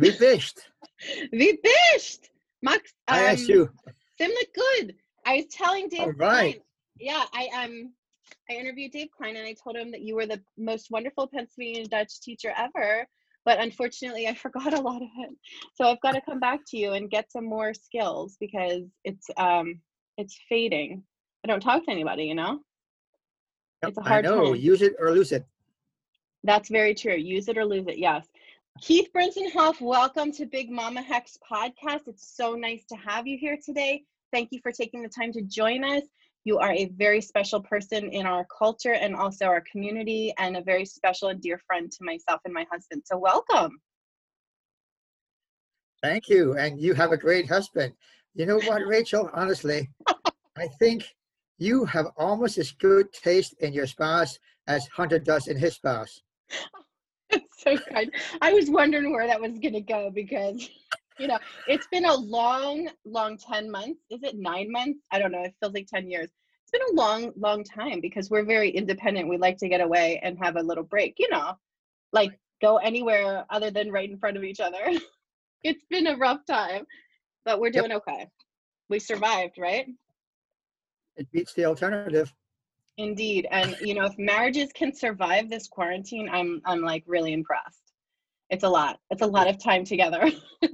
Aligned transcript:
Wie 0.00 0.12
bist? 0.12 0.66
Wie 1.30 1.58
bist? 1.62 2.30
Max, 2.62 2.94
um, 3.08 3.16
I 3.18 3.20
asked 3.32 3.48
you. 3.48 3.68
Ziemlich 4.18 4.48
good. 4.54 4.94
I 5.26 5.36
was 5.36 5.46
telling 5.48 5.88
Dave 5.90 6.00
All 6.00 6.12
right. 6.12 6.54
Klein. 6.54 6.60
Yeah, 6.98 7.24
I 7.34 7.48
um 7.64 7.92
I 8.48 8.54
interviewed 8.54 8.92
Dave 8.92 9.08
Klein 9.14 9.36
and 9.36 9.46
I 9.46 9.54
told 9.62 9.76
him 9.76 9.90
that 9.90 10.00
you 10.00 10.14
were 10.14 10.24
the 10.26 10.40
most 10.56 10.90
wonderful 10.90 11.26
Pennsylvania 11.26 11.86
Dutch 11.86 12.20
teacher 12.22 12.52
ever. 12.56 13.06
But 13.44 13.60
unfortunately, 13.60 14.26
I 14.26 14.34
forgot 14.46 14.72
a 14.72 14.80
lot 14.80 15.02
of 15.02 15.08
it. 15.18 15.30
So 15.74 15.86
I've 15.86 16.00
got 16.00 16.12
to 16.12 16.22
come 16.22 16.40
back 16.40 16.60
to 16.68 16.78
you 16.78 16.92
and 16.92 17.10
get 17.10 17.30
some 17.30 17.44
more 17.44 17.74
skills 17.74 18.38
because 18.40 18.84
it's 19.04 19.26
um 19.36 19.80
it's 20.16 20.38
fading. 20.48 21.02
I 21.44 21.48
don't 21.48 21.60
talk 21.60 21.84
to 21.84 21.90
anybody, 21.90 22.24
you 22.24 22.34
know. 22.34 22.60
Yep, 23.82 23.88
It's 23.90 23.98
a 23.98 24.02
I 24.02 24.08
hard 24.08 24.24
know. 24.24 24.44
time. 24.54 24.54
Use 24.56 24.80
it 24.80 24.94
or 24.98 25.10
lose 25.12 25.32
it. 25.32 25.44
That's 26.44 26.70
very 26.70 26.94
true. 26.94 27.16
Use 27.16 27.48
it 27.48 27.58
or 27.58 27.66
lose 27.66 27.86
it. 27.86 27.98
Yes. 27.98 28.26
Keith 28.78 29.10
Brintzenhoff, 29.14 29.78
welcome 29.82 30.32
to 30.32 30.46
Big 30.46 30.70
Mama 30.70 31.02
Hex 31.02 31.36
podcast. 31.50 32.06
It's 32.06 32.34
so 32.34 32.54
nice 32.54 32.86
to 32.86 32.96
have 32.96 33.26
you 33.26 33.36
here 33.36 33.58
today. 33.62 34.04
Thank 34.32 34.48
you 34.52 34.60
for 34.62 34.72
taking 34.72 35.02
the 35.02 35.08
time 35.08 35.32
to 35.32 35.42
join 35.42 35.84
us. 35.84 36.04
You 36.44 36.58
are 36.58 36.72
a 36.72 36.86
very 36.96 37.20
special 37.20 37.60
person 37.60 38.08
in 38.10 38.24
our 38.24 38.46
culture 38.46 38.94
and 38.94 39.14
also 39.14 39.44
our 39.44 39.62
community, 39.70 40.32
and 40.38 40.56
a 40.56 40.62
very 40.62 40.86
special 40.86 41.28
and 41.28 41.42
dear 41.42 41.58
friend 41.66 41.92
to 41.92 42.04
myself 42.04 42.40
and 42.46 42.54
my 42.54 42.64
husband. 42.72 43.02
So, 43.04 43.18
welcome. 43.18 43.78
Thank 46.02 46.30
you. 46.30 46.56
And 46.56 46.80
you 46.80 46.94
have 46.94 47.12
a 47.12 47.18
great 47.18 47.48
husband. 47.48 47.92
You 48.34 48.46
know 48.46 48.60
what, 48.60 48.80
Rachel? 48.86 49.28
Honestly, 49.34 49.90
I 50.56 50.68
think 50.78 51.04
you 51.58 51.84
have 51.84 52.06
almost 52.16 52.56
as 52.56 52.72
good 52.72 53.12
taste 53.12 53.54
in 53.60 53.74
your 53.74 53.86
spouse 53.86 54.38
as 54.66 54.86
Hunter 54.86 55.18
does 55.18 55.48
in 55.48 55.58
his 55.58 55.74
spouse. 55.74 56.22
It's 57.42 57.62
so 57.62 57.76
kind. 57.92 58.12
I 58.42 58.52
was 58.52 58.70
wondering 58.70 59.12
where 59.12 59.26
that 59.26 59.40
was 59.40 59.52
going 59.58 59.74
to 59.74 59.80
go 59.80 60.10
because, 60.10 60.68
you 61.18 61.28
know, 61.28 61.38
it's 61.68 61.86
been 61.88 62.04
a 62.06 62.14
long, 62.14 62.88
long 63.04 63.36
10 63.38 63.70
months. 63.70 64.00
Is 64.10 64.22
it 64.22 64.36
nine 64.36 64.70
months? 64.70 65.00
I 65.12 65.18
don't 65.18 65.32
know. 65.32 65.42
It 65.44 65.54
feels 65.60 65.74
like 65.74 65.86
10 65.86 66.10
years. 66.10 66.30
It's 66.62 66.70
been 66.72 66.96
a 66.96 67.00
long, 67.00 67.32
long 67.36 67.64
time 67.64 68.00
because 68.00 68.30
we're 68.30 68.44
very 68.44 68.70
independent. 68.70 69.28
We 69.28 69.36
like 69.38 69.58
to 69.58 69.68
get 69.68 69.80
away 69.80 70.20
and 70.22 70.38
have 70.42 70.56
a 70.56 70.62
little 70.62 70.84
break, 70.84 71.16
you 71.18 71.28
know, 71.30 71.54
like 72.12 72.38
go 72.62 72.78
anywhere 72.78 73.44
other 73.50 73.70
than 73.70 73.90
right 73.92 74.10
in 74.10 74.18
front 74.18 74.36
of 74.36 74.44
each 74.44 74.60
other. 74.60 74.90
it's 75.64 75.84
been 75.90 76.06
a 76.06 76.16
rough 76.16 76.44
time, 76.46 76.86
but 77.44 77.60
we're 77.60 77.70
Yep. 77.72 77.86
doing 77.86 77.92
okay. 77.92 78.28
We 78.88 78.98
survived, 78.98 79.56
right? 79.58 79.86
It 81.16 81.30
beats 81.32 81.54
the 81.54 81.66
alternative. 81.66 82.34
Indeed. 82.98 83.46
And 83.50 83.76
you 83.80 83.94
know, 83.94 84.04
if 84.04 84.18
marriages 84.18 84.70
can 84.74 84.94
survive 84.94 85.48
this 85.48 85.68
quarantine, 85.68 86.28
I'm 86.30 86.60
I'm 86.64 86.82
like 86.82 87.04
really 87.06 87.32
impressed. 87.32 87.92
It's 88.50 88.64
a 88.64 88.68
lot. 88.68 88.98
It's 89.10 89.22
a 89.22 89.26
lot 89.26 89.48
of 89.48 89.62
time 89.62 89.84
together. 89.84 90.30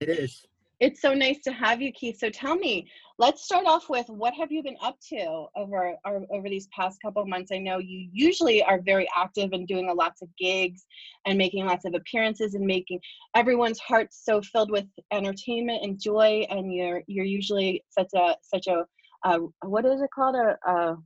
It 0.00 0.10
is. 0.10 0.46
it's 0.78 1.00
so 1.00 1.12
nice 1.12 1.40
to 1.40 1.52
have 1.52 1.82
you, 1.82 1.90
Keith. 1.90 2.18
So 2.20 2.30
tell 2.30 2.54
me, 2.54 2.88
let's 3.18 3.42
start 3.42 3.66
off 3.66 3.90
with 3.90 4.06
what 4.08 4.32
have 4.34 4.52
you 4.52 4.62
been 4.62 4.76
up 4.80 4.96
to 5.08 5.46
over 5.56 5.96
or, 6.06 6.24
over 6.30 6.48
these 6.48 6.68
past 6.68 7.02
couple 7.02 7.20
of 7.20 7.26
months? 7.26 7.50
I 7.52 7.58
know 7.58 7.78
you 7.78 8.08
usually 8.12 8.62
are 8.62 8.80
very 8.80 9.08
active 9.16 9.50
and 9.52 9.66
doing 9.66 9.90
a 9.90 9.92
lots 9.92 10.22
of 10.22 10.28
gigs 10.38 10.86
and 11.26 11.36
making 11.36 11.66
lots 11.66 11.84
of 11.84 11.94
appearances 11.94 12.54
and 12.54 12.64
making 12.64 13.00
everyone's 13.34 13.80
heart 13.80 14.08
so 14.12 14.40
filled 14.40 14.70
with 14.70 14.86
entertainment 15.12 15.82
and 15.82 16.00
joy. 16.00 16.46
And 16.48 16.72
you're 16.72 17.02
you're 17.08 17.24
usually 17.24 17.84
such 17.90 18.10
a 18.14 18.36
such 18.42 18.68
a 18.68 18.84
uh, 19.24 19.38
what 19.62 19.84
is 19.84 20.00
it 20.00 20.10
called 20.14 20.36
a, 20.36 20.56
a 20.70 20.96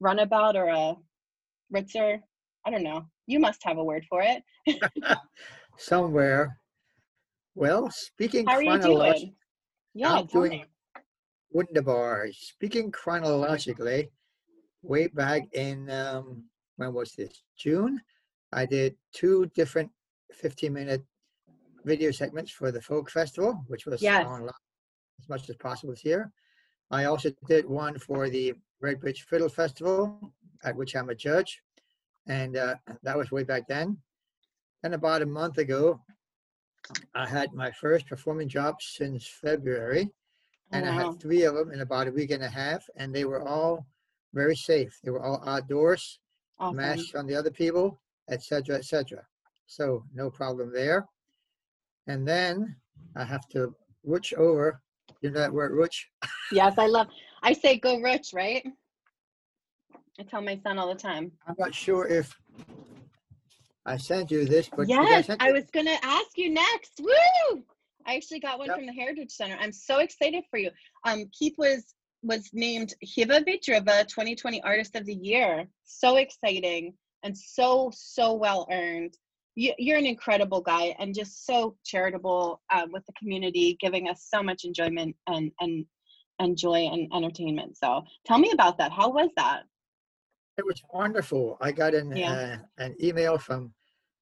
runabout 0.00 0.56
or 0.56 0.68
a 0.68 0.94
ritzer? 1.74 2.20
I 2.66 2.70
don't 2.70 2.82
know. 2.82 3.06
You 3.26 3.38
must 3.40 3.62
have 3.64 3.78
a 3.78 3.84
word 3.84 4.04
for 4.08 4.22
it. 4.22 4.42
Somewhere. 5.78 6.58
Well, 7.54 7.90
speaking 7.90 8.46
How 8.46 8.54
are 8.56 8.62
you 8.62 8.70
chronologically, 8.70 9.18
doing? 9.20 9.34
Yeah, 9.94 10.12
I'm 10.14 10.26
doing 10.26 10.50
me. 10.50 10.64
Wunderbar. 11.52 12.28
Speaking 12.32 12.90
chronologically, 12.90 14.10
way 14.82 15.06
back 15.06 15.42
in 15.52 15.88
um, 15.90 16.44
when 16.76 16.92
was 16.92 17.12
this? 17.12 17.42
June. 17.56 18.00
I 18.52 18.66
did 18.66 18.96
two 19.12 19.46
different 19.54 19.90
15-minute 20.42 21.02
video 21.84 22.10
segments 22.10 22.50
for 22.50 22.72
the 22.72 22.80
folk 22.80 23.10
festival, 23.10 23.62
which 23.68 23.86
was 23.86 24.02
Yes. 24.02 24.26
online 24.26 24.50
as 25.20 25.28
much 25.28 25.48
as 25.48 25.56
possible 25.56 25.92
this 25.92 26.04
year. 26.04 26.32
I 26.94 27.06
also 27.06 27.30
did 27.48 27.66
one 27.66 27.98
for 27.98 28.28
the 28.28 28.54
Red 28.80 29.00
Bridge 29.00 29.22
Fiddle 29.28 29.48
Festival, 29.48 30.32
at 30.62 30.76
which 30.76 30.94
I'm 30.94 31.10
a 31.10 31.14
judge, 31.14 31.60
and 32.28 32.56
uh, 32.56 32.76
that 33.02 33.18
was 33.18 33.32
way 33.32 33.42
back 33.42 33.66
then. 33.66 33.98
And 34.84 34.94
about 34.94 35.22
a 35.22 35.26
month 35.26 35.58
ago, 35.58 36.00
I 37.14 37.26
had 37.26 37.52
my 37.52 37.72
first 37.72 38.06
performing 38.06 38.48
job 38.48 38.76
since 38.80 39.26
February, 39.26 40.08
and 40.70 40.88
I 40.88 40.92
had 40.92 41.20
three 41.20 41.42
of 41.42 41.54
them 41.56 41.72
in 41.72 41.80
about 41.80 42.06
a 42.06 42.12
week 42.12 42.30
and 42.30 42.44
a 42.44 42.48
half, 42.48 42.84
and 42.96 43.12
they 43.12 43.24
were 43.24 43.42
all 43.42 43.86
very 44.32 44.54
safe. 44.54 45.00
They 45.02 45.10
were 45.10 45.22
all 45.22 45.42
outdoors, 45.48 46.20
Awesome. 46.60 46.76
masks 46.76 47.14
on 47.16 47.26
the 47.26 47.34
other 47.34 47.50
people, 47.50 48.00
etc., 48.30 48.76
etc. 48.76 49.26
So 49.66 50.04
no 50.14 50.30
problem 50.30 50.72
there. 50.72 51.08
And 52.06 52.28
then 52.28 52.76
I 53.16 53.24
have 53.24 53.48
to 53.48 53.74
witch 54.04 54.32
over. 54.34 54.80
You 55.20 55.30
know 55.30 55.40
that 55.40 55.52
word, 55.52 55.76
witch? 55.76 56.08
Yes, 56.52 56.74
I 56.78 56.86
love. 56.86 57.08
I 57.42 57.52
say 57.52 57.78
go 57.78 58.00
rich, 58.00 58.32
right? 58.34 58.66
I 60.18 60.22
tell 60.22 60.42
my 60.42 60.58
son 60.62 60.78
all 60.78 60.92
the 60.92 61.00
time. 61.00 61.32
I'm 61.46 61.56
not 61.58 61.74
sure 61.74 62.06
if 62.06 62.38
I 63.86 63.96
sent 63.96 64.30
you 64.30 64.44
this, 64.44 64.68
but 64.68 64.86
did 64.86 64.98
I 64.98 65.02
yes, 65.02 65.30
I 65.40 65.52
was 65.52 65.64
gonna 65.72 65.98
ask 66.02 66.36
you 66.36 66.50
next. 66.50 67.00
Woo! 67.00 67.64
I 68.06 68.16
actually 68.16 68.40
got 68.40 68.58
one 68.58 68.68
Yep. 68.68 68.76
from 68.76 68.86
the 68.86 68.92
Heritage 68.92 69.32
Center. 69.32 69.56
I'm 69.58 69.72
so 69.72 69.98
excited 69.98 70.44
for 70.50 70.58
you. 70.58 70.70
Um, 71.04 71.28
Keith 71.32 71.54
was 71.58 71.94
was 72.22 72.48
named 72.52 72.94
Hiwwe 73.04 73.44
wie 73.46 73.58
Driwwe 73.58 74.06
2020 74.08 74.62
Artist 74.62 74.96
of 74.96 75.04
the 75.04 75.14
Year. 75.14 75.66
So 75.84 76.16
exciting 76.16 76.94
and 77.22 77.36
so 77.36 77.90
so 77.94 78.34
well 78.34 78.66
earned. 78.70 79.16
You, 79.56 79.72
you're 79.78 79.98
an 79.98 80.06
incredible 80.06 80.60
guy 80.60 80.96
and 80.98 81.14
just 81.14 81.46
so 81.46 81.76
charitable 81.84 82.60
um, 82.74 82.90
with 82.92 83.04
the 83.06 83.12
community, 83.18 83.76
giving 83.80 84.08
us 84.08 84.26
so 84.28 84.42
much 84.42 84.64
enjoyment 84.64 85.14
and 85.26 85.52
and 85.60 85.86
and 86.40 86.56
joy 86.56 86.86
and 86.92 87.08
entertainment. 87.14 87.76
So 87.76 88.02
tell 88.26 88.38
me 88.38 88.50
about 88.52 88.76
that. 88.78 88.90
How 88.90 89.08
was 89.10 89.30
that? 89.36 89.62
It 90.58 90.66
was 90.66 90.82
wonderful. 90.92 91.56
I 91.60 91.70
got 91.72 91.94
an 91.94 92.16
Yeah. 92.16 92.32
uh, 92.32 92.56
an 92.78 92.96
email 93.02 93.38
from 93.38 93.72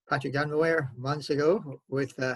Patrick 0.08 0.34
Donmoyer 0.34 0.90
months 0.96 1.30
ago 1.30 1.80
with 1.88 2.12
uh, 2.22 2.34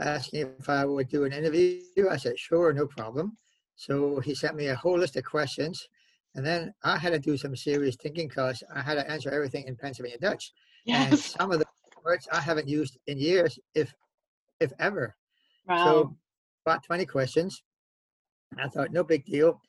asking 0.00 0.54
if 0.58 0.68
I 0.68 0.84
would 0.84 1.08
do 1.08 1.24
an 1.24 1.32
interview. 1.32 2.08
I 2.10 2.16
said, 2.16 2.38
sure, 2.38 2.72
no 2.72 2.86
problem. 2.86 3.36
So 3.76 4.20
he 4.20 4.34
sent 4.34 4.56
me 4.56 4.68
a 4.68 4.74
whole 4.76 4.98
list 4.98 5.16
of 5.16 5.24
questions. 5.24 5.88
And 6.34 6.46
then 6.46 6.72
I 6.82 6.96
had 6.96 7.12
to 7.12 7.18
do 7.18 7.36
some 7.36 7.54
serious 7.54 7.96
thinking 7.96 8.28
because 8.28 8.62
I 8.74 8.80
had 8.80 8.94
to 8.94 9.10
answer 9.10 9.30
everything 9.30 9.64
in 9.66 9.76
Pennsylvania 9.76 10.18
Dutch. 10.18 10.52
And 10.86 11.18
some 11.18 11.52
of 11.52 11.58
the 11.58 11.66
words 12.04 12.28
I 12.32 12.40
haven't 12.40 12.68
used 12.68 12.98
in 13.06 13.18
years, 13.18 13.58
if 13.74 13.94
if 14.60 14.72
ever. 14.78 15.16
Wow. 15.66 15.84
So 15.84 16.16
about 16.64 16.84
20 16.84 17.06
questions. 17.06 17.62
I 18.58 18.68
thought, 18.68 18.92
no 18.92 19.02
big 19.02 19.24
deal. 19.24 19.60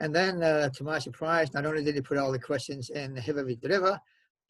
And 0.00 0.14
then, 0.14 0.42
uh, 0.42 0.68
to 0.70 0.84
my 0.84 0.98
surprise, 0.98 1.54
not 1.54 1.64
only 1.64 1.84
did 1.84 1.94
he 1.94 2.00
put 2.00 2.18
all 2.18 2.32
the 2.32 2.38
questions 2.38 2.90
in 2.90 3.14
the 3.14 3.20
Hiwwe 3.20 3.46
wie 3.46 3.56
Driwwe, 3.56 3.98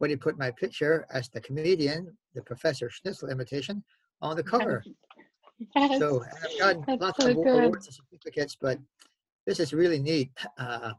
but 0.00 0.10
he 0.10 0.16
put 0.16 0.38
my 0.38 0.50
picture 0.50 1.06
as 1.10 1.28
the 1.28 1.40
comedian, 1.40 2.16
the 2.34 2.42
Professor 2.42 2.88
Schnitzel 2.90 3.28
imitation, 3.28 3.84
on 4.22 4.36
the 4.36 4.42
cover. 4.42 4.82
yes. 5.76 5.98
So 5.98 6.22
and 6.22 6.32
I've 6.42 6.58
gotten 6.58 6.84
That's 6.86 7.02
lots 7.02 7.22
so 7.22 7.30
of 7.30 7.36
good. 7.36 7.64
awards 7.64 7.86
and 7.86 7.94
certificates, 7.94 8.56
but 8.60 8.78
this 9.46 9.60
is 9.60 9.72
really 9.72 9.98
neat. 9.98 10.30
Uh, 10.58 10.92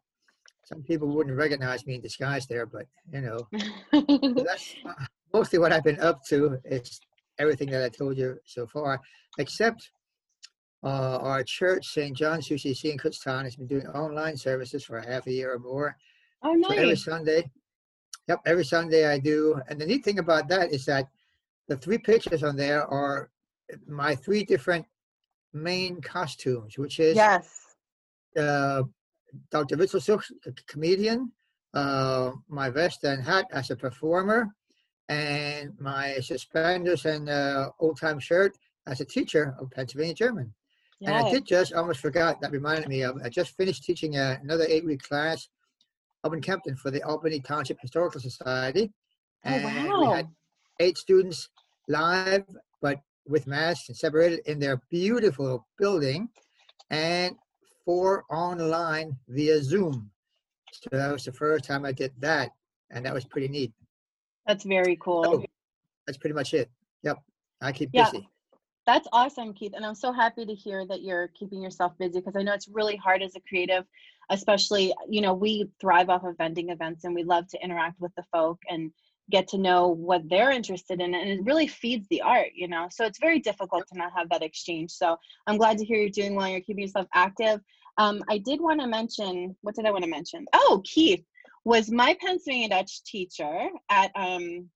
some 0.66 0.84
people 0.84 1.08
wouldn't 1.10 1.36
recognize 1.36 1.86
me 1.86 1.96
in 1.96 2.02
disguise 2.02 2.46
there, 2.46 2.66
but 2.66 2.86
you 3.12 3.22
know, 3.22 3.48
that's 4.44 4.76
uh, 4.86 5.06
mostly 5.34 5.60
what 5.60 5.74
I've 5.74 5.84
been 5.84 6.00
up 6.00 6.24
to. 6.26 6.58
Is 6.64 7.00
everything 7.40 7.70
that 7.72 7.84
I 7.84 7.90
told 7.90 8.18
you 8.18 8.38
so 8.46 8.68
far, 8.68 9.02
except 9.40 9.92
uh, 10.84 11.18
our 11.18 11.44
church, 11.44 11.88
St. 11.88 12.16
John's 12.16 12.48
UCC 12.48 12.92
in 12.92 12.98
Kutztown, 12.98 13.44
has 13.44 13.56
been 13.56 13.68
doing 13.68 13.88
online 13.88 14.38
services 14.38 14.84
for 14.86 15.00
a 15.00 15.06
half 15.06 15.28
a 15.28 15.32
year 15.32 15.54
or 15.54 15.60
more. 15.60 15.98
oh, 16.44 16.54
nice. 16.54 16.70
So 16.70 16.82
every. 16.82 16.96
Sunday, 16.96 17.52
yep, 18.28 18.40
every 18.46 18.66
Sunday 18.66 19.08
I 19.08 19.18
do. 19.20 19.60
And 19.68 19.80
the 19.82 19.86
neat 19.86 20.06
thing 20.06 20.20
about 20.20 20.48
that 20.50 20.72
is 20.72 20.86
that 20.86 21.08
the 21.68 21.78
three 21.78 21.98
pictures 21.98 22.44
on 22.44 22.56
there 22.56 22.86
are 22.86 23.30
my 23.88 24.16
three 24.16 24.44
different 24.44 24.86
main 25.54 26.02
costumes, 26.02 26.78
which 26.78 27.00
is 27.00 27.16
Yes. 27.16 27.76
uh, 28.38 28.84
Dr. 29.50 29.78
Witzelsuch, 29.78 30.26
a 30.46 30.52
comedian, 30.68 31.32
uh, 31.74 32.32
my 32.50 32.70
vest 32.70 33.04
and 33.04 33.24
hat 33.24 33.46
as 33.52 33.72
a 33.72 33.76
performer, 33.76 34.48
and 35.14 35.74
my 35.80 36.16
suspenders 36.20 37.06
and 37.06 37.30
uh, 37.30 37.70
old 37.80 38.00
time 38.00 38.20
shirt 38.20 38.58
as 38.88 39.02
a 39.02 39.06
teacher 39.06 39.56
of 39.60 39.72
Pennsylvania 39.72 40.14
German. 40.14 40.54
And 41.06 41.16
I 41.16 41.30
did 41.30 41.46
just 41.46 41.74
almost 41.74 42.00
forgot 42.00 42.40
that 42.40 42.52
reminded 42.52 42.88
me 42.88 43.02
of 43.04 43.18
I 43.26 43.30
just 43.30 43.58
finished 43.58 43.84
teaching 43.84 44.16
uh, 44.16 44.38
another 44.42 44.66
eight 44.70 44.86
week 44.86 45.04
class 45.04 45.50
up 46.24 46.34
in 46.34 46.42
Kempton 46.42 46.78
for 46.78 46.92
the 46.92 47.04
Albany 47.04 47.42
Township 47.42 47.80
Historical 47.82 48.22
Society. 48.22 48.90
Oh, 49.46 49.50
And 49.50 50.00
we 50.00 50.16
had 50.16 50.30
eight 50.80 50.98
students 50.98 51.50
live, 51.90 52.46
but 52.82 53.00
with 53.28 53.48
masks 53.48 53.90
and 53.90 53.98
separated 53.98 54.40
in 54.46 54.60
their 54.60 54.82
beautiful 54.90 55.68
building, 55.78 56.30
and 56.90 57.36
four 57.84 58.24
online 58.30 59.18
via 59.28 59.62
Zoom. 59.62 60.10
So 60.72 60.90
that 60.92 61.12
was 61.12 61.26
the 61.26 61.34
first 61.34 61.66
time 61.66 61.84
I 61.84 61.92
did 61.92 62.14
that, 62.20 62.52
and 62.92 63.06
that 63.06 63.14
was 63.14 63.26
pretty 63.26 63.50
neat. 63.50 63.74
That's 64.46 64.64
very 64.64 64.98
cool. 64.98 65.24
So 65.24 65.46
that's 66.06 66.18
pretty 66.18 66.34
much 66.34 66.54
it. 66.54 66.70
Yep, 67.04 67.20
I 67.62 67.72
keep 67.72 67.90
Yeah. 67.94 68.12
busy. 68.12 68.30
That's 68.86 69.08
awesome, 69.14 69.54
Keith. 69.54 69.74
And 69.76 69.86
I'm 69.86 69.96
so 69.96 70.12
happy 70.12 70.46
to 70.46 70.54
hear 70.54 70.86
that 70.88 71.02
you're 71.02 71.30
keeping 71.30 71.62
yourself 71.62 71.98
busy 71.98 72.20
because 72.20 72.36
I 72.36 72.44
know 72.44 72.54
it's 72.54 72.68
really 72.68 72.98
hard 72.98 73.22
as 73.22 73.36
a 73.36 73.40
creative, 73.40 73.86
especially, 74.30 74.94
you 75.08 75.22
know, 75.22 75.34
we 75.34 75.70
thrive 75.80 76.10
off 76.10 76.26
of 76.26 76.38
vending 76.38 76.70
events 76.70 77.06
and 77.06 77.16
we 77.16 77.24
love 77.24 77.48
to 77.50 77.64
interact 77.64 78.02
with 78.02 78.14
the 78.16 78.24
folk 78.24 78.60
and 78.70 78.92
get 79.30 79.48
to 79.48 79.58
know 79.58 79.88
what 79.88 80.28
they're 80.28 80.52
interested 80.52 81.00
in. 81.00 81.16
And 81.16 81.30
it 81.30 81.46
really 81.46 81.68
feeds 81.68 82.06
the 82.10 82.22
art, 82.22 82.50
you 82.54 82.68
know? 82.68 82.90
So 82.92 83.06
it's 83.06 83.20
very 83.20 83.40
difficult 83.40 83.88
to 83.88 83.98
not 83.98 84.12
have 84.18 84.30
that 84.32 84.44
exchange. 84.44 84.92
So 84.92 85.16
I'm 85.48 85.58
glad 85.58 85.78
to 85.78 85.86
hear 85.86 85.98
you're 85.98 86.10
doing 86.10 86.36
well. 86.36 86.50
You're 86.50 86.60
keeping 86.60 86.84
yourself 86.84 87.08
active. 87.14 87.62
Um, 87.98 88.22
I 88.28 88.38
did 88.40 88.60
want 88.60 88.82
to 88.82 88.88
mention, 88.88 89.56
what 89.62 89.76
did 89.76 89.86
I 89.86 89.92
want 89.92 90.04
to 90.04 90.10
mention? 90.10 90.46
Oh, 90.52 90.82
Keith 90.84 91.24
was 91.66 91.92
my 91.92 92.16
Pennsylvania 92.20 92.70
Dutch 92.70 93.04
teacher 93.06 93.70
at, 93.90 94.12
um, 94.16 94.70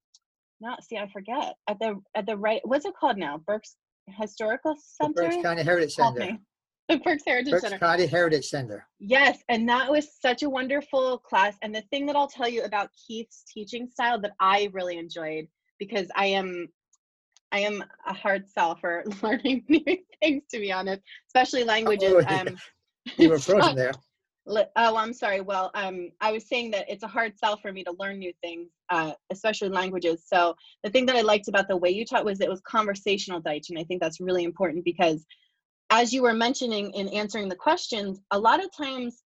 not 0.60 0.84
see, 0.84 0.98
I 0.98 1.08
forget 1.12 1.56
at 1.68 1.80
the 1.80 2.02
at 2.16 2.26
the 2.26 2.36
right. 2.36 2.62
What's 2.64 2.86
it 2.86 2.94
called 3.00 3.18
now? 3.18 3.40
Berks 3.46 3.76
Historical 4.08 4.74
The 4.74 4.82
Center. 4.82 5.30
Berks 5.30 5.42
County 5.42 5.64
Heritage 5.64 5.94
Center. 5.94 6.38
The 6.90 7.00
Berks 7.00 7.24
Heritage 7.28 7.52
Berks 7.52 7.64
Center. 7.64 7.80
County 7.80 8.06
Heritage 8.06 8.48
Center. 8.48 8.88
Yes, 8.98 9.40
and 9.50 9.68
that 9.68 9.92
was 9.92 10.08
such 10.22 10.44
a 10.44 10.50
wonderful 10.50 11.18
class. 11.18 11.54
And 11.62 11.76
the 11.76 11.84
thing 11.92 12.06
that 12.06 12.16
I'll 12.16 12.30
tell 12.30 12.48
you 12.48 12.64
about 12.64 12.92
Keith's 13.06 13.44
teaching 13.54 13.90
style 13.90 14.22
that 14.22 14.32
I 14.40 14.70
really 14.72 14.98
enjoyed 14.98 15.50
because 15.80 16.08
I 16.16 16.28
am 16.28 16.70
I 17.52 17.60
am 17.60 17.84
a 18.08 18.14
hard 18.14 18.50
sell 18.50 18.76
for 18.76 19.04
learning 19.22 19.66
new 19.70 19.84
things 20.22 20.44
to 20.52 20.60
be 20.60 20.72
honest, 20.72 21.02
especially 21.28 21.66
languages. 21.66 22.14
Oh, 22.16 22.20
yeah. 22.20 22.42
Um, 22.42 22.58
You 23.18 23.30
were 23.30 23.40
frozen 23.40 23.76
there. 23.76 23.92
Oh, 24.50 24.96
I'm 24.96 25.14
sorry. 25.14 25.42
Well, 25.42 25.72
um, 25.74 26.10
I 26.22 26.32
was 26.32 26.48
saying 26.48 26.72
that 26.72 26.86
it's 26.90 27.04
a 27.04 27.08
hard 27.08 27.38
sell 27.38 27.58
for 27.58 27.72
me 27.72 27.84
to 27.84 27.94
learn 28.00 28.20
new 28.20 28.32
things, 28.42 28.70
uh, 28.90 29.12
especially 29.30 29.70
languages. 29.70 30.24
So 30.26 30.56
the 30.84 30.90
thing 30.90 31.06
that 31.08 31.16
I 31.16 31.22
liked 31.22 31.48
about 31.48 31.68
the 31.68 31.76
way 31.76 31.90
you 31.90 32.06
taught 32.06 32.26
was 32.26 32.40
it 32.40 32.50
was 32.50 32.62
conversational 32.62 33.42
Dutch, 33.42 33.70
and 33.70 33.78
I 33.78 33.84
think 33.84 34.02
that's 34.02 34.22
really 34.22 34.46
important 34.46 34.86
because, 34.86 35.26
as 35.90 36.14
you 36.14 36.22
were 36.22 36.34
mentioning 36.34 36.92
in 36.92 37.10
answering 37.10 37.50
the 37.50 37.56
questions, 37.56 38.22
a 38.32 38.40
lot 38.40 38.64
of 38.64 38.76
times, 38.76 39.24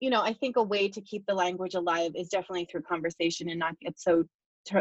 you 0.00 0.10
know, 0.10 0.22
I 0.22 0.34
think 0.34 0.56
a 0.56 0.62
way 0.62 0.88
to 0.88 1.00
keep 1.00 1.24
the 1.26 1.34
language 1.34 1.74
alive 1.74 2.12
is 2.14 2.28
definitely 2.28 2.66
through 2.66 2.82
conversation 2.82 3.48
and 3.48 3.58
not 3.58 3.78
get 3.80 3.98
so 3.98 4.24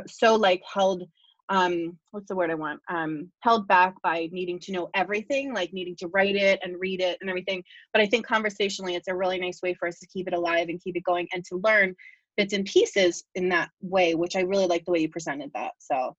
so 0.07 0.35
like 0.35 0.61
held 0.71 1.03
um 1.49 1.97
what's 2.11 2.27
the 2.27 2.35
word 2.35 2.51
i 2.51 2.55
want? 2.55 2.79
Um 2.89 3.31
held 3.41 3.67
back 3.67 3.95
by 4.03 4.29
needing 4.31 4.59
to 4.59 4.71
know 4.71 4.89
everything 4.93 5.53
like 5.53 5.73
needing 5.73 5.95
to 5.97 6.07
write 6.07 6.35
it 6.35 6.59
and 6.63 6.79
read 6.79 7.01
it 7.01 7.17
and 7.21 7.29
everything. 7.29 7.63
But 7.93 8.01
i 8.01 8.07
think 8.07 8.25
conversationally 8.25 8.95
it's 8.95 9.07
a 9.07 9.15
really 9.15 9.39
nice 9.39 9.61
way 9.61 9.73
for 9.73 9.87
us 9.87 9.99
to 9.99 10.07
keep 10.07 10.27
it 10.27 10.33
alive 10.33 10.69
and 10.69 10.81
keep 10.81 10.95
it 10.95 11.03
going 11.03 11.27
and 11.33 11.43
to 11.45 11.61
learn 11.63 11.95
bits 12.35 12.53
and 12.53 12.65
pieces 12.65 13.23
in 13.35 13.49
that 13.49 13.69
way 13.81 14.13
which 14.13 14.35
i 14.35 14.41
really 14.41 14.67
like 14.67 14.85
the 14.85 14.91
way 14.91 14.99
you 14.99 15.09
presented 15.09 15.51
that. 15.53 15.71
So 15.79 16.15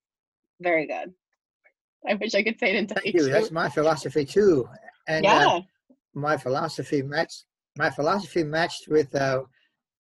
very 0.61 0.87
good. 0.87 1.13
I 2.09 2.15
wish 2.15 2.35
i 2.35 2.43
could 2.43 2.59
say 2.59 2.71
it 2.71 2.77
in 2.77 2.87
Thank 2.87 3.15
you. 3.15 3.29
That's 3.29 3.51
my 3.51 3.69
philosophy 3.69 4.25
too. 4.25 4.69
And 5.07 5.25
uh, 5.27 5.29
yeah. 5.29 5.61
my 6.15 6.37
philosophy 6.37 7.03
matched 7.03 7.45
my 7.79 7.91
philosophy 7.91 8.43
matched 8.43 8.89
with 8.89 9.15
uh, 9.15 9.43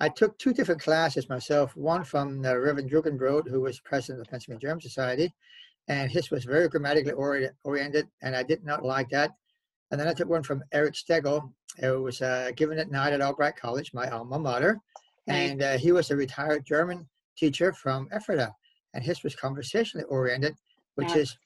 I 0.00 0.09
took 0.09 0.39
two 0.39 0.53
different 0.53 0.81
classes 0.81 1.29
myself. 1.29 1.77
One 1.77 2.05
from 2.05 2.45
uh, 2.45 2.56
Reverend 2.56 2.91
Jugenbrod, 2.91 3.49
who 3.49 3.61
was 3.61 3.81
president 3.81 4.21
of 4.21 4.27
the 4.27 4.31
Pennsylvania 4.31 4.61
German 4.61 4.81
Society, 4.81 5.35
and 5.89 6.11
his 6.11 6.31
was 6.31 6.45
very 6.45 6.69
grammatically 6.69 7.12
ori- 7.12 7.49
oriented, 7.65 8.06
and 8.23 8.37
I 8.37 8.43
did 8.43 8.65
not 8.65 8.85
like 8.85 9.09
that. 9.11 9.33
And 9.91 10.00
then 10.00 10.06
I 10.06 10.12
took 10.12 10.29
one 10.29 10.43
from 10.43 10.62
Eric 10.73 10.95
Stegel, 10.95 11.50
who 11.81 12.03
was 12.03 12.21
uh, 12.23 12.53
given 12.55 12.79
at 12.79 12.91
night 12.91 13.12
at 13.12 13.23
Albright 13.23 13.56
College, 13.56 13.93
my 13.95 14.09
alma 14.11 14.39
mater, 14.39 14.79
and 15.27 15.62
uh, 15.62 15.79
he 15.79 15.93
was 15.93 16.11
a 16.11 16.17
retired 16.17 16.65
German 16.67 17.09
teacher 17.37 17.73
from 17.73 18.09
Ephrata, 18.12 18.53
and 18.95 19.03
his 19.03 19.23
was 19.23 19.35
conversationally 19.35 20.05
oriented, 20.09 20.55
which 20.95 21.11
Yeah. 21.11 21.19
is 21.23 21.37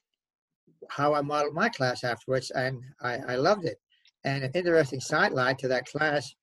how 0.90 1.14
I 1.14 1.20
modeled 1.22 1.54
my 1.54 1.68
class 1.68 2.02
afterwards, 2.04 2.50
and 2.50 2.82
I, 3.00 3.18
I 3.28 3.36
loved 3.36 3.64
it. 3.64 3.78
And 4.24 4.44
an 4.44 4.50
interesting 4.54 5.00
sidelight 5.00 5.58
to 5.60 5.68
that 5.68 5.86
class, 5.86 6.34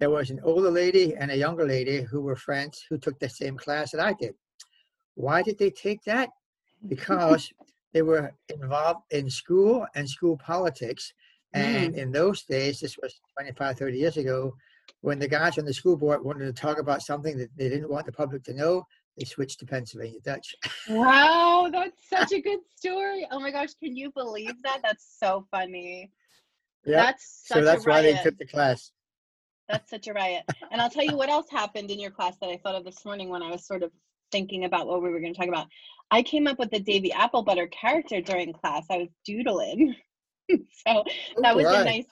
there 0.00 0.10
was 0.10 0.30
an 0.30 0.40
older 0.42 0.70
lady 0.70 1.14
and 1.16 1.30
a 1.30 1.36
younger 1.36 1.66
lady 1.66 2.02
who 2.02 2.20
were 2.20 2.36
friends 2.36 2.84
who 2.88 2.98
took 2.98 3.18
the 3.18 3.28
same 3.28 3.56
class 3.56 3.92
that 3.92 4.00
I 4.00 4.12
did. 4.12 4.34
Why 5.14 5.42
did 5.42 5.58
they 5.58 5.70
take 5.70 6.02
that? 6.04 6.30
Because 6.86 7.50
they 7.94 8.02
were 8.02 8.34
involved 8.50 9.04
in 9.10 9.30
school 9.30 9.86
and 9.94 10.06
school 10.06 10.36
politics. 10.36 11.14
And 11.54 11.94
mm. 11.94 11.96
in 11.96 12.12
those 12.12 12.42
days, 12.42 12.80
this 12.80 12.98
was 13.00 13.18
25, 13.38 13.78
30 13.78 13.96
years 13.96 14.16
ago, 14.18 14.54
when 15.00 15.18
the 15.18 15.28
guys 15.28 15.56
on 15.56 15.64
the 15.64 15.72
school 15.72 15.96
board 15.96 16.22
wanted 16.22 16.44
to 16.44 16.52
talk 16.52 16.78
about 16.78 17.00
something 17.00 17.38
that 17.38 17.48
they 17.56 17.70
didn't 17.70 17.88
want 17.88 18.04
the 18.04 18.12
public 18.12 18.42
to 18.44 18.52
know, 18.52 18.84
they 19.16 19.24
switched 19.24 19.60
to 19.60 19.66
Pennsylvania 19.66 20.20
Dutch. 20.24 20.54
wow 20.88 21.68
that's 21.72 22.08
such 22.08 22.32
a 22.32 22.40
good 22.40 22.58
story 22.76 23.26
oh 23.30 23.40
my 23.40 23.50
gosh 23.50 23.72
can 23.82 23.96
you 23.96 24.10
believe 24.12 24.54
that 24.62 24.80
that's 24.82 25.16
so 25.18 25.46
funny 25.50 26.10
Yeah. 26.84 27.04
that's 27.04 27.44
such 27.46 27.58
So 27.58 27.64
that's 27.64 27.86
a 27.86 27.88
why 27.88 28.02
they 28.02 28.18
took 28.22 28.36
the 28.38 28.46
class. 28.46 28.90
That's 29.68 29.90
such 29.90 30.08
a 30.08 30.12
riot. 30.12 30.44
And 30.70 30.80
I'll 30.80 30.90
tell 30.90 31.04
you 31.04 31.16
what 31.16 31.30
else 31.30 31.46
happened 31.50 31.90
in 31.90 31.98
your 31.98 32.10
class 32.10 32.36
that 32.40 32.50
I 32.50 32.58
thought 32.58 32.74
of 32.74 32.84
this 32.84 33.04
morning 33.04 33.28
when 33.28 33.42
I 33.42 33.50
was 33.50 33.66
sort 33.66 33.82
of 33.82 33.90
thinking 34.30 34.64
about 34.64 34.86
what 34.86 35.02
we 35.02 35.10
were 35.10 35.20
going 35.20 35.32
to 35.32 35.38
talk 35.38 35.48
about. 35.48 35.68
I 36.10 36.22
came 36.22 36.46
up 36.46 36.58
with 36.58 36.70
the 36.70 36.80
Davy 36.80 37.12
Apple 37.12 37.42
Butter 37.42 37.66
character 37.68 38.20
during 38.20 38.52
class. 38.52 38.84
I 38.90 38.98
was 38.98 39.08
doodling. 39.24 39.94
so 40.48 41.04
that 41.40 41.56
was 41.56 41.66
a 41.66 41.84
nice 41.84 42.06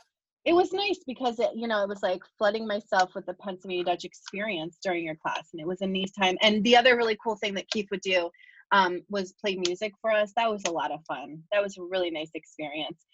it 0.44 0.52
was 0.52 0.72
nice 0.72 0.98
because 1.06 1.38
it 1.38 1.50
you 1.54 1.68
know 1.68 1.82
it 1.82 1.88
was 1.88 2.02
like 2.02 2.22
flooding 2.38 2.66
myself 2.66 3.14
with 3.14 3.26
the 3.26 3.34
pennsylvania 3.34 3.84
dutch 3.84 4.04
experience 4.04 4.78
during 4.82 5.04
your 5.04 5.14
class 5.14 5.48
and 5.52 5.60
it 5.60 5.66
was 5.66 5.80
a 5.82 5.86
nice 5.86 6.10
time 6.12 6.36
and 6.42 6.62
the 6.64 6.76
other 6.76 6.96
really 6.96 7.16
cool 7.22 7.36
thing 7.36 7.54
that 7.54 7.70
keith 7.70 7.86
would 7.90 8.00
do 8.00 8.30
um, 8.72 9.02
was 9.10 9.34
play 9.34 9.56
music 9.56 9.92
for 10.00 10.10
us 10.10 10.32
that 10.36 10.50
was 10.50 10.62
a 10.66 10.70
lot 10.70 10.90
of 10.90 11.00
fun 11.06 11.42
that 11.52 11.62
was 11.62 11.76
a 11.76 11.82
really 11.82 12.10
nice 12.10 12.30
experience 12.34 13.04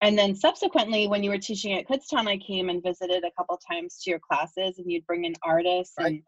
and 0.00 0.16
then 0.18 0.34
subsequently 0.34 1.08
when 1.08 1.22
you 1.22 1.30
were 1.30 1.38
teaching 1.38 1.72
at 1.74 1.86
kutztown 1.88 2.28
i 2.28 2.36
came 2.38 2.68
and 2.68 2.82
visited 2.82 3.24
a 3.24 3.30
couple 3.36 3.58
times 3.70 4.00
to 4.02 4.10
your 4.10 4.18
classes 4.20 4.78
and 4.78 4.90
you'd 4.90 5.06
bring 5.06 5.24
in 5.24 5.34
artists 5.44 5.94
Right. 5.98 6.06
and 6.06 6.22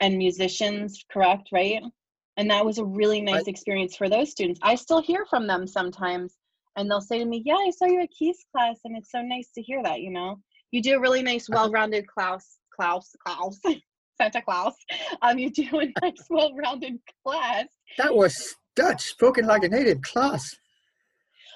and 0.00 0.18
musicians 0.18 1.04
correct 1.10 1.48
right 1.52 1.82
and 2.36 2.50
that 2.50 2.64
was 2.64 2.78
a 2.78 2.84
really 2.84 3.20
nice 3.20 3.34
Right. 3.36 3.48
experience 3.48 3.96
for 3.96 4.08
those 4.08 4.30
students 4.30 4.60
i 4.62 4.74
still 4.74 5.00
hear 5.02 5.24
from 5.26 5.46
them 5.46 5.66
sometimes 5.66 6.36
and 6.76 6.90
they'll 6.90 7.00
say 7.00 7.20
to 7.20 7.24
me, 7.24 7.40
"Yeah, 7.46 7.54
I 7.54 7.70
saw 7.70 7.84
you 7.86 8.00
at 8.00 8.10
Keith's 8.10 8.44
class, 8.50 8.80
and 8.84 8.96
it's 8.96 9.12
so 9.12 9.22
nice 9.22 9.48
to 9.54 9.62
hear 9.62 9.80
that." 9.84 10.00
You 10.00 10.10
know, 10.10 10.40
you 10.72 10.82
do 10.82 10.96
a 10.96 11.00
really 11.00 11.22
nice, 11.22 11.48
Uh-huh. 11.48 11.60
well-rounded 11.62 12.04
Klaus, 12.08 12.58
Klaus, 12.74 13.14
Klaus, 13.24 13.60
Santa 14.20 14.42
Claus. 14.42 14.74
Um, 15.22 15.38
you 15.38 15.50
do 15.52 15.68
a 15.78 15.86
nice, 16.02 16.26
well-rounded 16.28 16.98
class. 17.24 17.66
That 17.96 18.12
was 18.12 18.56
Dutch, 18.74 19.02
spoken 19.04 19.46
like 19.46 19.62
a 19.62 19.68
native 19.68 20.02
class. 20.02 20.56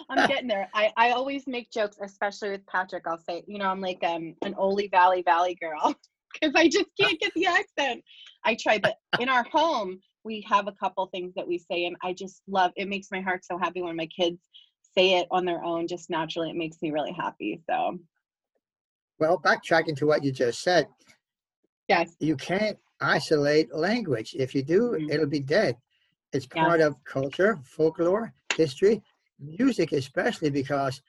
I'm 0.09 0.27
getting 0.27 0.49
there. 0.49 0.69
I 0.75 0.93
I 0.97 1.11
always 1.11 1.47
make 1.47 1.71
jokes, 1.71 1.99
especially 2.03 2.51
with 2.51 2.67
Patrick. 2.67 3.07
I'll 3.07 3.19
say, 3.19 3.43
you 3.47 3.59
know, 3.59 3.67
I'm 3.67 3.81
like 3.81 4.03
um 4.05 4.35
an 4.43 4.55
Oley 4.57 4.89
Valley 4.89 5.23
Valley 5.23 5.57
girl 5.61 5.95
because 6.33 6.55
I 6.55 6.69
just 6.69 6.89
can't 6.99 7.19
get 7.21 7.33
the 7.35 7.47
accent. 7.47 8.03
I 8.45 8.57
try, 8.61 8.79
but 8.79 8.97
in 9.21 9.29
our 9.29 9.45
home 9.45 10.01
we 10.25 10.45
have 10.49 10.67
a 10.69 10.73
couple 10.73 11.07
things 11.07 11.33
that 11.37 11.47
we 11.47 11.59
say, 11.59 11.87
and 11.87 11.97
I 12.03 12.13
just 12.13 12.43
love. 12.49 12.73
It 12.77 12.89
makes 12.89 13.09
my 13.11 13.21
heart 13.21 13.45
so 13.45 13.57
happy 13.59 13.83
when 13.83 13.97
my 13.97 14.07
kids 14.07 14.41
say 14.97 15.15
it 15.15 15.29
on 15.31 15.45
their 15.45 15.63
own, 15.63 15.87
just 15.87 16.11
naturally. 16.11 16.51
It 16.51 16.57
makes 16.57 16.77
me 16.83 16.91
really 16.91 17.13
happy. 17.13 17.63
So 17.69 17.99
Well, 19.19 19.39
backtracking 19.39 19.97
to 19.99 20.07
what 20.07 20.23
you 20.25 20.33
just 20.33 20.63
said, 20.63 20.87
yes, 21.89 22.15
you 22.21 22.37
can't 22.37 22.79
isolate 23.01 23.75
language. 23.75 24.35
If 24.39 24.55
you 24.55 24.63
do, 24.63 24.91
Mhm. 24.93 25.11
it'll 25.11 25.27
be 25.27 25.41
dead. 25.41 25.77
It's 26.33 26.47
Yeah. 26.55 26.65
part 26.65 26.81
of 26.81 27.03
culture, 27.05 27.59
folklore, 27.65 28.35
history, 28.57 29.03
music, 29.41 29.93
especially 29.93 30.51
because 30.51 31.01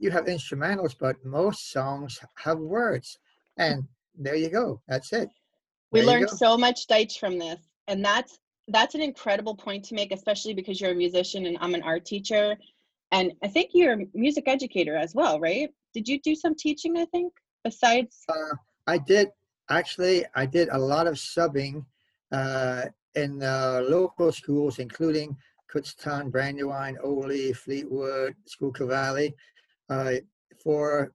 you 0.00 0.10
have 0.10 0.26
instrumentals, 0.26 0.94
but 0.98 1.16
most 1.24 1.70
songs 1.70 2.18
have 2.36 2.58
words. 2.58 3.18
And 3.56 3.84
there 4.18 4.34
you 4.34 4.50
go. 4.50 4.80
That's 4.88 5.12
it. 5.12 5.28
we 5.92 6.00
There 6.00 6.08
you 6.08 6.26
learned 6.26 6.30
so 6.30 6.56
much 6.56 6.86
Deutsch 6.86 7.18
from 7.18 7.38
this, 7.38 7.60
and 7.88 8.04
that's 8.04 8.38
that's 8.68 8.96
an 8.96 9.02
incredible 9.02 9.54
point 9.54 9.84
to 9.84 9.94
make, 9.94 10.12
especially 10.12 10.52
because 10.52 10.80
you're 10.80 10.90
a 10.90 10.94
musician 10.94 11.46
and 11.46 11.56
I'm 11.60 11.74
an 11.74 11.82
art 11.82 12.04
teacher, 12.04 12.56
and 13.12 13.32
I 13.42 13.48
think 13.48 13.70
you're 13.72 13.92
a 13.92 14.06
music 14.14 14.44
educator 14.48 14.96
as 14.96 15.14
well, 15.14 15.38
right? 15.38 15.70
Did 15.94 16.08
you 16.08 16.20
do 16.20 16.34
some 16.34 16.54
teaching? 16.54 16.96
I 16.98 17.04
think 17.06 17.32
besides. 17.62 18.24
Uh, 18.28 18.56
I 18.86 18.98
did 18.98 19.28
actually. 19.70 20.24
I 20.34 20.46
did 20.46 20.68
a 20.70 20.78
lot 20.78 21.06
of 21.06 21.14
subbing 21.14 21.84
uh, 22.32 22.86
in 23.14 23.42
uh, 23.42 23.82
local 23.88 24.32
schools, 24.32 24.78
including 24.78 25.36
Kutztown, 25.72 26.30
Brandywine, 26.30 26.96
Oley, 27.02 27.52
Fleetwood, 27.52 28.34
Schuylkill 28.46 28.88
Valley, 28.88 29.34
uh, 29.90 30.14
for 30.62 31.12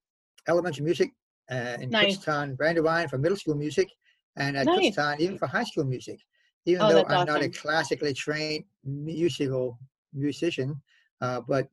elementary 0.47 0.83
music 0.83 1.11
uh, 1.51 1.77
in 1.79 1.89
Nice. 1.89 2.17
Kutztown, 2.17 2.55
Brandywine 2.55 3.07
for 3.07 3.17
middle 3.17 3.37
school 3.37 3.55
music, 3.55 3.89
and 4.37 4.57
at 4.57 4.65
Nice. 4.65 4.95
Kutztown 4.95 5.19
even 5.19 5.37
for 5.37 5.47
high 5.47 5.63
school 5.63 5.83
music. 5.83 6.19
Even 6.65 6.83
Oh, 6.83 6.89
though 6.89 7.05
I'm 7.07 7.25
not 7.25 7.41
a 7.41 7.49
classically 7.49 8.13
trained 8.13 8.65
musical 8.83 9.79
musician, 10.13 10.79
uh, 11.21 11.41
but 11.41 11.67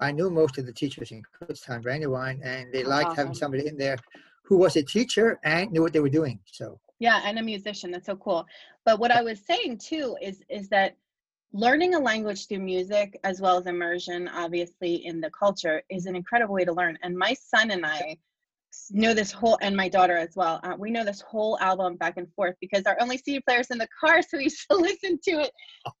I 0.00 0.12
knew 0.12 0.28
most 0.28 0.58
of 0.58 0.66
the 0.66 0.72
teachers 0.72 1.12
in 1.12 1.22
Kutztown 1.40 1.82
Brandywine, 1.82 2.40
and 2.42 2.72
they 2.72 2.84
liked 2.84 3.10
awesome. 3.10 3.16
having 3.16 3.34
somebody 3.34 3.66
in 3.68 3.76
there 3.78 3.96
who 4.42 4.58
was 4.58 4.76
a 4.76 4.82
teacher 4.82 5.40
and 5.44 5.70
knew 5.72 5.80
what 5.80 5.92
they 5.92 6.00
were 6.00 6.10
doing. 6.10 6.38
So 6.44 6.78
Yeah, 6.98 7.22
and 7.24 7.38
a 7.38 7.42
musician. 7.42 7.90
That's 7.90 8.06
so 8.06 8.16
cool. 8.16 8.46
But 8.84 8.98
what 8.98 9.10
I 9.10 9.22
was 9.22 9.40
saying 9.40 9.78
too 9.78 10.16
is 10.20 10.42
is 10.50 10.68
that 10.68 10.96
learning 11.54 11.94
a 11.94 11.98
language 11.98 12.48
through 12.48 12.58
music 12.58 13.18
as 13.22 13.40
well 13.40 13.56
as 13.56 13.66
immersion 13.66 14.26
obviously 14.26 15.06
in 15.06 15.20
the 15.20 15.30
culture 15.30 15.80
is 15.88 16.06
an 16.06 16.16
incredible 16.16 16.52
way 16.52 16.64
to 16.64 16.72
learn. 16.72 16.98
And 17.02 17.16
my 17.16 17.32
son 17.32 17.70
and 17.70 17.86
i 17.86 18.18
know 18.90 19.14
this 19.14 19.30
whole 19.30 19.56
and 19.62 19.76
my 19.76 19.88
daughter 19.88 20.16
as 20.16 20.34
well. 20.34 20.58
Uh, 20.64 20.74
we 20.76 20.90
know 20.90 21.04
this 21.04 21.20
whole 21.20 21.56
album 21.60 21.94
back 21.94 22.16
and 22.16 22.26
forth 22.34 22.56
because 22.60 22.82
our 22.86 22.96
only 23.00 23.16
CD 23.16 23.38
players 23.38 23.70
in 23.70 23.78
the 23.78 23.86
car, 24.00 24.20
so 24.20 24.36
we 24.36 24.42
used 24.44 24.66
to 24.68 24.76
listen 24.76 25.16
to 25.22 25.40
it. 25.42 25.52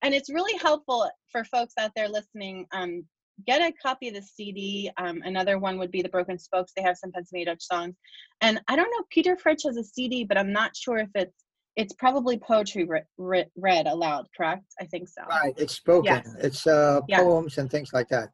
And 0.02 0.12
it's 0.12 0.28
really 0.28 0.58
helpful 0.58 1.08
for 1.30 1.44
folks 1.44 1.74
out 1.78 1.92
there 1.94 2.08
listening. 2.08 2.66
Um, 2.72 3.04
get 3.46 3.60
a 3.60 3.72
copy 3.80 4.08
of 4.08 4.14
the 4.14 4.22
CD. 4.22 4.90
Um, 4.96 5.22
another 5.24 5.60
one 5.60 5.78
would 5.78 5.92
be 5.92 6.02
the 6.02 6.08
Broken 6.08 6.36
Spokes. 6.36 6.72
They 6.76 6.82
have 6.82 6.98
some 6.98 7.12
Pennsylvania 7.12 7.46
Dutch 7.46 7.62
songs. 7.62 7.94
And 8.40 8.60
I 8.66 8.74
don't 8.74 8.90
know, 8.90 9.04
Peter 9.08 9.36
Fritsch 9.36 9.64
has 9.64 9.76
a 9.76 9.84
CD, 9.84 10.24
but 10.24 10.36
I'm 10.36 10.52
not 10.52 10.76
sure 10.76 10.98
if 10.98 11.10
it's 11.14 11.43
it's 11.76 11.92
probably 11.94 12.38
poetry 12.38 12.84
re- 12.84 13.02
re- 13.18 13.46
read 13.56 13.86
aloud, 13.86 14.26
correct? 14.36 14.64
I 14.80 14.84
think 14.84 15.08
so. 15.08 15.22
right, 15.28 15.54
it's 15.56 15.74
spoken. 15.74 16.22
Yes. 16.24 16.34
It's 16.38 16.66
uh, 16.66 17.00
poems 17.10 17.58
and 17.58 17.70
things 17.70 17.92
like 17.92 18.08
that. 18.08 18.30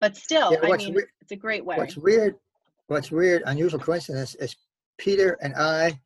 But 0.00 0.16
still, 0.16 0.52
Yeah, 0.52 0.58
I 0.62 0.76
mean, 0.76 0.96
it's 1.20 1.32
a 1.32 1.36
great 1.36 1.64
way. 1.64 1.76
What's 1.76 1.96
weird, 1.96 2.34
what's 2.88 3.10
weird, 3.10 3.42
unusual 3.46 3.80
coincidence 3.80 4.34
is 4.34 4.54
Peter 4.98 5.38
and 5.40 5.54
I 5.54 6.00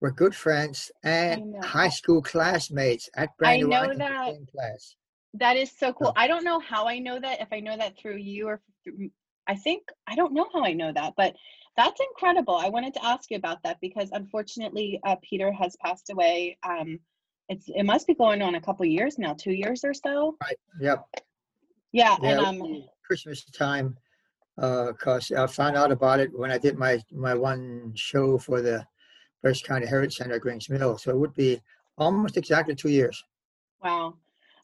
were 0.00 0.10
good 0.10 0.34
friends 0.34 0.90
and 1.02 1.54
high 1.64 1.88
school 1.88 2.22
classmates 2.22 3.10
at 3.16 3.30
I 3.30 3.32
Brandywine. 3.38 3.98
know 3.98 4.06
that. 4.06 4.34
class. 4.52 4.94
That 5.34 5.56
is 5.56 5.70
so 5.76 5.92
cool. 5.92 6.12
I 6.16 6.26
don't 6.26 6.44
know 6.44 6.58
how 6.60 6.86
I 6.86 6.98
know 6.98 7.20
that. 7.20 7.40
If 7.40 7.48
I 7.52 7.60
know 7.60 7.76
that 7.76 7.98
through 7.98 8.16
you 8.16 8.48
or 8.48 8.60
through, 8.84 9.10
I 9.46 9.56
think 9.56 9.82
I 10.06 10.14
don't 10.14 10.32
know 10.32 10.46
how 10.52 10.64
I 10.64 10.72
know 10.72 10.92
that, 10.92 11.14
but 11.16 11.34
that's 11.78 12.00
incredible. 12.00 12.56
I 12.56 12.68
wanted 12.68 12.92
to 12.94 13.04
ask 13.04 13.30
you 13.30 13.36
about 13.36 13.62
that 13.62 13.80
because 13.80 14.10
unfortunately, 14.10 15.00
uh, 15.04 15.14
Peter 15.22 15.52
has 15.52 15.76
passed 15.76 16.10
away. 16.10 16.58
Um, 16.64 16.98
it's 17.48 17.66
it 17.68 17.84
must 17.84 18.08
be 18.08 18.14
going 18.14 18.42
on 18.42 18.56
a 18.56 18.60
couple 18.60 18.84
years 18.84 19.16
now, 19.16 19.32
two 19.32 19.52
years 19.52 19.84
or 19.84 19.94
so. 19.94 20.36
Right. 20.42 20.58
Yep. 20.80 21.06
Yeah, 21.92 22.16
Yeah, 22.20 22.30
and 22.30 22.40
um, 22.40 22.84
Christmas 23.06 23.44
time, 23.44 23.96
because 24.56 25.30
I 25.30 25.46
found 25.46 25.76
out 25.76 25.92
about 25.92 26.18
it 26.18 26.36
when 26.36 26.50
I 26.50 26.58
did 26.58 26.76
my 26.76 27.00
my 27.12 27.34
one 27.34 27.92
show 27.94 28.38
for 28.38 28.60
the 28.60 28.84
Berks 29.44 29.62
County 29.62 29.86
Heritage 29.86 30.16
Center 30.16 30.34
at 30.34 30.40
Grings 30.40 30.68
Mill. 30.68 30.98
So 30.98 31.12
it 31.12 31.16
would 31.16 31.34
be 31.34 31.60
almost 31.96 32.36
exactly 32.36 32.74
two 32.74 32.90
years. 32.90 33.22
Wow. 33.84 34.14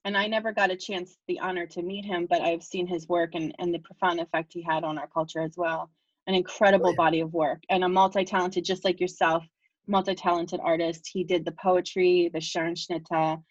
And 0.04 0.16
I 0.16 0.26
never 0.26 0.52
got 0.52 0.70
a 0.70 0.76
chance, 0.76 1.16
the 1.28 1.38
honor 1.38 1.64
to 1.68 1.80
meet 1.80 2.04
him, 2.04 2.26
but 2.28 2.42
I've 2.42 2.62
seen 2.62 2.86
his 2.86 3.08
work 3.08 3.30
and, 3.34 3.54
and 3.58 3.72
the 3.72 3.78
profound 3.78 4.20
effect 4.20 4.52
he 4.52 4.60
had 4.60 4.84
on 4.84 4.98
our 4.98 5.06
culture 5.06 5.40
as 5.40 5.56
well. 5.56 5.90
An 6.26 6.34
incredible 6.34 6.90
yeah. 6.90 6.96
body 6.96 7.20
of 7.20 7.34
work 7.34 7.62
and 7.68 7.84
a 7.84 7.88
multi 7.88 8.24
talented, 8.24 8.64
just 8.64 8.84
like 8.84 9.00
yourself, 9.00 9.44
multi 9.86 10.14
talented 10.14 10.60
artist. 10.62 11.08
He 11.12 11.24
did 11.24 11.44
the 11.44 11.52
poetry, 11.52 12.30
the 12.32 12.40
Schnitte, 12.40 13.42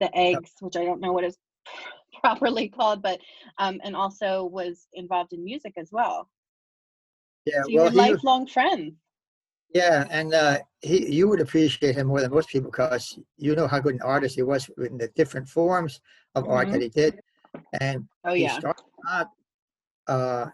the 0.00 0.16
eggs, 0.16 0.52
which 0.60 0.76
I 0.76 0.84
don't 0.84 1.00
know 1.00 1.12
what 1.12 1.24
is 1.24 1.36
properly 2.20 2.68
called, 2.68 3.02
but 3.02 3.20
um, 3.58 3.80
and 3.84 3.94
also 3.94 4.44
was 4.44 4.86
involved 4.94 5.32
in 5.32 5.44
music 5.44 5.74
as 5.76 5.90
well. 5.92 6.28
Yeah. 7.44 7.62
So 7.62 7.68
you 7.68 7.76
well, 7.76 7.84
were 7.84 7.90
was- 7.90 7.96
lifelong 7.96 8.46
friends. 8.46 8.94
Yeah, 9.74 10.06
and 10.10 10.34
uh, 10.34 10.58
he 10.82 11.10
you 11.10 11.28
would 11.28 11.40
appreciate 11.40 11.94
him 11.94 12.08
more 12.08 12.20
than 12.20 12.30
most 12.30 12.50
people 12.50 12.70
because 12.70 13.18
you 13.38 13.54
know 13.54 13.66
how 13.66 13.80
good 13.80 13.94
an 13.94 14.02
artist 14.02 14.36
he 14.36 14.42
was 14.42 14.68
in 14.76 14.98
the 14.98 15.08
different 15.16 15.48
forms 15.48 15.98
of 16.34 16.46
art 16.46 16.70
that 16.72 16.82
he 16.82 16.90
did, 16.90 17.18
and 17.80 18.06
Oh 18.24 18.34
he 18.34 18.42
yeah. 18.42 18.58
started 18.58 18.84
out 19.08 19.28
uh, 20.08 20.46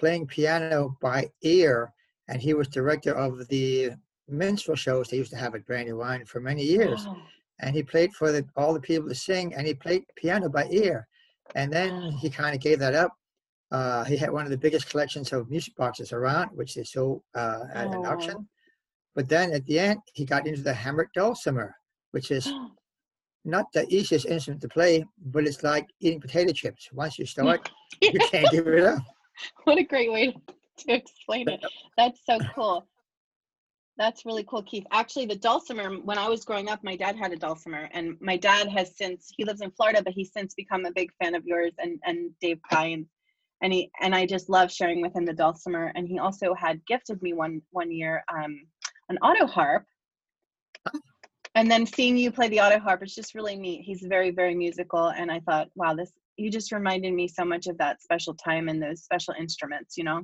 playing 0.00 0.26
piano 0.26 0.96
by 1.00 1.30
ear, 1.42 1.92
and 2.28 2.40
he 2.40 2.54
was 2.54 2.66
director 2.68 3.14
of 3.14 3.46
the 3.48 3.90
minstrel 4.28 4.76
shows 4.76 5.08
they 5.08 5.18
used 5.18 5.30
to 5.32 5.36
have 5.36 5.54
at 5.54 5.66
Brandywine 5.66 6.24
for 6.24 6.40
many 6.40 6.62
years, 6.64 7.06
Wow. 7.06 7.16
and 7.60 7.76
he 7.76 7.82
played 7.82 8.12
for 8.14 8.32
the, 8.32 8.42
all 8.56 8.72
the 8.72 8.80
people 8.80 9.08
to 9.08 9.14
sing, 9.14 9.54
and 9.54 9.66
he 9.66 9.74
played 9.74 10.04
piano 10.16 10.48
by 10.48 10.66
ear, 10.70 11.06
and 11.54 11.70
then 11.72 11.92
he 12.22 12.30
kind 12.30 12.54
of 12.56 12.60
gave 12.62 12.78
that 12.78 12.94
up. 12.94 13.12
Uh, 13.70 14.02
he 14.04 14.16
had 14.16 14.30
one 14.32 14.44
of 14.44 14.50
the 14.50 14.64
biggest 14.66 14.88
collections 14.90 15.32
of 15.32 15.50
music 15.50 15.74
boxes 15.76 16.12
around, 16.12 16.48
which 16.56 16.74
they 16.74 16.82
sold 16.82 17.22
uh, 17.34 17.64
at 17.74 17.86
an 17.86 18.04
auction. 18.12 18.36
Oh. 18.38 18.46
But 19.14 19.28
then 19.28 19.52
at 19.52 19.64
the 19.66 19.78
end, 19.78 20.00
he 20.14 20.24
got 20.24 20.46
into 20.46 20.62
the 20.62 20.72
hammered 20.74 21.10
dulcimer, 21.14 21.74
which 22.12 22.30
is 22.30 22.50
not 23.44 23.66
the 23.74 23.84
easiest 23.94 24.26
instrument 24.26 24.62
to 24.62 24.68
play, 24.68 25.04
but 25.26 25.46
it's 25.46 25.62
like 25.62 25.86
eating 26.00 26.20
potato 26.20 26.52
chips. 26.52 26.88
Once 26.92 27.18
you 27.18 27.26
start, 27.26 27.68
you 28.00 28.18
can't 28.30 28.50
give 28.50 28.66
it 28.66 28.84
up. 28.84 29.02
what 29.64 29.78
a 29.78 29.82
great 29.82 30.12
way 30.12 30.34
to 30.78 30.92
explain 30.92 31.48
it. 31.48 31.60
That's 31.96 32.20
so 32.24 32.38
cool. 32.54 32.86
That's 33.98 34.24
really 34.24 34.44
cool, 34.44 34.62
Keith. 34.62 34.86
Actually, 34.92 35.26
the 35.26 35.36
dulcimer, 35.36 35.90
when 35.96 36.16
I 36.16 36.28
was 36.28 36.44
growing 36.44 36.70
up, 36.70 36.82
my 36.82 36.96
dad 36.96 37.16
had 37.16 37.32
a 37.32 37.36
dulcimer, 37.36 37.88
and 37.92 38.16
my 38.20 38.36
dad 38.36 38.68
has 38.68 38.96
since 38.96 39.30
he 39.36 39.44
lives 39.44 39.60
in 39.60 39.70
Florida, 39.72 40.02
but 40.02 40.14
he's 40.14 40.32
since 40.32 40.54
become 40.54 40.86
a 40.86 40.92
big 40.92 41.10
fan 41.22 41.34
of 41.34 41.44
yours 41.44 41.72
and 41.78 42.00
and 42.04 42.30
Dave 42.40 42.60
Pine. 42.70 43.06
And 43.62 43.72
he 43.74 43.90
and 44.00 44.14
I 44.14 44.24
just 44.24 44.48
love 44.48 44.72
sharing 44.72 45.02
with 45.02 45.14
him 45.14 45.26
the 45.26 45.34
dulcimer. 45.34 45.92
And 45.94 46.08
he 46.08 46.18
also 46.18 46.54
had 46.54 46.84
gifted 46.86 47.20
me 47.20 47.34
one 47.34 47.60
one 47.72 47.90
year 47.90 48.24
um, 48.34 48.62
an 49.10 49.18
auto 49.18 49.46
harp. 49.46 49.84
And 51.54 51.70
then 51.70 51.84
seeing 51.84 52.16
you 52.16 52.30
play 52.30 52.48
the 52.48 52.60
auto 52.60 52.78
harp, 52.78 53.02
it's 53.02 53.14
just 53.14 53.34
really 53.34 53.56
neat. 53.56 53.82
He's 53.82 54.02
very, 54.02 54.30
very 54.30 54.54
musical. 54.54 55.08
And 55.08 55.30
I 55.30 55.40
thought, 55.40 55.68
wow, 55.74 55.94
this 55.94 56.12
you 56.40 56.50
just 56.50 56.72
reminded 56.72 57.12
me 57.12 57.28
so 57.28 57.44
much 57.44 57.66
of 57.66 57.76
that 57.78 58.00
special 58.02 58.34
time 58.34 58.68
and 58.68 58.82
those 58.82 59.02
special 59.02 59.34
instruments, 59.38 59.96
you 59.96 60.04
know? 60.04 60.22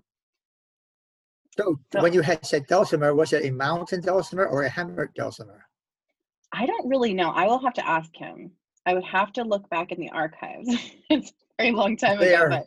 So 1.58 1.78
So- 1.92 2.02
when 2.02 2.12
you 2.12 2.22
had 2.22 2.44
said 2.44 2.66
dulcimer, 2.66 3.14
was 3.14 3.32
it 3.32 3.44
a 3.44 3.50
mountain 3.50 4.00
dulcimer 4.00 4.46
or 4.46 4.62
a 4.64 4.68
hammered 4.68 5.12
dulcimer? 5.14 5.66
I 6.52 6.64
don't 6.66 6.88
really 6.88 7.12
know. 7.12 7.30
I 7.30 7.46
will 7.46 7.58
have 7.58 7.74
to 7.74 7.86
ask 7.86 8.14
him. 8.16 8.52
I 8.86 8.94
would 8.94 9.04
have 9.04 9.32
to 9.34 9.42
look 9.42 9.68
back 9.68 9.90
in 9.92 9.98
the 10.00 10.10
archives. 10.10 10.68
it's 11.10 11.30
a 11.30 11.34
very 11.58 11.72
long 11.72 11.96
time 11.96 12.18
They 12.18 12.34
ago, 12.34 12.44
are- 12.44 12.50
but 12.50 12.66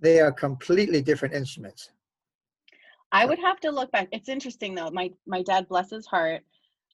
They 0.00 0.20
are 0.20 0.32
completely 0.32 1.00
different 1.02 1.34
instruments. 1.34 1.90
I 3.12 3.26
would 3.26 3.38
have 3.38 3.60
to 3.60 3.70
look 3.70 3.92
back. 3.92 4.08
It's 4.10 4.28
interesting 4.30 4.74
though. 4.74 4.90
My 4.90 5.12
my 5.26 5.42
dad, 5.42 5.68
bless 5.68 5.90
his 5.90 6.06
heart, 6.06 6.42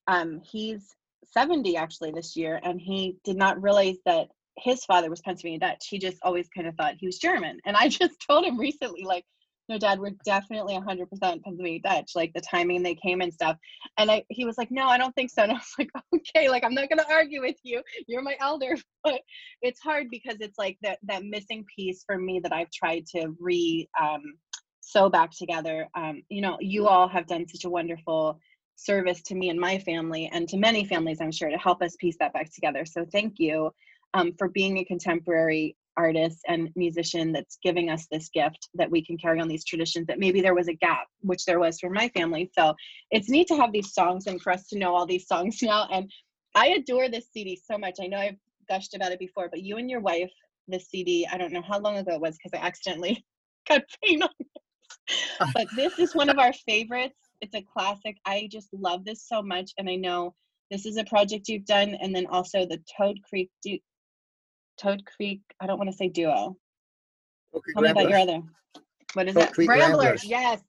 um, 0.09 0.40
he's 0.42 0.95
70 1.25 1.76
actually 1.76 2.11
this 2.11 2.37
year, 2.37 2.61
and 2.64 2.80
he 2.80 3.16
did 3.25 3.37
not 3.37 3.62
realize 3.62 3.99
that 4.04 4.28
his 4.62 4.84
father 4.84 5.10
was 5.10 5.20
Pennsylvania 5.20 5.60
Dutch. 5.60 5.86
He 5.88 5.98
just 5.98 6.18
always 6.22 6.48
kind 6.48 6.66
of 6.66 6.74
thought 6.74 6.94
he 6.98 7.06
was 7.06 7.18
German. 7.18 7.58
And 7.64 7.76
I 7.76 7.88
just 8.00 8.14
told 8.26 8.44
him 8.44 8.58
recently, 8.58 9.04
like, 9.04 9.24
no, 9.68 9.76
Dad, 9.76 10.00
we're 10.00 10.16
definitely 10.24 10.74
100% 10.74 11.08
Pennsylvania 11.20 11.80
Dutch. 11.84 12.12
Like 12.14 12.32
the 12.32 12.40
timing 12.40 12.82
they 12.82 12.94
came 12.94 13.20
and 13.20 13.32
stuff. 13.32 13.56
And 13.98 14.10
I, 14.10 14.24
he 14.30 14.46
was 14.46 14.56
like, 14.56 14.70
no, 14.70 14.86
I 14.86 14.96
don't 14.96 15.14
think 15.14 15.30
so. 15.30 15.42
And 15.42 15.52
I 15.52 15.56
was 15.56 15.74
like, 15.78 15.90
okay, 16.14 16.48
like 16.48 16.64
I'm 16.64 16.74
not 16.74 16.88
gonna 16.88 17.04
argue 17.10 17.42
with 17.42 17.56
you. 17.62 17.82
You're 18.06 18.22
my 18.22 18.36
elder, 18.40 18.76
but 19.04 19.20
it's 19.60 19.80
hard 19.80 20.06
because 20.10 20.36
it's 20.40 20.58
like 20.58 20.78
that 20.82 20.98
that 21.02 21.24
missing 21.24 21.66
piece 21.76 22.02
for 22.06 22.16
me 22.16 22.40
that 22.42 22.52
I've 22.52 22.70
tried 22.70 23.06
to 23.14 23.34
re 23.38 23.88
um, 24.00 24.22
sew 24.80 25.10
back 25.10 25.32
together. 25.36 25.86
Um, 25.94 26.22
you 26.30 26.40
know, 26.40 26.56
you 26.60 26.88
all 26.88 27.08
have 27.08 27.26
done 27.26 27.46
such 27.46 27.64
a 27.64 27.70
wonderful 27.70 28.40
service 28.76 29.20
to 29.22 29.34
me 29.34 29.50
and 29.50 29.60
my 29.60 29.78
family, 29.80 30.30
and 30.32 30.48
to 30.48 30.56
many 30.56 30.86
families, 30.86 31.20
I'm 31.20 31.32
sure, 31.32 31.50
to 31.50 31.58
help 31.58 31.82
us 31.82 31.96
piece 32.00 32.16
that 32.20 32.32
back 32.32 32.50
together. 32.54 32.86
So 32.86 33.04
thank 33.12 33.34
you 33.38 33.70
um, 34.14 34.32
for 34.38 34.48
being 34.48 34.78
a 34.78 34.84
contemporary 34.84 35.76
artist 35.98 36.38
and 36.46 36.70
musician 36.76 37.32
that's 37.32 37.58
giving 37.62 37.90
us 37.90 38.06
this 38.10 38.28
gift 38.28 38.68
that 38.74 38.90
we 38.90 39.04
can 39.04 39.18
carry 39.18 39.40
on 39.40 39.48
these 39.48 39.64
traditions 39.64 40.06
that 40.06 40.20
maybe 40.20 40.40
there 40.40 40.54
was 40.54 40.68
a 40.68 40.74
gap 40.74 41.08
which 41.20 41.44
there 41.44 41.58
was 41.58 41.80
for 41.80 41.90
my 41.90 42.08
family. 42.10 42.50
So 42.56 42.74
it's 43.10 43.28
neat 43.28 43.48
to 43.48 43.56
have 43.56 43.72
these 43.72 43.92
songs 43.92 44.28
and 44.28 44.40
for 44.40 44.52
us 44.52 44.68
to 44.68 44.78
know 44.78 44.94
all 44.94 45.04
these 45.04 45.26
songs 45.26 45.58
now 45.62 45.88
and 45.92 46.10
i 46.54 46.68
adore 46.68 47.08
this 47.10 47.26
cd 47.32 47.60
so 47.70 47.76
much. 47.76 47.96
I 48.00 48.06
know 48.06 48.18
i've 48.18 48.38
gushed 48.68 48.94
about 48.94 49.12
it 49.12 49.18
before 49.18 49.48
but 49.50 49.62
you 49.62 49.76
and 49.76 49.90
your 49.90 50.00
wife 50.00 50.30
this 50.68 50.88
cd 50.90 51.26
i 51.32 51.38
don't 51.38 51.52
know 51.52 51.62
how 51.62 51.78
long 51.78 51.96
ago 51.96 52.14
it 52.14 52.20
was 52.20 52.36
because 52.36 52.58
i 52.58 52.64
accidentally 52.64 53.24
got 53.68 53.82
paint 54.02 54.22
on 54.22 54.30
it. 54.38 54.46
But 55.54 55.68
this 55.74 55.98
is 55.98 56.14
one 56.14 56.28
of 56.28 56.38
our 56.38 56.52
favorites. 56.52 57.18
It's 57.40 57.54
a 57.54 57.62
classic. 57.62 58.16
I 58.26 58.48
just 58.50 58.68
love 58.72 59.04
this 59.04 59.26
so 59.26 59.42
much 59.42 59.72
and 59.78 59.88
i 59.90 59.96
know 59.96 60.34
this 60.70 60.86
is 60.86 60.96
a 60.96 61.04
project 61.04 61.48
you've 61.48 61.64
done 61.64 61.96
and 62.00 62.14
then 62.14 62.26
also 62.26 62.66
the 62.66 62.80
toad 62.96 63.18
creek 63.28 63.50
toad 64.78 65.02
creek 65.06 65.40
i 65.61 65.66
don't 65.66 65.78
want 65.78 65.90
to 65.90 65.97
say 65.97 66.08
duo. 66.08 66.56
Okay, 67.54 67.73
tell 67.73 67.82
me 67.82 67.90
about 67.90 68.08
your 68.08 68.18
other 68.18 68.40
what 69.14 69.26
is 69.28 69.35
Toad 69.35 69.44
that? 69.44 69.52
Creek 69.54 69.68
ramblers 69.70 69.99
Ramblers. 69.99 70.25
yes. 70.25 70.61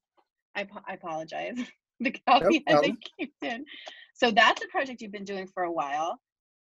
I, 0.55 0.67
I 0.87 0.93
apologize. 0.93 1.57
The 2.01 2.15
copy 2.25 2.63
hasn't 2.65 2.97
kicked 3.19 3.43
in. 3.43 3.65
So 4.13 4.31
that's 4.31 4.63
a 4.63 4.67
project 4.69 5.01
you've 5.01 5.11
been 5.11 5.25
doing 5.25 5.47
for 5.53 5.63
a 5.63 5.71
while 5.71 6.17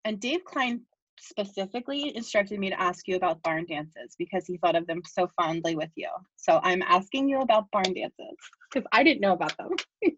and 0.07 0.19
dave 0.19 0.43
klein 0.45 0.81
specifically 1.21 2.17
instructed 2.17 2.59
me 2.59 2.71
to 2.71 2.81
ask 2.81 3.07
you 3.07 3.17
about 3.17 3.43
barn 3.43 3.67
dances 3.69 4.15
because 4.19 4.47
he 4.47 4.57
thought 4.57 4.77
of 4.77 4.87
them 4.87 5.03
so 5.07 5.29
fondly 5.39 5.77
with 5.77 5.91
you. 5.95 6.09
So 6.37 6.61
i'm 6.63 6.81
asking 6.83 7.29
you 7.29 7.41
about 7.41 7.71
barn 7.71 7.93
dances 7.93 8.37
because 8.73 8.87
i 8.93 9.03
didn't 9.03 9.21
know 9.21 9.33
about 9.35 9.57
them. 9.59 9.71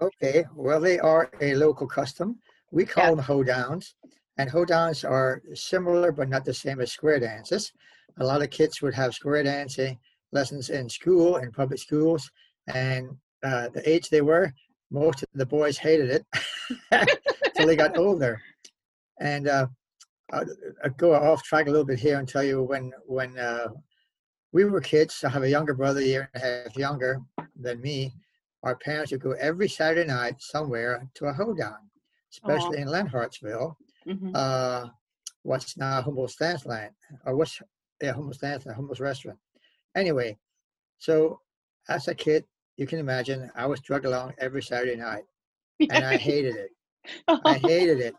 Okay, 0.00 0.44
well, 0.54 0.80
they 0.80 1.00
are 1.00 1.28
a 1.40 1.54
local 1.56 1.88
custom. 1.88 2.38
We 2.70 2.84
call 2.86 3.04
Yeah. 3.04 3.14
them 3.16 3.24
hoedowns. 3.24 3.94
And 4.38 4.48
hoedowns 4.48 5.08
are 5.08 5.42
similar, 5.54 6.12
but 6.12 6.28
not 6.28 6.44
the 6.44 6.54
same 6.54 6.80
as 6.80 6.92
square 6.92 7.20
dances. 7.20 7.72
A 8.18 8.24
lot 8.24 8.42
of 8.42 8.50
kids 8.50 8.80
would 8.80 8.94
have 8.94 9.14
square 9.14 9.42
dancing 9.42 9.98
lessons 10.32 10.70
in 10.70 10.88
school, 10.88 11.36
in 11.36 11.50
public 11.50 11.80
schools, 11.80 12.30
and 12.68 13.10
uh, 13.42 13.68
the 13.68 13.88
age 13.88 14.08
they 14.08 14.20
were, 14.20 14.52
most 14.90 15.22
of 15.22 15.28
the 15.34 15.46
boys 15.46 15.78
hated 15.78 16.10
it 16.10 16.26
until 17.44 17.66
they 17.66 17.76
got 17.76 17.96
older. 17.96 18.40
And 19.20 19.48
uh, 19.48 19.66
I'll, 20.32 20.46
I'll, 20.84 20.90
go 20.90 21.14
off 21.14 21.42
track 21.42 21.66
a 21.66 21.70
little 21.70 21.86
bit 21.86 21.98
here 21.98 22.18
and 22.18 22.28
tell 22.28 22.42
you 22.42 22.62
when 22.62 22.92
when 23.06 23.38
uh, 23.38 23.68
we 24.52 24.64
were 24.64 24.80
kids. 24.80 25.24
I 25.24 25.30
have 25.30 25.42
a 25.42 25.50
younger 25.50 25.74
brother, 25.74 26.00
a 26.00 26.04
year 26.04 26.30
and 26.34 26.42
a 26.42 26.46
half 26.46 26.76
younger 26.76 27.20
than 27.56 27.80
me. 27.80 28.14
Our 28.62 28.76
parents 28.76 29.12
would 29.12 29.20
go 29.20 29.32
every 29.32 29.68
Saturday 29.68 30.06
night 30.06 30.36
somewhere 30.38 31.08
to 31.14 31.26
a 31.26 31.32
hoedown, 31.32 31.78
especially 32.32 32.78
in 32.78 32.88
Lenhartsville, 32.88 33.76
mm-hmm. 34.08 34.30
uh, 34.34 34.86
what's 35.42 35.76
now 35.76 36.02
Humboldt 36.02 36.34
Dance 36.38 36.66
Line, 36.66 36.90
or 37.24 37.36
what's 37.36 37.60
yeah 38.00 38.12
Humboldt 38.12 38.40
Dance 38.40 38.66
Land, 38.66 38.76
Humboldt's 38.76 39.00
restaurant. 39.00 39.38
Anyway, 39.96 40.36
so 40.98 41.40
as 41.88 42.08
a 42.08 42.14
kid, 42.14 42.44
you 42.76 42.86
can 42.86 42.98
imagine 42.98 43.50
I 43.54 43.66
was 43.66 43.80
drugged 43.80 44.06
along 44.06 44.34
every 44.38 44.62
Saturday 44.62 44.96
night, 44.96 45.24
and 45.80 46.04
I 46.04 46.16
hated 46.28 46.56
it. 46.56 46.70
I 47.44 47.54
hated 47.54 48.00
it 48.00 48.14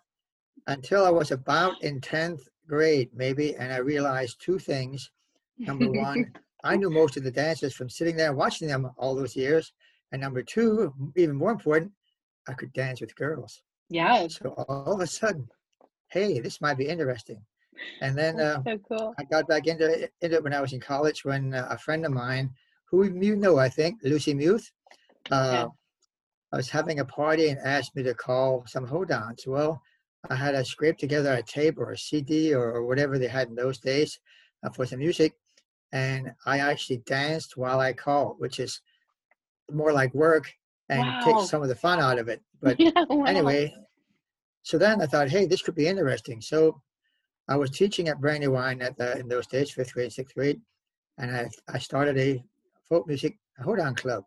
until 0.67 1.05
I 1.05 1.09
was 1.09 1.31
about 1.31 1.81
in 1.83 2.01
tenth 2.01 2.41
grade, 2.67 3.09
maybe, 3.13 3.55
and 3.55 3.73
I 3.73 3.77
realized 3.77 4.39
two 4.39 4.59
things. 4.59 5.11
Number 5.57 5.91
one, 5.91 6.31
I 6.63 6.75
knew 6.75 6.89
most 6.89 7.17
of 7.17 7.23
the 7.23 7.31
dancers 7.31 7.73
from 7.73 7.89
sitting 7.89 8.15
there 8.15 8.33
watching 8.33 8.67
them 8.67 8.91
all 8.97 9.15
those 9.15 9.35
years. 9.35 9.73
And 10.11 10.21
number 10.21 10.41
two, 10.41 10.93
even 11.15 11.35
more 11.35 11.51
important, 11.51 11.91
I 12.47 12.53
could 12.53 12.73
dance 12.73 13.01
with 13.01 13.15
girls. 13.15 13.61
Yeah. 13.89 14.27
So 14.27 14.49
all 14.49 14.93
of 14.93 15.01
a 15.01 15.07
sudden, 15.07 15.47
hey, 16.11 16.39
this 16.39 16.61
might 16.61 16.77
be 16.77 16.87
interesting. 16.87 17.41
And 18.01 18.17
then 18.17 18.39
uh, 18.39 18.61
so 18.63 18.77
cool. 18.79 19.13
I 19.17 19.23
got 19.23 19.47
back 19.47 19.67
into 19.67 19.85
it, 19.85 20.13
into 20.21 20.37
it 20.37 20.43
when 20.43 20.53
I 20.53 20.61
was 20.61 20.73
in 20.73 20.79
college 20.79 21.23
when 21.23 21.53
uh, 21.53 21.67
a 21.69 21.77
friend 21.77 22.05
of 22.05 22.11
mine, 22.11 22.49
who 22.89 23.03
you 23.03 23.35
know, 23.35 23.57
I 23.57 23.69
think, 23.69 23.99
Lucy 24.03 24.33
Muth, 24.33 24.69
uh. 25.31 25.67
I 26.51 26.57
was 26.57 26.69
having 26.69 26.99
a 26.99 27.05
party 27.05 27.49
and 27.49 27.59
asked 27.59 27.95
me 27.95 28.03
to 28.03 28.13
call 28.13 28.63
some 28.65 28.87
hoedowns. 28.87 29.45
Well, 29.45 29.81
I 30.29 30.35
had 30.35 30.51
to 30.51 30.65
scrape 30.65 30.97
together 30.97 31.33
a 31.33 31.43
tape 31.43 31.77
or 31.77 31.91
a 31.91 31.97
CD 31.97 32.53
or, 32.53 32.71
or 32.71 32.85
whatever 32.85 33.17
they 33.17 33.27
had 33.27 33.49
in 33.49 33.55
those 33.55 33.77
days 33.77 34.19
uh, 34.63 34.69
for 34.69 34.85
some 34.85 34.99
music. 34.99 35.33
And 35.91 36.31
I 36.45 36.59
actually 36.59 37.03
danced 37.05 37.55
while 37.55 37.79
I 37.79 37.93
called, 37.93 38.35
which 38.39 38.59
is 38.59 38.81
more 39.71 39.93
like 39.93 40.13
work 40.13 40.51
and 40.89 41.01
wow. 41.01 41.21
take 41.23 41.47
some 41.47 41.61
of 41.61 41.67
the 41.67 41.75
fun 41.75 41.99
out 41.99 42.19
of 42.19 42.27
it. 42.27 42.41
But 42.61 42.79
yeah, 42.79 42.91
wow. 43.09 43.25
anyway, 43.25 43.73
so 44.69 44.77
then 44.77 45.01
I 45.01 45.07
thought, 45.07 45.29
hey, 45.29 45.47
this 45.47 45.63
could 45.63 45.73
be 45.73 45.87
interesting. 45.87 46.41
So 46.41 46.79
I 47.47 47.55
was 47.55 47.71
teaching 47.71 48.07
at 48.07 48.21
Brandywine 48.21 48.83
at 48.83 48.95
the, 48.99 49.17
in 49.17 49.27
those 49.27 49.47
days, 49.47 49.71
fifth 49.71 49.93
grade, 49.95 50.13
sixth 50.13 50.35
grade, 50.35 50.61
and 51.17 51.35
I, 51.35 51.49
I 51.67 51.79
started 51.79 52.15
a 52.19 52.43
folk 52.87 53.07
music 53.07 53.39
hoedown 53.57 53.95
club. 53.95 54.25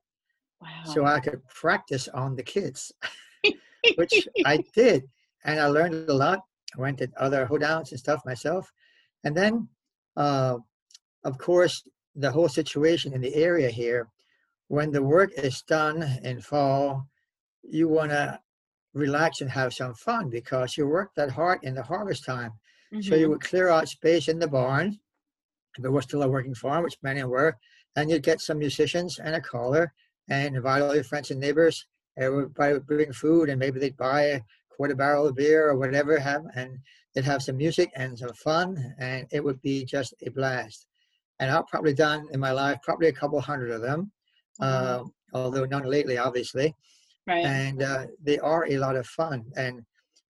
Wow. 0.60 0.68
So 0.84 1.04
I 1.04 1.20
could 1.20 1.46
practice 1.46 2.08
on 2.08 2.34
the 2.34 2.42
kids, 2.42 2.90
which 3.94 4.26
I 4.44 4.64
did. 4.74 5.04
And 5.44 5.60
I 5.60 5.66
learned 5.66 6.08
a 6.08 6.12
lot. 6.12 6.40
I 6.76 6.80
went 6.80 6.98
to 6.98 7.08
other 7.18 7.46
hold 7.46 7.60
hoedowns 7.60 7.92
and 7.92 8.00
stuff 8.00 8.26
myself. 8.26 8.68
And 9.22 9.36
then, 9.36 9.68
uh, 10.16 10.56
of 11.22 11.38
course, 11.38 11.84
the 12.16 12.32
whole 12.32 12.48
situation 12.48 13.12
in 13.12 13.20
the 13.20 13.36
area 13.36 13.70
here 13.70 14.08
when 14.66 14.90
the 14.90 15.04
work 15.04 15.30
is 15.36 15.62
done 15.62 16.02
in 16.24 16.40
fall, 16.40 17.06
you 17.62 17.86
want 17.86 18.10
to 18.10 18.40
relax 18.94 19.40
and 19.40 19.50
have 19.50 19.72
some 19.74 19.94
fun 19.94 20.28
because 20.28 20.76
you 20.76 20.86
work 20.86 21.10
that 21.16 21.30
hard 21.30 21.60
in 21.62 21.74
the 21.74 21.82
harvest 21.82 22.24
time. 22.24 22.52
Mm-hmm. 22.92 23.00
So 23.02 23.14
you 23.14 23.22
mm-hmm. 23.22 23.30
would 23.32 23.40
clear 23.40 23.68
out 23.68 23.88
space 23.88 24.28
in 24.28 24.38
the 24.38 24.48
barn, 24.48 24.98
if 25.78 25.84
it 25.84 25.90
was 25.90 26.04
still 26.04 26.22
a 26.22 26.28
working 26.28 26.54
farm, 26.54 26.84
which 26.84 26.98
many 27.02 27.22
were, 27.24 27.56
and 27.96 28.10
you'd 28.10 28.22
get 28.22 28.40
some 28.40 28.58
musicians 28.58 29.18
and 29.18 29.34
a 29.34 29.40
caller 29.40 29.92
and 30.28 30.56
invite 30.56 30.82
all 30.82 30.94
your 30.94 31.04
friends 31.04 31.30
and 31.30 31.40
neighbors. 31.40 31.86
Everybody 32.18 32.74
would 32.74 32.86
bring 32.86 33.12
food 33.12 33.48
and 33.48 33.58
maybe 33.58 33.80
they'd 33.80 33.96
buy 33.96 34.22
a 34.22 34.40
quarter 34.68 34.94
barrel 34.94 35.28
of 35.28 35.36
beer 35.36 35.68
or 35.68 35.76
whatever 35.76 36.18
have 36.18 36.44
and 36.54 36.78
they'd 37.14 37.24
have 37.24 37.42
some 37.42 37.56
music 37.56 37.90
and 37.96 38.18
some 38.18 38.32
fun 38.34 38.94
and 38.98 39.26
it 39.30 39.42
would 39.42 39.60
be 39.62 39.84
just 39.84 40.14
a 40.26 40.30
blast. 40.30 40.86
And 41.40 41.50
I've 41.50 41.66
probably 41.66 41.94
done 41.94 42.26
in 42.32 42.40
my 42.40 42.52
life 42.52 42.78
probably 42.82 43.08
a 43.08 43.12
couple 43.12 43.40
hundred 43.40 43.70
of 43.70 43.80
them 43.80 44.12
uh, 44.60 45.04
although 45.32 45.64
none 45.64 45.84
lately, 45.84 46.18
obviously. 46.18 46.74
Right. 47.26 47.44
And 47.44 47.82
uh, 47.82 48.06
they 48.22 48.38
are 48.38 48.66
a 48.66 48.78
lot 48.78 48.96
of 48.96 49.06
fun. 49.06 49.44
And 49.56 49.84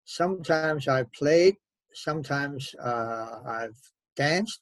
sometimes 0.05 0.89
I've 0.89 1.13
played, 1.13 1.57
sometimes 1.95 2.75
uh, 2.83 3.41
I've 3.47 3.77
danced, 4.17 4.61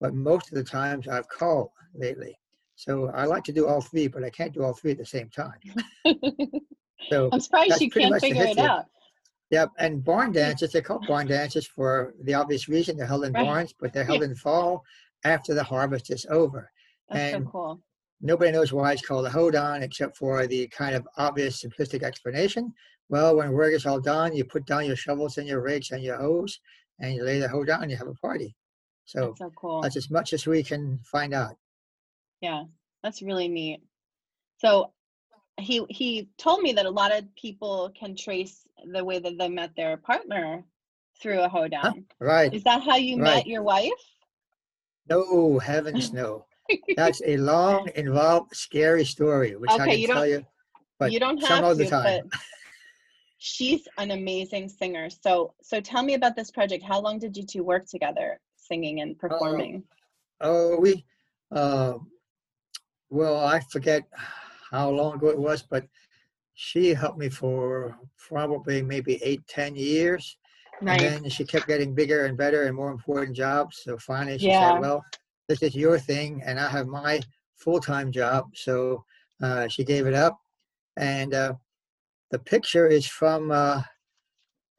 but 0.00 0.14
most 0.14 0.50
of 0.50 0.56
the 0.56 0.64
times 0.64 1.08
I've 1.08 1.28
called 1.28 1.70
lately. 1.94 2.38
So 2.76 3.10
I 3.14 3.24
like 3.24 3.44
to 3.44 3.52
do 3.52 3.66
all 3.66 3.80
three, 3.80 4.08
but 4.08 4.24
I 4.24 4.30
can't 4.30 4.52
do 4.52 4.62
all 4.64 4.74
three 4.74 4.92
at 4.92 4.98
the 4.98 5.06
same 5.06 5.30
time. 5.30 5.60
so 7.08 7.30
I'm 7.32 7.40
surprised 7.40 7.80
you 7.80 7.90
can't 7.90 8.20
figure 8.20 8.44
it 8.44 8.58
out. 8.58 8.86
Yep, 9.50 9.70
and 9.78 10.02
barn 10.02 10.32
dances, 10.40 10.72
they're 10.72 10.82
called 10.82 11.06
barn 11.06 11.26
dances 11.26 11.66
for 11.66 12.14
the 12.22 12.34
obvious 12.34 12.68
reason. 12.68 12.96
They're 12.96 13.06
held 13.06 13.24
in 13.24 13.32
right. 13.32 13.44
barns, 13.44 13.74
but 13.78 13.92
they're 13.92 14.04
held 14.04 14.22
in 14.22 14.34
fall 14.34 14.82
after 15.24 15.54
the 15.54 15.62
harvest 15.62 16.10
is 16.10 16.26
over. 16.28 16.70
That's 17.08 17.34
and 17.34 17.44
so 17.44 17.50
cool. 17.50 17.80
Nobody 18.20 18.52
knows 18.52 18.72
why 18.72 18.92
it's 18.92 19.06
called 19.06 19.26
a 19.26 19.30
hoedown 19.30 19.82
except 19.82 20.16
for 20.16 20.46
the 20.46 20.66
kind 20.68 20.94
of 20.94 21.06
obvious 21.16 21.62
simplistic 21.62 22.02
explanation. 22.02 22.72
Well, 23.08 23.36
when 23.36 23.52
work 23.52 23.74
is 23.74 23.86
all 23.86 24.00
done, 24.00 24.34
you 24.34 24.44
put 24.44 24.66
down 24.66 24.86
your 24.86 24.96
shovels 24.96 25.38
and 25.38 25.46
your 25.46 25.60
rakes 25.60 25.90
and 25.90 26.02
your 26.02 26.16
hoes 26.16 26.58
and 27.00 27.14
you 27.14 27.24
lay 27.24 27.38
the 27.38 27.48
hoe 27.48 27.64
down 27.64 27.82
and 27.82 27.90
you 27.90 27.96
have 27.96 28.08
a 28.08 28.14
party. 28.14 28.54
So 29.04 29.26
that's 29.26 29.38
so 29.38 29.52
cool. 29.56 29.82
That's 29.82 29.96
as 29.96 30.10
much 30.10 30.32
as 30.32 30.46
we 30.46 30.62
can 30.62 30.98
find 31.04 31.34
out. 31.34 31.56
Yeah, 32.40 32.64
that's 33.02 33.22
really 33.22 33.48
neat. 33.48 33.82
So 34.58 34.92
he 35.58 35.84
he 35.90 36.28
told 36.38 36.62
me 36.62 36.72
that 36.72 36.86
a 36.86 36.90
lot 36.90 37.14
of 37.14 37.24
people 37.36 37.92
can 37.98 38.16
trace 38.16 38.66
the 38.92 39.04
way 39.04 39.18
that 39.18 39.38
they 39.38 39.48
met 39.48 39.76
their 39.76 39.96
partner 39.96 40.64
through 41.20 41.40
a 41.40 41.48
hoedown. 41.48 41.82
Huh? 41.82 42.00
Right. 42.18 42.54
Is 42.54 42.64
that 42.64 42.82
how 42.82 42.96
you 42.96 43.16
right. 43.16 43.36
met 43.36 43.46
your 43.46 43.62
wife? 43.62 43.92
No, 45.08 45.58
heavens 45.58 46.12
no. 46.12 46.46
That's 46.96 47.20
a 47.26 47.36
long, 47.36 47.88
involved, 47.94 48.54
scary 48.54 49.04
story, 49.04 49.56
which 49.56 49.70
okay, 49.70 49.82
I 49.82 49.86
can 49.88 49.98
you 49.98 50.06
tell 50.06 50.26
you. 50.26 50.46
But 50.98 51.12
you 51.12 51.20
don't 51.20 51.38
have 51.44 51.64
some 51.64 51.78
to, 51.78 51.90
time. 51.90 52.30
she's 53.38 53.86
an 53.98 54.12
amazing 54.12 54.68
singer. 54.68 55.10
So, 55.10 55.54
so 55.62 55.80
tell 55.80 56.02
me 56.02 56.14
about 56.14 56.36
this 56.36 56.50
project. 56.50 56.84
How 56.84 57.00
long 57.00 57.18
did 57.18 57.36
you 57.36 57.44
two 57.44 57.64
work 57.64 57.86
together, 57.86 58.40
singing 58.56 59.00
and 59.00 59.18
performing? 59.18 59.82
Uh, 60.40 60.46
oh, 60.46 60.80
we, 60.80 61.04
uh, 61.52 61.94
well, 63.10 63.44
I 63.44 63.60
forget 63.70 64.04
how 64.70 64.90
long 64.90 65.16
ago 65.16 65.28
it 65.28 65.38
was, 65.38 65.62
but 65.62 65.84
she 66.54 66.94
helped 66.94 67.18
me 67.18 67.28
for 67.28 67.98
probably 68.16 68.80
maybe 68.82 69.22
eight, 69.22 69.46
ten 69.48 69.74
years. 69.74 70.36
Nice. 70.80 71.02
And 71.02 71.24
then 71.24 71.30
she 71.30 71.44
kept 71.44 71.66
getting 71.66 71.94
bigger 71.94 72.26
and 72.26 72.36
better 72.36 72.64
and 72.64 72.74
more 72.74 72.90
important 72.90 73.36
jobs. 73.36 73.82
So 73.84 73.96
finally 73.98 74.38
she 74.38 74.48
yeah. 74.48 74.72
said, 74.72 74.80
well, 74.80 75.04
this 75.48 75.62
is 75.62 75.74
your 75.74 75.98
thing 75.98 76.42
and 76.44 76.58
I 76.58 76.68
have 76.68 76.86
my 76.86 77.20
full-time 77.56 78.10
job. 78.12 78.50
So 78.54 79.04
uh, 79.42 79.68
she 79.68 79.84
gave 79.84 80.06
it 80.06 80.14
up. 80.14 80.38
And 80.96 81.34
uh, 81.34 81.54
the 82.30 82.38
picture 82.38 82.86
is 82.86 83.06
from 83.06 83.50
uh, 83.50 83.82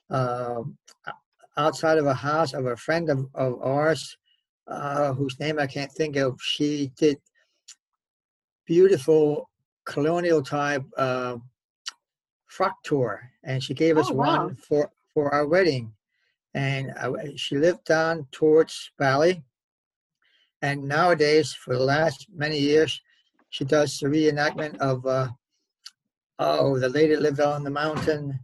uh 0.09 0.61
outside 1.57 1.97
of 1.97 2.05
a 2.05 2.13
house 2.13 2.53
of 2.53 2.65
a 2.65 2.75
friend 2.75 3.09
of, 3.09 3.27
of 3.33 3.61
ours 3.61 4.17
uh, 4.67 5.13
whose 5.13 5.39
name 5.39 5.57
I 5.57 5.67
can't 5.67 5.91
think 5.91 6.17
of. 6.17 6.39
She 6.41 6.91
did 6.97 7.17
beautiful 8.65 9.49
colonial 9.85 10.41
type 10.43 10.83
uh, 10.97 11.37
frock 12.47 12.75
tour 12.83 13.21
and 13.43 13.63
she 13.63 13.73
gave 13.73 13.97
us 13.97 14.09
oh, 14.09 14.15
wow. 14.15 14.45
one 14.45 14.55
for, 14.55 14.91
for 15.13 15.33
our 15.33 15.47
wedding. 15.47 15.93
And 16.53 16.93
she 17.35 17.57
lived 17.57 17.85
down 17.85 18.27
towards 18.31 18.91
Valley 18.97 19.43
and 20.61 20.83
nowadays, 20.83 21.53
for 21.53 21.75
the 21.75 21.83
last 21.83 22.27
many 22.33 22.57
years, 22.57 22.99
she 23.49 23.65
does 23.65 23.97
the 23.99 24.07
reenactment 24.07 24.77
of, 24.77 25.05
uh, 25.05 25.27
oh, 26.39 26.79
the 26.79 26.89
lady 26.89 27.15
lived 27.15 27.39
on 27.39 27.63
the 27.63 27.69
mountain, 27.69 28.39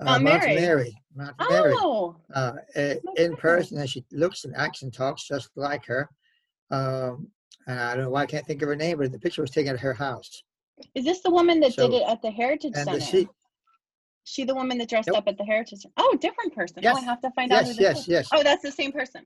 uh, 0.00 0.04
Mount 0.04 0.24
Mary. 0.24 0.54
Mary. 0.54 0.94
Mount 1.14 1.34
oh. 1.40 2.16
Mary. 2.34 2.56
Uh, 2.76 2.94
in 3.16 3.36
person, 3.36 3.78
and 3.78 3.88
she 3.88 4.04
looks 4.12 4.44
and 4.44 4.54
acts 4.56 4.82
and 4.82 4.92
talks 4.92 5.26
just 5.26 5.50
like 5.56 5.84
her. 5.86 6.08
Um, 6.70 7.28
and 7.66 7.80
I 7.80 7.94
don't 7.94 8.04
know 8.04 8.10
why 8.10 8.22
I 8.22 8.26
can't 8.26 8.46
think 8.46 8.62
of 8.62 8.68
her 8.68 8.76
name, 8.76 8.98
but 8.98 9.12
the 9.12 9.18
picture 9.18 9.42
was 9.42 9.50
taken 9.50 9.74
at 9.74 9.80
her 9.80 9.94
house. 9.94 10.42
Is 10.94 11.04
this 11.04 11.20
the 11.20 11.30
woman 11.30 11.60
that 11.60 11.72
so, 11.72 11.88
did 11.88 12.02
it 12.02 12.08
at 12.08 12.20
the 12.22 12.30
Heritage 12.30 12.74
Center? 12.74 13.00
She, 13.00 13.28
she 14.24 14.44
the 14.44 14.54
woman 14.54 14.78
that 14.78 14.88
dressed 14.88 15.08
up 15.10 15.26
at 15.26 15.38
the 15.38 15.44
Heritage 15.44 15.80
Center? 15.80 15.94
Oh, 15.96 16.16
different 16.20 16.54
person. 16.54 16.82
Yes. 16.82 16.96
Oh, 16.96 17.00
I 17.00 17.04
have 17.04 17.20
to 17.22 17.30
find 17.30 17.50
yes, 17.50 17.70
out. 17.70 17.76
Yes, 17.76 17.78
yes, 17.80 18.08
yes. 18.08 18.28
Oh, 18.32 18.42
that's 18.42 18.62
the 18.62 18.72
same 18.72 18.92
person. 18.92 19.24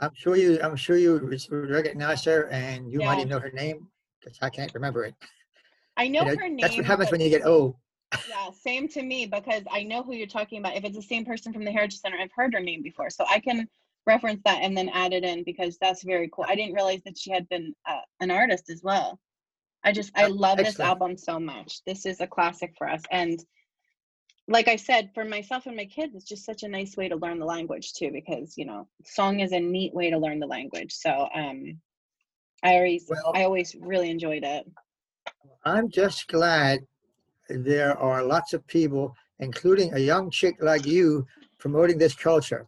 I'm 0.00 0.14
sure 0.14 0.36
you. 0.36 0.58
I'm 0.62 0.76
sure 0.76 0.96
you 0.96 1.18
recognize 1.50 2.24
her, 2.24 2.48
and 2.48 2.90
you 2.90 3.00
yeah. 3.00 3.06
might 3.06 3.18
even 3.18 3.28
know 3.28 3.38
her 3.38 3.50
name 3.50 3.86
because 4.20 4.38
I 4.42 4.50
can't 4.50 4.72
remember 4.74 5.04
it. 5.04 5.14
I 5.96 6.08
know, 6.08 6.20
you 6.20 6.34
know 6.34 6.36
her 6.36 6.48
name. 6.48 6.58
That's 6.60 6.76
what 6.76 6.86
happens 6.86 7.10
when 7.10 7.20
you 7.20 7.28
get 7.28 7.44
old. 7.44 7.76
Yeah, 8.28 8.50
same 8.50 8.88
to 8.88 9.02
me 9.02 9.26
because 9.26 9.62
I 9.70 9.82
know 9.82 10.02
who 10.02 10.14
you're 10.14 10.26
talking 10.26 10.58
about. 10.58 10.76
If 10.76 10.84
it's 10.84 10.96
the 10.96 11.02
same 11.02 11.24
person 11.24 11.52
from 11.52 11.64
the 11.64 11.70
Heritage 11.70 12.00
Center, 12.00 12.16
I've 12.20 12.32
heard 12.34 12.54
her 12.54 12.60
name 12.60 12.82
before, 12.82 13.10
so 13.10 13.24
I 13.30 13.38
can 13.38 13.68
reference 14.06 14.40
that 14.44 14.62
and 14.62 14.76
then 14.76 14.88
add 14.88 15.12
it 15.12 15.24
in 15.24 15.44
because 15.44 15.76
that's 15.78 16.02
very 16.02 16.28
cool. 16.32 16.46
I 16.48 16.54
didn't 16.54 16.74
realize 16.74 17.02
that 17.04 17.18
she 17.18 17.30
had 17.30 17.48
been 17.48 17.74
uh, 17.86 18.00
an 18.20 18.30
artist 18.30 18.70
as 18.70 18.82
well. 18.82 19.20
I 19.84 19.92
just 19.92 20.10
I 20.16 20.26
love 20.26 20.58
this 20.58 20.80
album 20.80 21.16
so 21.16 21.38
much. 21.38 21.82
This 21.86 22.04
is 22.06 22.20
a 22.20 22.26
classic 22.26 22.74
for 22.76 22.88
us, 22.88 23.02
and 23.10 23.42
like 24.50 24.66
I 24.66 24.76
said, 24.76 25.10
for 25.14 25.24
myself 25.24 25.66
and 25.66 25.76
my 25.76 25.84
kids, 25.84 26.14
it's 26.16 26.24
just 26.24 26.44
such 26.44 26.64
a 26.64 26.68
nice 26.68 26.96
way 26.96 27.08
to 27.08 27.16
learn 27.16 27.38
the 27.38 27.46
language 27.46 27.94
too. 27.94 28.10
Because 28.12 28.58
you 28.58 28.66
know, 28.66 28.86
song 29.04 29.40
is 29.40 29.52
a 29.52 29.60
neat 29.60 29.94
way 29.94 30.10
to 30.10 30.18
learn 30.18 30.40
the 30.40 30.46
language. 30.46 30.92
So 30.92 31.28
um, 31.34 31.78
I 32.62 32.74
always 32.76 33.06
Well- 33.08 33.32
I 33.34 33.44
always 33.44 33.76
really 33.80 34.10
enjoyed 34.10 34.42
it. 34.44 34.66
I'm 35.64 35.88
just 35.88 36.26
glad 36.28 36.80
there 37.48 37.96
are 37.98 38.24
lots 38.24 38.52
of 38.52 38.66
people, 38.66 39.14
including 39.38 39.94
a 39.94 39.98
young 39.98 40.30
chick 40.30 40.56
like 40.60 40.84
you, 40.84 41.26
promoting 41.58 41.98
this 41.98 42.14
culture. 42.14 42.66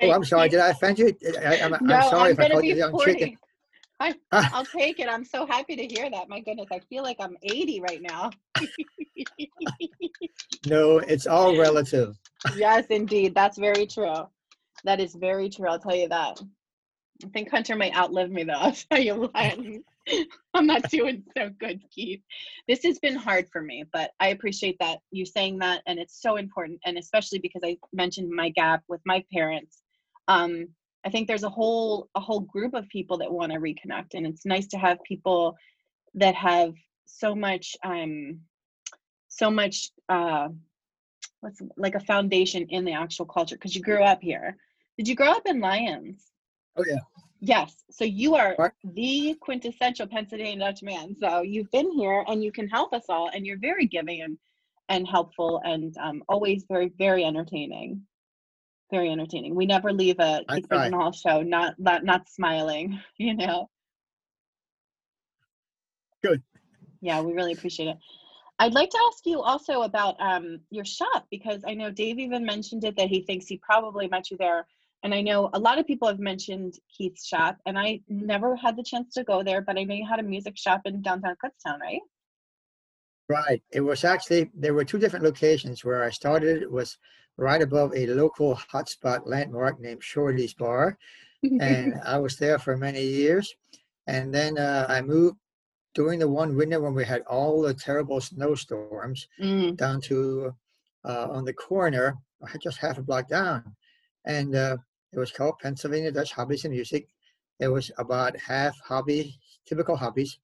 Oh, 0.00 0.10
I'm 0.12 0.24
sorry. 0.24 0.48
Did 0.48 0.60
I 0.60 0.68
offend 0.68 0.98
you? 0.98 1.16
I, 1.40 1.56
am 1.56 1.76
No, 1.80 2.00
sorry 2.02 2.30
I'm 2.30 2.32
if 2.32 2.40
I 2.40 2.48
called 2.50 2.64
you 2.64 2.74
a 2.74 2.76
young 2.76 2.90
40. 2.92 3.12
chicken. 3.12 3.38
I, 4.04 4.14
Ah. 4.32 4.50
I'll 4.54 4.64
take 4.66 5.00
it. 5.00 5.08
I'm 5.08 5.24
so 5.24 5.46
happy 5.46 5.76
to 5.76 5.86
hear 5.86 6.10
that. 6.10 6.28
My 6.28 6.40
goodness, 6.40 6.68
I 6.72 6.80
feel 6.90 7.02
like 7.02 7.16
I'm 7.20 7.36
80 7.42 7.80
right 7.80 8.02
now. 8.02 8.30
No, 10.66 10.98
it's 10.98 11.26
all 11.26 11.58
relative. 11.58 12.16
yes, 12.56 12.86
indeed. 12.88 13.34
That's 13.34 13.58
very 13.58 13.86
true. 13.86 14.14
That 14.84 14.98
is 14.98 15.14
very 15.14 15.50
true. 15.50 15.68
I'll 15.68 15.78
tell 15.78 15.94
you 15.94 16.08
that. 16.08 16.40
I 17.22 17.28
think 17.28 17.50
Hunter 17.50 17.76
might 17.76 17.94
outlive 17.94 18.30
me 18.30 18.44
though. 18.44 18.52
I'll 18.58 18.72
tell 18.72 18.98
you 19.00 19.14
what. 19.30 19.58
I'm 20.54 20.66
not 20.66 20.88
doing 20.90 21.22
so 21.36 21.50
good, 21.60 21.82
Keith. 21.90 22.22
This 22.66 22.82
has 22.84 22.98
been 22.98 23.14
hard 23.14 23.46
for 23.52 23.60
me, 23.60 23.84
but 23.92 24.12
I 24.20 24.28
appreciate 24.28 24.76
that 24.80 24.98
you 25.10 25.26
saying 25.26 25.58
that, 25.58 25.82
and 25.86 25.98
it's 25.98 26.20
so 26.20 26.36
important. 26.36 26.80
And 26.86 26.96
especially 26.98 27.38
because 27.40 27.62
I 27.64 27.76
mentioned 27.92 28.30
my 28.30 28.48
gap 28.50 28.82
with 28.88 29.00
my 29.04 29.22
parents, 29.32 29.82
um, 30.28 30.68
I 31.04 31.10
think 31.10 31.28
there's 31.28 31.44
a 31.44 31.48
whole 31.50 32.08
a 32.14 32.20
whole 32.20 32.40
group 32.40 32.74
of 32.74 32.88
people 32.88 33.18
that 33.18 33.32
want 33.32 33.52
to 33.52 33.58
reconnect, 33.58 34.14
and 34.14 34.26
it's 34.26 34.46
nice 34.46 34.66
to 34.68 34.78
have 34.78 35.02
people 35.04 35.56
that 36.14 36.34
have 36.34 36.74
so 37.06 37.34
much 37.34 37.76
um, 37.84 38.40
so 39.28 39.50
much 39.50 39.90
uh, 40.08 40.48
what's 41.40 41.60
like 41.76 41.94
a 41.94 42.00
foundation 42.00 42.66
in 42.70 42.84
the 42.84 42.92
actual 42.92 43.26
culture 43.26 43.56
because 43.56 43.74
you 43.74 43.82
grew 43.82 44.02
up 44.02 44.20
here. 44.22 44.56
Did 44.96 45.08
you 45.08 45.14
grow 45.14 45.30
up 45.30 45.46
in 45.46 45.60
Lyons? 45.60 46.30
Oh 46.76 46.84
yeah. 46.86 46.98
Yes. 47.40 47.84
So 47.90 48.04
you 48.04 48.36
are 48.36 48.56
Right. 48.58 48.72
the 48.84 49.36
quintessential 49.40 50.06
Pennsylvania 50.06 50.58
Dutch 50.58 50.82
man. 50.82 51.14
So 51.14 51.42
you've 51.42 51.70
been 51.70 51.90
here 51.92 52.24
and 52.26 52.42
you 52.42 52.50
can 52.50 52.68
help 52.68 52.94
us 52.94 53.04
all, 53.08 53.28
and 53.34 53.44
you're 53.44 53.58
very 53.58 53.86
giving 53.86 54.22
and 54.22 54.38
and 54.88 55.06
helpful 55.08 55.60
and 55.64 55.96
um, 55.98 56.22
always 56.28 56.64
very 56.68 56.88
very 56.96 57.24
entertaining. 57.24 58.06
Very 58.90 59.10
entertaining. 59.10 59.54
We 59.54 59.66
never 59.66 59.92
leave 59.92 60.16
a 60.18 60.44
Keith. 60.48 60.66
Hall 60.70 61.12
show 61.12 61.42
not 61.42 61.74
not 61.78 62.04
not 62.04 62.28
smiling. 62.28 63.00
You 63.16 63.34
know. 63.34 63.70
Good. 66.22 66.42
Yeah, 67.00 67.20
we 67.20 67.32
really 67.32 67.52
appreciate 67.52 67.88
it. 67.88 67.98
I'd 68.58 68.72
like 68.72 68.90
to 68.90 68.98
ask 69.08 69.26
you 69.26 69.40
also 69.40 69.82
about 69.82 70.16
um, 70.20 70.60
your 70.70 70.84
shop 70.84 71.26
because 71.30 71.62
I 71.66 71.74
know 71.74 71.90
Dave 71.90 72.18
even 72.18 72.44
mentioned 72.44 72.84
it 72.84 72.96
that 72.96 73.08
he 73.08 73.22
thinks 73.22 73.46
he 73.46 73.58
probably 73.58 74.06
met 74.06 74.30
you 74.30 74.36
there. 74.36 74.66
And 75.02 75.12
I 75.12 75.20
know 75.20 75.50
a 75.52 75.58
lot 75.58 75.78
of 75.78 75.86
people 75.86 76.08
have 76.08 76.18
mentioned 76.18 76.78
Keith's 76.88 77.26
shop, 77.26 77.58
and 77.66 77.78
I 77.78 78.00
never 78.08 78.56
had 78.56 78.74
the 78.74 78.82
chance 78.82 79.12
to 79.14 79.24
go 79.24 79.42
there, 79.42 79.60
but 79.60 79.76
I 79.76 79.84
know 79.84 79.94
you 79.94 80.06
had 80.08 80.18
a 80.18 80.22
music 80.22 80.56
shop 80.56 80.80
in 80.86 81.02
downtown 81.02 81.36
Kutztown, 81.44 81.78
right? 81.78 82.00
Right. 83.28 83.62
It 83.70 83.80
was 83.80 84.04
actually 84.04 84.50
there 84.54 84.72
were 84.72 84.84
two 84.84 84.98
different 84.98 85.24
locations 85.24 85.84
where 85.84 86.02
I 86.04 86.10
started. 86.10 86.62
It 86.62 86.70
was 86.70 86.96
right 87.36 87.62
above 87.62 87.94
a 87.96 88.06
local 88.06 88.54
hotspot 88.72 89.22
landmark 89.26 89.80
named 89.80 90.02
Shorty's 90.02 90.54
Bar, 90.54 90.98
and 91.60 91.94
I 92.04 92.18
was 92.18 92.36
there 92.36 92.58
for 92.58 92.76
many 92.76 93.02
years. 93.02 93.54
And 94.06 94.34
then 94.34 94.58
uh, 94.58 94.86
I 94.88 95.00
moved 95.02 95.36
during 95.94 96.18
the 96.18 96.28
one 96.28 96.56
winter 96.56 96.80
when 96.80 96.94
we 96.94 97.04
had 97.04 97.22
all 97.22 97.62
the 97.62 97.74
terrible 97.74 98.20
snowstorms 98.20 99.28
Mm, 99.40 99.76
down 99.76 100.00
to 100.02 100.54
uh, 101.04 101.28
on 101.30 101.44
the 101.44 101.52
corner, 101.54 102.16
just 102.60 102.78
half 102.78 102.98
a 102.98 103.02
block 103.02 103.28
down, 103.28 103.74
and 104.24 104.54
uh, 104.54 104.76
it 105.12 105.18
was 105.18 105.30
called 105.32 105.58
Pennsylvania 105.60 106.12
Dutch 106.12 106.32
Hobbies 106.32 106.64
and 106.64 106.74
Music. 106.74 107.08
It 107.60 107.68
was 107.68 107.90
about 107.98 108.36
half 108.38 108.78
hobby, 108.80 109.38
typical 109.66 109.96
hobbies, 109.96 110.38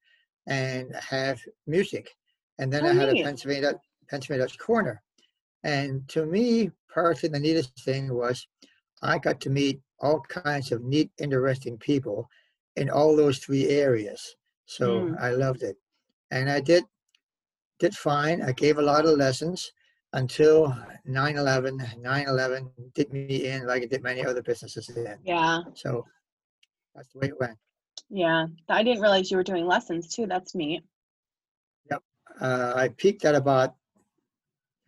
and 0.46 0.94
half 0.96 1.40
music. 1.66 2.16
And 2.59 2.72
then 2.72 2.85
Oh, 2.85 2.90
I 2.90 2.92
had 2.94 3.12
neat. 3.12 3.22
a 3.22 3.24
Pennsylvania 3.24 3.81
Pennsylvania 4.09 4.46
Dutch 4.46 4.59
corner. 4.59 5.03
And 5.64 6.09
to 6.09 6.24
me, 6.26 6.70
personally, 6.92 7.33
the 7.33 7.40
neatest 7.40 7.72
thing 7.85 8.12
was 8.12 8.46
I 9.03 9.18
got 9.18 9.40
to 9.42 9.50
meet 9.50 9.81
all 10.00 10.20
kinds 10.22 10.72
of 10.72 10.83
neat, 10.83 11.11
interesting 11.18 11.76
people 11.79 12.29
in 12.76 12.90
all 12.90 13.16
those 13.16 13.38
three 13.38 13.68
areas. 13.68 14.37
So 14.66 14.87
Mm. 15.00 15.20
I 15.20 15.31
loved 15.31 15.62
it. 15.62 15.76
And 16.31 16.48
I 16.50 16.61
did 16.61 16.85
did 17.79 17.94
fine. 17.94 18.42
I 18.42 18.53
gave 18.53 18.76
a 18.79 18.83
lot 18.83 19.07
of 19.07 19.16
lessons 19.18 19.72
until 20.12 20.68
9/11. 21.07 21.79
9/11 22.03 22.70
did 22.94 23.11
me 23.12 23.46
in 23.46 23.66
like 23.66 23.83
it 23.83 23.90
did 23.90 24.03
many 24.03 24.24
other 24.24 24.42
businesses 24.42 24.87
then. 24.88 25.18
yeah, 25.24 25.62
So 25.74 26.07
that's 26.94 27.11
the 27.12 27.18
way 27.20 27.29
it 27.29 27.40
went. 27.40 27.59
yeah. 28.11 28.46
I 28.68 28.83
didn't 28.83 29.00
realize 29.03 29.31
you 29.31 29.37
were 29.38 29.42
doing 29.53 29.66
lessons 29.66 30.14
too. 30.14 30.26
That's 30.26 30.55
neat. 30.55 30.83
Uh, 32.40 32.72
I 32.74 32.88
peaked 32.88 33.24
at 33.26 33.35
about 33.35 33.74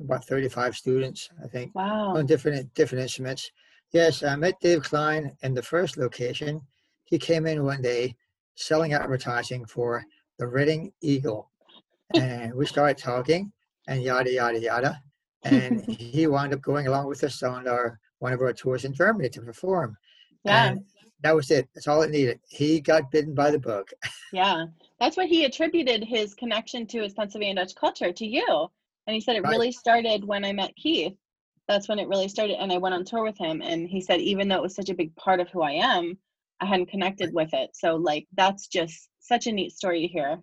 about 0.04 0.24
35 0.26 0.76
students, 0.76 1.28
I 1.42 1.48
think, 1.48 1.74
Wow. 1.74 2.16
on 2.16 2.26
different 2.26 2.72
different 2.74 3.02
instruments. 3.02 3.50
Yes, 3.92 4.22
I 4.22 4.36
met 4.36 4.60
Dave 4.60 4.82
Klein 4.82 5.36
in 5.42 5.54
the 5.54 5.62
first 5.62 5.96
location. 5.96 6.60
He 7.04 7.18
came 7.18 7.46
in 7.46 7.64
one 7.64 7.82
day 7.82 8.16
selling 8.54 8.92
advertising 8.94 9.64
for 9.66 10.04
the 10.38 10.46
Reading 10.46 10.92
Eagle, 11.00 11.50
and 12.14 12.54
we 12.54 12.66
started 12.66 12.98
talking 12.98 13.52
and 13.88 14.02
yada 14.02 14.30
yada 14.32 14.60
yada. 14.60 15.02
And 15.44 15.80
he 15.98 16.26
wound 16.26 16.54
up 16.54 16.62
going 16.62 16.86
along 16.86 17.06
with 17.08 17.24
us 17.24 17.42
on 17.42 17.66
our 17.68 17.98
one 18.18 18.32
of 18.32 18.40
our 18.40 18.52
tours 18.52 18.84
in 18.84 18.92
Germany 18.94 19.28
to 19.30 19.40
perform. 19.42 19.96
Yeah. 20.44 20.70
And 20.70 20.84
that 21.22 21.34
was 21.34 21.50
it. 21.50 21.68
That's 21.74 21.88
all 21.88 22.02
it 22.02 22.10
needed. 22.10 22.40
He 22.48 22.80
got 22.80 23.10
bitten 23.10 23.34
by 23.34 23.50
the 23.50 23.58
bug. 23.58 23.88
Yeah, 24.34 24.64
that's 24.98 25.18
what 25.18 25.26
he 25.26 25.44
attributed 25.44 26.02
his 26.02 26.32
connection 26.32 26.86
to 26.86 27.02
his 27.02 27.12
Pennsylvania 27.12 27.56
Dutch 27.56 27.74
culture 27.74 28.12
to 28.14 28.26
you. 28.26 28.66
And 29.06 29.14
he 29.14 29.20
said 29.20 29.36
it 29.36 29.42
Right. 29.42 29.50
really 29.50 29.72
started 29.72 30.24
when 30.24 30.44
I 30.44 30.52
met 30.52 30.74
Keith. 30.76 31.14
That's 31.68 31.88
when 31.88 31.98
it 31.98 32.08
really 32.08 32.28
started. 32.28 32.60
And 32.60 32.72
I 32.72 32.78
went 32.78 32.94
on 32.94 33.04
tour 33.04 33.22
with 33.22 33.38
him. 33.38 33.62
And 33.62 33.88
he 33.88 34.00
said, 34.00 34.20
even 34.20 34.48
though 34.48 34.56
it 34.56 34.62
was 34.62 34.74
such 34.74 34.90
a 34.90 34.94
big 34.94 35.14
part 35.16 35.40
of 35.40 35.48
who 35.50 35.62
I 35.62 35.72
am, 35.72 36.18
I 36.60 36.66
hadn't 36.66 36.90
connected 36.90 37.32
with 37.32 37.50
it. 37.52 37.70
So, 37.74 37.96
like, 37.96 38.26
that's 38.36 38.66
just 38.68 39.08
such 39.20 39.46
a 39.46 39.52
neat 39.52 39.72
story 39.72 40.00
to 40.02 40.08
hear. 40.08 40.40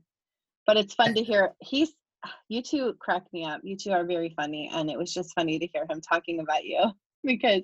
But 0.65 0.77
it's 0.77 0.93
fun 0.93 1.13
to 1.15 1.23
hear. 1.31 1.53
He's, 1.59 1.93
you 2.49 2.61
two 2.61 2.95
crack 2.99 3.23
me 3.31 3.45
up. 3.45 3.61
You 3.63 3.77
two 3.77 3.91
are 3.91 4.03
very 4.05 4.33
funny. 4.35 4.69
And 4.73 4.89
it 4.89 4.97
was 4.97 5.13
just 5.13 5.33
funny 5.35 5.59
to 5.59 5.67
hear 5.67 5.85
him 5.89 6.01
talking 6.01 6.39
about 6.39 6.65
you 6.65 6.83
because 7.23 7.61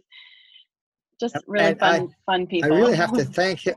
just 1.19 1.36
really 1.47 1.71
and 1.71 1.81
I- 1.81 1.99
fun, 1.99 2.15
fun 2.25 2.47
people. 2.47 2.73
I 2.73 2.77
really 2.77 2.95
have 2.95 3.13
to 3.13 3.25
thank 3.39 3.62
him. 3.67 3.75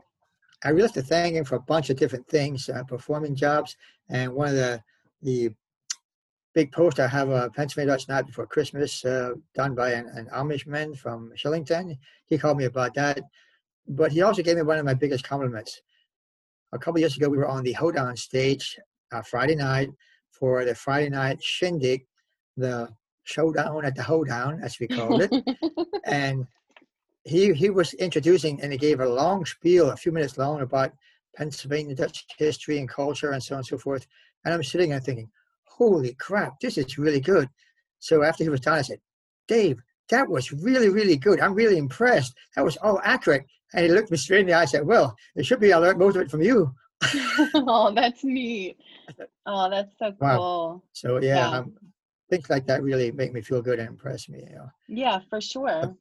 I 0.63 0.69
really 0.69 0.83
have 0.83 0.93
to 0.93 1.01
thank 1.01 1.35
him 1.35 1.45
for 1.45 1.55
a 1.55 1.61
bunch 1.61 1.89
of 1.89 1.95
different 1.95 2.27
things, 2.27 2.67
uh, 2.69 2.83
performing 2.83 3.33
jobs, 3.33 3.77
and 4.09 4.33
one 4.33 4.49
of 4.49 4.55
the 4.55 4.83
the 5.21 5.51
big 6.53 6.71
posts 6.71 6.99
I 6.99 7.07
have 7.07 7.29
a 7.29 7.49
Pennsylvania 7.49 7.93
Dutch 7.93 8.07
Night 8.07 8.27
Before 8.27 8.45
Christmas 8.45 9.05
uh, 9.05 9.33
done 9.55 9.75
by 9.75 9.91
an, 9.91 10.07
an 10.15 10.27
Amishman 10.33 10.97
from 10.97 11.31
Shillington. 11.37 11.97
He 12.25 12.37
called 12.37 12.57
me 12.57 12.65
about 12.65 12.93
that, 12.95 13.19
but 13.87 14.11
he 14.11 14.21
also 14.21 14.41
gave 14.41 14.57
me 14.57 14.63
one 14.63 14.77
of 14.77 14.85
my 14.85 14.93
biggest 14.93 15.23
compliments. 15.23 15.81
A 16.71 16.79
couple 16.79 16.99
years 16.99 17.17
ago, 17.17 17.29
we 17.29 17.37
were 17.37 17.47
on 17.47 17.63
the 17.63 17.73
Hoedown 17.73 18.15
stage 18.15 18.77
uh, 19.11 19.21
Friday 19.21 19.55
night 19.55 19.89
for 20.31 20.65
the 20.65 20.75
Friday 20.75 21.09
night 21.09 21.41
shindig, 21.43 22.05
the 22.57 22.89
showdown 23.23 23.85
at 23.85 23.95
the 23.95 24.03
Hoedown, 24.03 24.59
as 24.63 24.79
we 24.79 24.87
called 24.87 25.21
it 25.21 25.31
and 26.05 26.47
he 27.23 27.53
he 27.53 27.69
was 27.69 27.93
introducing 27.95 28.61
and 28.61 28.71
he 28.71 28.77
gave 28.77 28.99
a 28.99 29.07
long 29.07 29.45
spiel, 29.45 29.91
a 29.91 29.97
few 29.97 30.11
minutes 30.11 30.37
long, 30.37 30.61
about 30.61 30.91
Pennsylvania 31.35 31.95
Dutch 31.95 32.25
history 32.37 32.79
and 32.79 32.89
culture 32.89 33.31
and 33.31 33.43
so 33.43 33.55
on 33.55 33.59
and 33.59 33.67
so 33.67 33.77
forth. 33.77 34.07
And 34.45 34.53
I'm 34.53 34.63
sitting 34.63 34.89
there 34.89 34.99
thinking, 34.99 35.29
holy 35.79 36.13
crap, 36.15 36.59
this 36.59 36.77
is 36.77 36.97
really 36.97 37.21
good. 37.21 37.49
So 37.99 38.21
after 38.21 38.43
he 38.43 38.49
was 38.49 38.59
done, 38.59 38.77
I 38.79 38.81
said, 38.83 38.99
Dave, 39.47 39.77
that 40.09 40.27
was 40.29 40.51
really, 40.51 40.89
really 40.89 41.15
good. 41.17 41.39
I'm 41.39 41.53
really 41.55 41.77
impressed. 41.77 42.33
That 42.55 42.65
was 42.65 42.77
all 42.77 42.99
accurate. 43.03 43.45
And 43.73 43.85
he 43.85 43.91
looked 43.91 44.11
me 44.11 44.17
straight 44.17 44.41
in 44.41 44.47
the 44.47 44.53
eye 44.53 44.61
and 44.61 44.69
said, 44.69 44.85
Well, 44.85 45.15
it 45.35 45.45
should 45.45 45.59
be 45.59 45.71
I 45.73 45.77
learned 45.77 45.99
most 45.99 46.15
of 46.17 46.23
it 46.23 46.31
from 46.31 46.41
you. 46.41 46.71
oh, 47.55 47.91
that's 47.95 48.23
neat. 48.23 48.77
Oh, 49.45 49.69
that's 49.69 49.93
so 49.97 50.13
Wow. 50.19 50.37
cool. 50.37 50.83
So 50.93 51.21
yeah, 51.21 51.35
Yeah. 51.51 51.57
Um, 51.59 51.73
things 52.29 52.49
like 52.49 52.65
that 52.67 52.83
really 52.83 53.11
make 53.11 53.31
me 53.33 53.41
feel 53.41 53.61
good 53.61 53.79
and 53.79 53.87
impress 53.89 54.27
me. 54.29 54.39
You 54.49 54.55
know. 54.55 54.69
Yeah, 54.87 55.19
for 55.29 55.39
sure. 55.39 55.95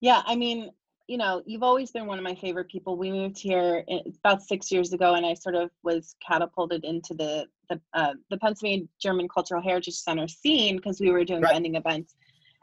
Yeah, 0.00 0.22
I 0.26 0.34
mean, 0.36 0.70
you 1.06 1.18
know, 1.18 1.42
you've 1.44 1.62
always 1.62 1.90
been 1.90 2.06
one 2.06 2.18
of 2.18 2.24
my 2.24 2.34
favorite 2.34 2.68
people. 2.68 2.96
We 2.96 3.10
moved 3.10 3.38
here 3.38 3.84
about 4.24 4.42
six 4.42 4.72
years 4.72 4.92
ago, 4.92 5.14
and 5.14 5.26
I 5.26 5.34
sort 5.34 5.54
of 5.54 5.70
was 5.82 6.14
catapulted 6.26 6.84
into 6.84 7.14
the 7.14 7.46
the 7.68 7.80
uh, 7.92 8.14
the 8.30 8.38
Pennsylvania 8.38 8.86
German 9.00 9.28
Cultural 9.28 9.62
Heritage 9.62 9.94
Center 9.94 10.26
scene 10.28 10.76
because 10.76 11.00
we 11.00 11.10
were 11.10 11.24
doing 11.24 11.42
right. 11.42 11.52
vending 11.52 11.74
events. 11.74 12.14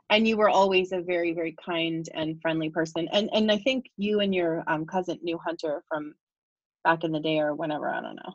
And 0.09 0.27
you 0.27 0.35
were 0.35 0.49
always 0.49 0.91
a 0.91 1.01
very, 1.01 1.33
very 1.33 1.55
kind 1.63 2.05
and 2.13 2.41
friendly 2.41 2.69
person. 2.69 3.07
And 3.11 3.29
and 3.31 3.51
I 3.51 3.57
think 3.59 3.85
you 3.97 4.21
and 4.21 4.33
your 4.33 4.63
um, 4.67 4.85
cousin 4.85 5.19
New 5.21 5.37
Hunter 5.37 5.83
from 5.87 6.15
back 6.83 7.03
in 7.03 7.11
the 7.11 7.19
day 7.19 7.39
or 7.39 7.53
whenever. 7.53 7.89
I 7.89 8.01
don't 8.01 8.15
know, 8.15 8.33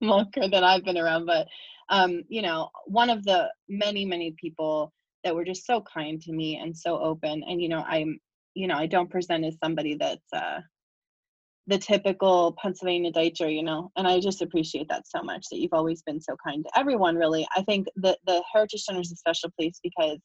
longer 0.02 0.48
than 0.48 0.62
I've 0.62 0.84
been 0.84 0.98
around. 0.98 1.24
But 1.24 1.48
um, 1.88 2.22
you 2.28 2.42
know, 2.42 2.68
one 2.84 3.08
of 3.08 3.24
the 3.24 3.48
many, 3.68 4.04
many 4.04 4.34
people 4.38 4.92
that 5.24 5.34
were 5.34 5.44
just 5.44 5.66
so 5.66 5.82
kind 5.82 6.20
to 6.22 6.32
me 6.32 6.56
and 6.56 6.76
so 6.76 6.98
open. 6.98 7.42
And 7.48 7.60
you 7.62 7.68
know, 7.70 7.82
I'm 7.86 8.20
you 8.54 8.66
know, 8.66 8.76
I 8.76 8.86
don't 8.86 9.10
present 9.10 9.44
as 9.44 9.56
somebody 9.62 9.94
that's 9.94 10.32
uh, 10.32 10.60
the 11.66 11.78
typical 11.78 12.56
Pennsylvania 12.60 13.12
Deutscher, 13.12 13.48
you 13.48 13.62
know, 13.62 13.90
and 13.96 14.06
I 14.06 14.20
just 14.20 14.42
appreciate 14.42 14.88
that 14.88 15.06
so 15.06 15.22
much 15.22 15.46
that 15.50 15.58
you've 15.58 15.72
always 15.72 16.02
been 16.02 16.20
so 16.20 16.36
kind 16.44 16.64
to 16.64 16.78
everyone, 16.78 17.16
really. 17.16 17.46
I 17.56 17.62
think 17.62 17.86
that 17.96 18.18
the 18.26 18.42
Heritage 18.52 18.82
Center 18.82 19.00
is 19.00 19.12
a 19.12 19.16
special 19.16 19.50
place 19.58 19.78
because 19.82 20.18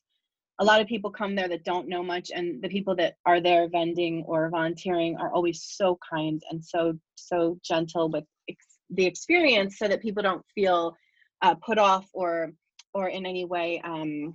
a 0.60 0.66
lot 0.66 0.82
of 0.82 0.88
people 0.88 1.12
come 1.12 1.36
there 1.36 1.50
that 1.50 1.66
don't 1.66 1.90
know 1.90 2.02
much, 2.02 2.32
and 2.34 2.62
the 2.62 2.70
people 2.70 2.96
that 2.96 3.16
are 3.26 3.42
there 3.42 3.68
vending 3.70 4.24
or 4.26 4.50
volunteering 4.50 5.18
are 5.18 5.32
always 5.32 5.64
so 5.64 6.00
kind 6.10 6.42
and 6.50 6.64
so, 6.64 6.98
so 7.16 7.60
gentle 7.64 8.10
with 8.10 8.24
ex- 8.50 8.80
the 8.90 9.06
experience 9.06 9.78
so 9.78 9.88
that 9.88 10.02
people 10.02 10.24
don't 10.24 10.46
feel 10.56 10.96
uh, 11.42 11.56
put 11.56 11.78
off 11.78 12.08
or 12.14 12.52
or 12.94 13.10
in 13.10 13.26
any 13.26 13.44
way 13.44 13.82
um, 13.84 14.34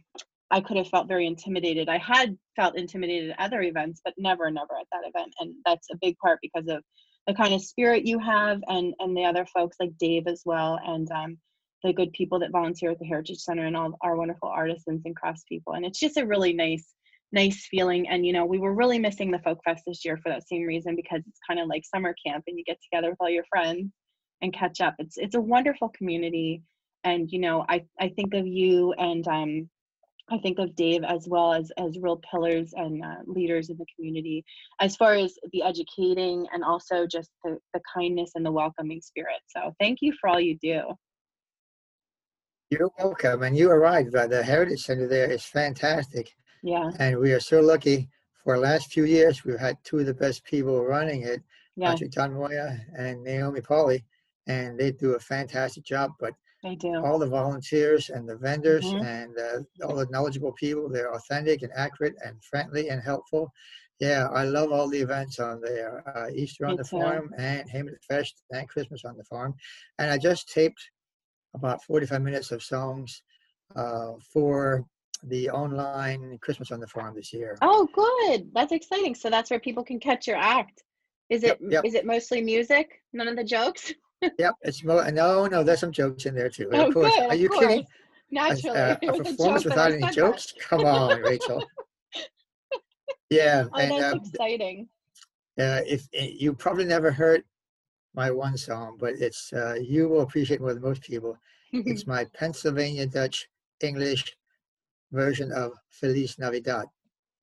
I 0.51 0.61
could 0.61 0.77
have 0.77 0.89
felt 0.89 1.09
very 1.09 1.27
intimidated. 1.27 1.89
I 1.89 1.99
had 1.99 2.37
felt 2.57 2.77
intimidated 2.77 3.31
at 3.31 3.41
other 3.41 3.63
events, 3.63 4.01
but 4.05 4.15
never, 4.19 4.51
never 4.51 4.77
at 4.79 4.87
that 4.93 5.09
event. 5.09 5.33
And 5.39 5.55
that's 5.65 5.89
a 5.93 5.99
big 6.01 6.17
part 6.19 6.41
because 6.43 6.67
of 6.69 6.83
the 7.27 7.35
kind 7.35 7.55
of 7.55 7.63
spirit 7.63 8.07
you 8.07 8.19
have 8.19 8.61
and 8.67 8.95
and 8.99 9.17
the 9.17 9.25
other 9.25 9.47
folks 9.47 9.77
like 9.79 9.97
Dave 9.99 10.27
as 10.27 10.43
well 10.45 10.81
and 10.85 11.11
um, 11.13 11.39
the 11.85 11.93
good 11.93 12.13
people 12.13 12.39
that 12.41 12.51
volunteer 12.51 12.91
at 12.91 12.99
the 12.99 13.07
Heritage 13.07 13.39
Center 13.39 13.67
and 13.67 13.77
all 13.77 13.97
our 14.03 14.17
wonderful 14.17 14.49
artisans 14.49 15.03
and 15.05 15.17
craftspeople. 15.17 15.77
And 15.77 15.85
it's 15.85 16.01
just 16.01 16.17
a 16.17 16.27
really 16.27 16.53
nice, 16.53 16.87
nice 17.33 17.67
feeling. 17.71 18.09
And 18.09 18.27
you 18.27 18.33
know, 18.33 18.45
we 18.45 18.59
were 18.59 18.75
really 18.75 18.99
missing 18.99 19.31
the 19.31 19.39
Folk 19.39 19.61
Fest 19.65 19.85
this 19.87 20.05
year 20.05 20.17
for 20.17 20.31
that 20.31 20.49
same 20.49 20.63
reason 20.63 20.97
because 20.97 21.23
it's 21.27 21.41
kind 21.47 21.61
of 21.61 21.69
like 21.69 21.85
summer 21.85 22.15
camp 22.27 22.45
and 22.47 22.59
you 22.59 22.65
get 22.65 22.79
together 22.83 23.11
with 23.11 23.21
all 23.21 23.31
your 23.31 23.45
friends 23.49 23.93
and 24.43 24.53
catch 24.53 24.81
up. 24.81 24.95
It's 24.99 25.17
it's 25.17 25.37
a 25.37 25.41
wonderful 25.41 25.91
community. 25.91 26.63
And 27.05 27.31
you 27.31 27.39
know, 27.39 27.65
I 27.69 27.85
I 28.01 28.09
think 28.09 28.35
of 28.35 28.47
you 28.47 28.93
and 28.95 29.27
um 29.29 29.71
I 30.31 30.39
think 30.39 30.59
of 30.59 30.77
Dave 30.77 31.03
as 31.03 31.27
well 31.29 31.53
as 31.53 31.73
as 31.77 31.99
real 31.99 32.21
pillars 32.31 32.73
and 32.77 33.05
uh, 33.05 33.17
leaders 33.27 33.69
in 33.69 33.77
the 33.77 33.87
community, 33.97 34.45
as 34.81 34.97
far 34.97 35.15
as 35.15 35.35
the 35.53 35.63
educating 35.63 36.47
and 36.53 36.63
also 36.63 37.07
just 37.07 37.31
the, 37.45 37.59
the 37.75 37.81
kindness 37.93 38.33
and 38.37 38.47
the 38.47 38.53
welcoming 38.53 39.01
spirit. 39.01 39.41
So 39.49 39.75
thank 39.81 39.99
you 40.01 40.13
for 40.21 40.31
all 40.31 40.41
you 40.41 40.57
do. 40.63 40.83
You're 42.71 42.91
welcome, 42.99 43.43
and 43.43 43.57
you 43.57 43.69
are 43.71 43.81
right. 43.81 44.09
The 44.11 44.43
Heritage 44.43 44.81
Center 44.83 45.09
there 45.09 45.29
is 45.29 45.45
fantastic. 45.45 46.33
Yeah. 46.63 46.91
And 47.01 47.19
we 47.19 47.33
are 47.33 47.41
so 47.41 47.61
lucky. 47.61 48.09
For 48.45 48.55
the 48.55 48.63
last 48.63 48.93
few 48.93 49.05
years, 49.05 49.45
we've 49.45 49.59
had 49.59 49.77
two 49.85 49.99
of 49.99 50.07
the 50.07 50.15
best 50.15 50.45
people 50.45 50.85
running 50.85 51.23
it, 51.23 51.43
yeah. 51.77 51.91
Patrick 51.91 52.13
Donmoyer 52.13 52.81
and 52.97 53.23
Naomi 53.23 53.61
Pauly, 53.61 54.05
and 54.47 54.79
they 54.79 54.93
do 54.93 55.15
a 55.15 55.19
fantastic 55.19 55.85
job. 55.85 56.13
But 56.21 56.35
they 56.63 56.75
do. 56.75 56.95
All 57.05 57.19
the 57.19 57.27
volunteers 57.27 58.11
and 58.11 58.29
the 58.29 58.37
vendors 58.37 58.85
mm-hmm. 58.85 59.05
and 59.05 59.39
uh, 59.39 59.87
all 59.87 59.97
the 59.97 60.07
knowledgeable 60.11 60.53
people. 60.53 60.89
They're 60.89 61.15
authentic 61.15 61.63
and 61.63 61.73
accurate 61.75 62.15
and 62.25 62.43
friendly 62.45 62.89
and 62.91 63.03
helpful. 63.03 63.51
Yeah, 63.99 64.29
I 64.29 64.45
love 64.45 64.73
all 64.73 64.89
the 64.89 65.01
events 65.01 65.39
on 65.39 65.61
there. 65.61 66.03
Uh, 66.17 66.31
Easter 66.35 66.65
on 66.67 66.73
Me 66.73 66.77
the 66.79 66.85
too. 66.85 67.01
farm 67.01 67.31
and 67.39 67.69
Fest 68.09 68.43
and 68.51 68.69
Christmas 68.69 69.05
on 69.05 69.17
the 69.17 69.25
farm. 69.25 69.55
And 69.99 70.11
I 70.11 70.19
just 70.19 70.49
taped 70.49 70.83
about 71.55 71.83
45 71.85 72.23
minutes 72.23 72.51
of 72.51 72.63
songs 72.63 73.23
uh, 73.77 74.13
for 74.33 74.87
the 75.25 75.51
online 75.51 76.39
Christmas 76.41 76.71
on 76.71 76.81
the 76.81 76.87
farm 76.87 77.15
this 77.15 77.33
year. 77.33 77.59
Oh, 77.61 77.89
good. 77.93 78.51
That's 78.55 78.73
exciting. 78.73 79.15
So 79.15 79.29
that's 79.29 79.51
where 79.51 79.61
people 79.61 79.85
can 79.85 80.01
catch 80.01 80.27
your 80.27 80.37
act. 80.37 80.83
Is 81.29 81.45
it 81.45 81.59
yep, 81.61 81.71
yep. 81.71 81.85
is 81.85 81.95
it 81.95 82.07
mostly 82.07 82.43
music? 82.43 83.03
None 83.13 83.29
of 83.29 83.37
the 83.37 83.45
jokes? 83.45 83.93
yep, 84.39 84.55
it's 84.63 84.85
more. 84.85 85.11
No, 85.11 85.47
no, 85.47 85.63
there's 85.63 85.81
some 85.81 85.93
jokes 85.93 86.27
in 86.27 86.35
there 86.35 86.51
too. 86.51 86.69
Oh, 86.73 86.89
of 86.89 86.95
course. 86.95 87.15
Good, 87.15 87.31
Are 87.31 87.35
you 87.35 87.49
course. 87.49 87.67
kidding? 87.67 87.87
Naturally, 88.31 88.79
a, 88.79 88.99
a, 89.03 89.09
a 89.09 89.25
performance 89.25 89.65
without 89.65 89.93
any 89.93 90.09
jokes? 90.13 90.53
That. 90.53 90.61
Come 90.61 90.85
on, 90.85 91.21
Rachel. 91.21 91.65
Yeah, 93.31 93.67
oh, 93.73 93.79
and 93.79 93.93
that's 93.93 94.13
um, 94.15 94.21
exciting. 94.25 94.89
Uh, 95.57 95.83
if 95.87 96.09
eh, 96.13 96.31
you 96.37 96.53
probably 96.53 96.85
never 96.85 97.13
heard 97.13 97.45
my 98.13 98.31
one 98.31 98.57
song, 98.57 98.97
but 98.99 99.15
it's 99.15 99.53
uh, 99.53 99.77
you 99.81 100.09
will 100.09 100.23
appreciate 100.23 100.61
more 100.61 100.75
than 100.75 100.83
most 100.83 101.03
people. 101.03 101.39
it's 101.73 102.07
my 102.09 102.25
Pennsylvania 102.35 103.07
Dutch 103.07 103.49
English 103.81 104.37
version 105.13 105.53
of 105.53 105.73
Feliz 105.91 106.39
Navidad. 106.39 106.87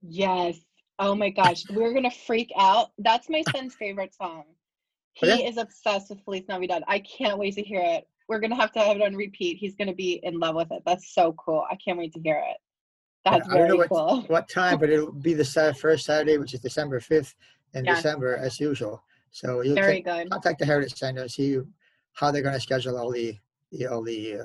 Yes. 0.01 0.59
Oh 0.99 1.15
my 1.15 1.29
gosh, 1.29 1.63
we're 1.69 1.93
gonna 1.93 2.11
freak 2.11 2.51
out. 2.57 2.91
That's 2.97 3.29
my 3.29 3.43
son's 3.53 3.75
favorite 3.75 4.13
song. 4.13 4.43
He 5.19 5.31
okay. 5.31 5.47
is 5.47 5.57
obsessed 5.57 6.09
with 6.11 6.23
Feliz 6.23 6.43
Navidad. 6.47 6.83
I 6.87 6.99
can't 6.99 7.39
wait 7.39 7.55
to 7.55 7.63
hear 7.63 7.81
it. 7.83 8.07
We're 8.29 8.39
gonna 8.39 8.55
have 8.55 8.71
to 8.73 8.79
have 8.79 8.97
it 8.97 9.01
on 9.01 9.15
repeat. 9.15 9.57
He's 9.57 9.73
gonna 9.73 9.95
be 9.95 10.19
in 10.21 10.39
love 10.39 10.55
with 10.55 10.71
it. 10.71 10.83
That's 10.85 11.13
so 11.13 11.33
cool. 11.33 11.65
I 11.71 11.75
can't 11.75 11.97
wait 11.97 12.13
to 12.13 12.19
hear 12.19 12.43
it. 12.47 12.57
That's 13.25 13.47
yeah, 13.47 13.53
very 13.53 13.65
I 13.65 13.67
don't 13.67 13.79
know 13.79 13.87
cool. 13.87 14.21
What, 14.21 14.29
what 14.29 14.49
time, 14.49 14.77
but 14.77 14.91
it'll 14.91 15.11
be 15.11 15.33
the 15.33 15.75
first 15.79 16.05
Saturday, 16.05 16.37
which 16.37 16.53
is 16.53 16.59
December 16.59 16.99
fifth 16.99 17.33
in 17.73 17.85
yeah. 17.85 17.95
December 17.95 18.37
as 18.37 18.59
usual. 18.59 19.01
So 19.31 19.61
you'll 19.61 19.75
very 19.75 20.03
contact 20.03 20.59
the 20.59 20.65
Heritage 20.65 20.95
Center 20.95 21.21
and 21.21 21.31
see 21.31 21.59
how 22.13 22.29
they're 22.29 22.43
gonna 22.43 22.59
schedule 22.59 22.97
all 22.97 23.11
the, 23.11 23.35
the 23.71 23.87
all 23.87 24.03
the 24.03 24.35
uh, 24.35 24.43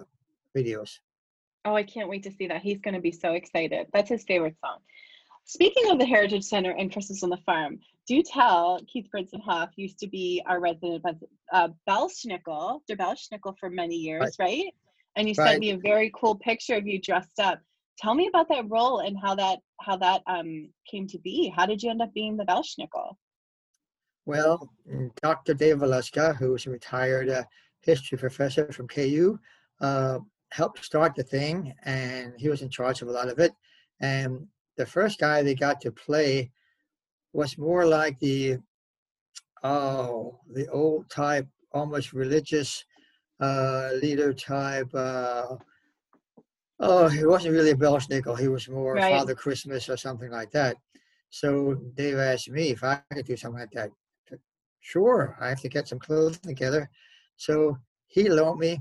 videos. 0.56 1.00
Oh, 1.66 1.74
I 1.74 1.82
can't 1.82 2.08
wait 2.08 2.22
to 2.22 2.32
see 2.32 2.46
that. 2.46 2.62
He's 2.62 2.80
gonna 2.80 3.00
be 3.00 3.12
so 3.12 3.32
excited. 3.32 3.88
That's 3.92 4.08
his 4.08 4.24
favorite 4.24 4.56
song. 4.64 4.78
Speaking 5.44 5.90
of 5.90 5.98
the 5.98 6.06
Heritage 6.06 6.44
Center 6.44 6.70
and 6.70 6.92
Christmas 6.92 7.22
on 7.22 7.30
the 7.30 7.36
Farm, 7.38 7.78
do 8.06 8.22
tell 8.22 8.80
Keith 8.86 9.08
Brintzenhoff 9.14 9.70
used 9.76 9.98
to 9.98 10.08
be 10.08 10.42
our 10.46 10.60
resident 10.60 11.04
uh, 11.52 11.68
Belschnickel, 11.88 12.80
der 12.88 12.96
Belschnickel 12.96 13.54
for 13.58 13.70
many 13.70 13.96
years, 13.96 14.36
right? 14.38 14.64
right? 14.64 14.74
And 15.16 15.28
you 15.28 15.34
right. 15.38 15.50
sent 15.50 15.60
me 15.60 15.70
a 15.70 15.78
very 15.78 16.10
cool 16.14 16.36
picture 16.36 16.76
of 16.76 16.86
you 16.86 17.00
dressed 17.00 17.38
up. 17.38 17.60
Tell 17.98 18.14
me 18.14 18.26
about 18.26 18.48
that 18.48 18.64
role 18.68 19.00
and 19.00 19.16
how 19.22 19.34
that 19.34 19.58
how 19.80 19.96
that 19.98 20.22
um, 20.26 20.70
came 20.90 21.06
to 21.08 21.18
be. 21.18 21.52
How 21.54 21.66
did 21.66 21.82
you 21.82 21.90
end 21.90 22.02
up 22.02 22.12
being 22.14 22.36
the 22.36 22.44
Belschnickel? 22.44 23.16
Well, 24.24 24.70
Dr. 25.20 25.54
Dave 25.54 25.78
Valuska, 25.78 26.36
who 26.36 26.52
was 26.52 26.66
a 26.66 26.70
retired 26.70 27.28
uh, 27.28 27.42
history 27.80 28.16
professor 28.16 28.72
from 28.72 28.88
KU, 28.88 29.38
uh, 29.80 30.20
helped 30.52 30.84
start 30.84 31.14
the 31.14 31.24
thing, 31.24 31.74
and 31.84 32.32
he 32.38 32.48
was 32.48 32.62
in 32.62 32.70
charge 32.70 33.02
of 33.02 33.08
a 33.08 33.12
lot 33.12 33.28
of 33.28 33.38
it. 33.38 33.52
And 34.00 34.46
the 34.76 34.86
first 34.86 35.18
guy 35.18 35.42
they 35.42 35.54
got 35.54 35.80
to 35.80 35.92
play 35.92 36.50
was 37.32 37.58
more 37.58 37.86
like 37.86 38.18
the 38.20 38.58
oh 39.62 40.38
the 40.52 40.68
old 40.68 41.08
type 41.08 41.46
almost 41.72 42.12
religious 42.12 42.84
uh, 43.40 43.90
leader 44.00 44.32
type 44.32 44.88
uh, 44.94 45.56
oh 46.80 47.08
he 47.08 47.24
wasn't 47.24 47.52
really 47.52 47.70
a 47.70 47.74
Belschnickel. 47.74 48.38
He 48.38 48.48
was 48.48 48.68
more 48.68 48.94
right. 48.94 49.10
Father 49.10 49.34
Christmas 49.34 49.88
or 49.88 49.96
something 49.96 50.30
like 50.30 50.50
that. 50.52 50.76
So 51.30 51.74
Dave 51.94 52.18
asked 52.18 52.50
me 52.50 52.70
if 52.70 52.84
I 52.84 53.00
could 53.12 53.26
do 53.26 53.36
something 53.36 53.60
like 53.60 53.72
that. 53.72 53.90
Sure 54.80 55.36
I 55.40 55.48
have 55.48 55.60
to 55.60 55.68
get 55.68 55.88
some 55.88 55.98
clothes 55.98 56.38
together. 56.38 56.90
So 57.36 57.78
he 58.08 58.28
loaned 58.28 58.60
me 58.60 58.80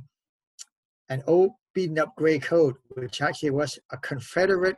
an 1.09 1.23
old 1.27 1.51
beaten 1.73 1.99
up 1.99 2.15
gray 2.15 2.39
coat 2.39 2.77
which 2.95 3.21
actually 3.21 3.51
was 3.51 3.79
a 3.91 3.97
Confederate 3.97 4.77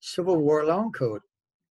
Civil 0.00 0.36
War 0.38 0.64
long 0.64 0.92
coat. 0.92 1.22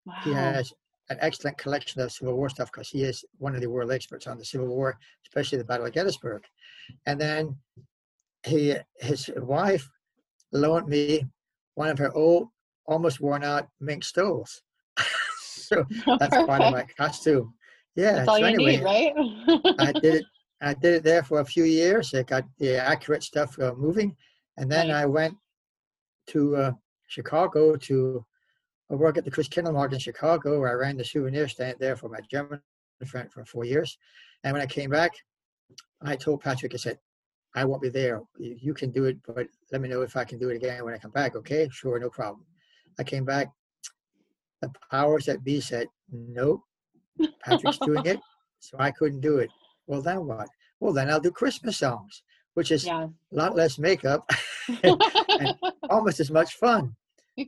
Wow. 0.06 0.16
He 0.24 0.34
has 0.34 0.74
an 1.10 1.18
excellent 1.22 1.58
collection 1.58 2.02
of 2.02 2.12
Civil 2.12 2.36
War 2.36 2.50
stuff 2.50 2.72
because 2.72 2.90
he 2.90 3.04
is 3.04 3.24
one 3.38 3.56
of 3.56 3.62
the 3.62 3.70
world 3.70 3.92
experts 3.92 4.28
on 4.28 4.38
the 4.38 4.46
Civil 4.46 4.68
War, 4.68 4.98
especially 5.26 5.58
the 5.58 5.64
Battle 5.64 5.86
of 5.86 5.94
Gettysburg. 5.94 6.44
And 7.06 7.20
then 7.20 7.56
he, 8.46 8.76
his 9.00 9.30
wife 9.38 9.88
loaned 10.52 10.88
me 10.88 11.26
one 11.76 11.90
of 11.90 11.98
her 11.98 12.14
old, 12.14 12.50
almost 12.86 13.22
worn 13.22 13.44
out 13.44 13.68
mink 13.80 14.04
stoles. 14.04 14.62
so 15.42 15.84
that's 16.20 16.36
part 16.36 16.62
of 16.62 16.74
my 16.74 16.86
costume. 16.98 17.54
Yeah. 17.96 18.14
That's 18.14 18.28
all 18.28 18.40
so 18.40 18.48
you 18.48 18.54
anyway, 18.54 18.78
need, 18.78 18.84
right? 18.84 19.14
I 19.80 19.92
did 20.02 20.16
it. 20.16 20.26
I 20.62 20.74
did 20.74 20.94
it 20.94 21.04
there 21.04 21.24
for 21.24 21.42
a 21.42 21.46
few 21.46 21.66
years. 21.66 22.14
It 22.14 22.28
got 22.28 22.46
the 22.58 22.78
accurate 22.78 23.22
stuff 23.22 23.60
uh, 23.60 23.74
moving, 23.76 24.16
and 24.56 24.72
then 24.72 24.88
right. 24.88 25.02
I 25.02 25.06
went 25.06 25.36
to 26.28 26.56
uh, 26.56 26.72
Chicago 27.14 27.76
to 27.76 28.26
uh, 28.92 28.98
work 28.98 29.18
at 29.18 29.26
the 29.26 29.32
Christkindl 29.32 29.74
Market 29.74 29.96
in 29.96 30.00
Chicago, 30.00 30.60
where 30.60 30.72
I 30.72 30.74
ran 30.74 30.98
the 30.98 31.06
souvenir 31.06 31.48
stand 31.48 31.78
there 31.80 31.96
for 31.96 32.10
my 32.10 32.20
German 32.30 32.60
friend 33.06 33.32
for 33.32 33.46
four 33.46 33.66
years. 33.66 33.98
And 34.44 34.54
when 34.54 34.62
I 34.62 34.66
came 34.66 34.90
back, 34.90 35.12
I 36.02 36.16
told 36.16 36.42
Patrick, 36.42 36.74
I 36.74 36.78
said, 36.78 36.98
I 37.56 37.66
won't 37.66 37.82
be 37.82 37.90
there. 37.90 38.22
You 38.40 38.74
can 38.74 38.92
do 38.92 39.06
it, 39.06 39.18
but 39.28 39.48
let 39.72 39.82
me 39.82 39.90
know 39.90 40.02
if 40.02 40.18
I 40.18 40.24
can 40.24 40.40
do 40.40 40.50
it 40.50 40.56
again 40.56 40.84
when 40.84 40.94
I 40.94 40.98
come 40.98 41.12
back. 41.12 41.36
Okay, 41.36 41.70
sure, 41.72 42.00
no 42.00 42.10
problem. 42.10 42.46
I 43.00 43.04
came 43.04 43.26
back. 43.26 43.48
the 44.62 44.72
powers 44.90 45.26
that 45.26 45.44
be 45.44 45.60
said, 45.60 45.88
nope, 46.12 46.62
Patrick's 47.44 47.78
doing 47.80 48.06
it, 48.06 48.20
so 48.60 48.78
I 48.80 48.92
couldn't 48.92 49.22
do 49.22 49.38
it. 49.38 49.52
Well, 49.88 50.02
then 50.02 50.26
what? 50.26 50.48
Well, 50.80 50.94
then 50.94 51.10
I'll 51.10 51.20
do 51.20 51.32
Christmas 51.32 51.78
songs, 51.78 52.24
which 52.56 52.72
is 52.72 52.86
yeah. 52.86 53.06
a 53.06 53.36
lot 53.36 53.56
less 53.56 53.78
makeup, 53.78 54.30
and 54.84 55.02
almost 55.90 56.20
as 56.20 56.32
much 56.32 56.56
fun. 56.56 56.96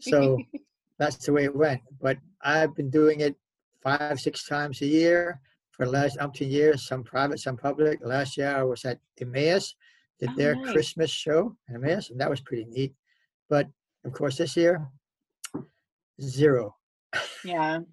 So 0.01 0.37
that's 0.99 1.17
the 1.25 1.33
way 1.33 1.45
it 1.45 1.55
went. 1.55 1.81
But 2.01 2.17
I've 2.41 2.75
been 2.75 2.89
doing 2.89 3.21
it 3.21 3.35
five, 3.81 4.19
six 4.19 4.47
times 4.47 4.81
a 4.81 4.85
year 4.85 5.39
for 5.71 5.85
the 5.85 5.91
last 5.91 6.17
umpteen 6.19 6.49
years, 6.51 6.87
some 6.87 7.03
private, 7.03 7.39
some 7.39 7.57
public. 7.57 7.99
Last 8.03 8.37
year 8.37 8.55
I 8.55 8.63
was 8.63 8.85
at 8.85 8.99
Emmaus, 9.21 9.75
did 10.19 10.29
Oh, 10.31 10.35
their 10.37 10.55
nice. 10.55 10.71
Christmas 10.71 11.11
show 11.11 11.55
in 11.69 11.75
Emmaus, 11.75 12.09
and 12.09 12.19
that 12.19 12.29
was 12.29 12.39
pretty 12.41 12.65
neat. 12.65 12.93
But 13.49 13.67
of 14.05 14.13
course, 14.13 14.37
this 14.37 14.55
year, 14.55 14.87
zero. 16.21 16.75
yeah. 17.43 17.79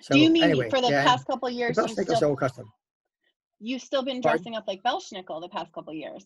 So 0.00 0.14
Do 0.14 0.20
you 0.20 0.30
mean 0.30 0.44
anyway, 0.44 0.70
for 0.70 0.80
the 0.80 0.88
yeah, 0.88 1.04
past 1.04 1.26
couple 1.26 1.48
of 1.48 1.52
years 1.54 1.76
Belsnickel's 1.76 2.16
still, 2.16 2.30
old 2.30 2.40
custom. 2.40 2.66
you've 3.60 3.82
still 3.82 4.02
been 4.02 4.22
Pardon? 4.22 4.40
dressing 4.42 4.56
up 4.56 4.64
like 4.66 4.82
Belschnickel 4.82 5.38
the 5.42 5.50
past 5.50 5.70
couple 5.74 5.90
of 5.90 5.96
years 5.98 6.24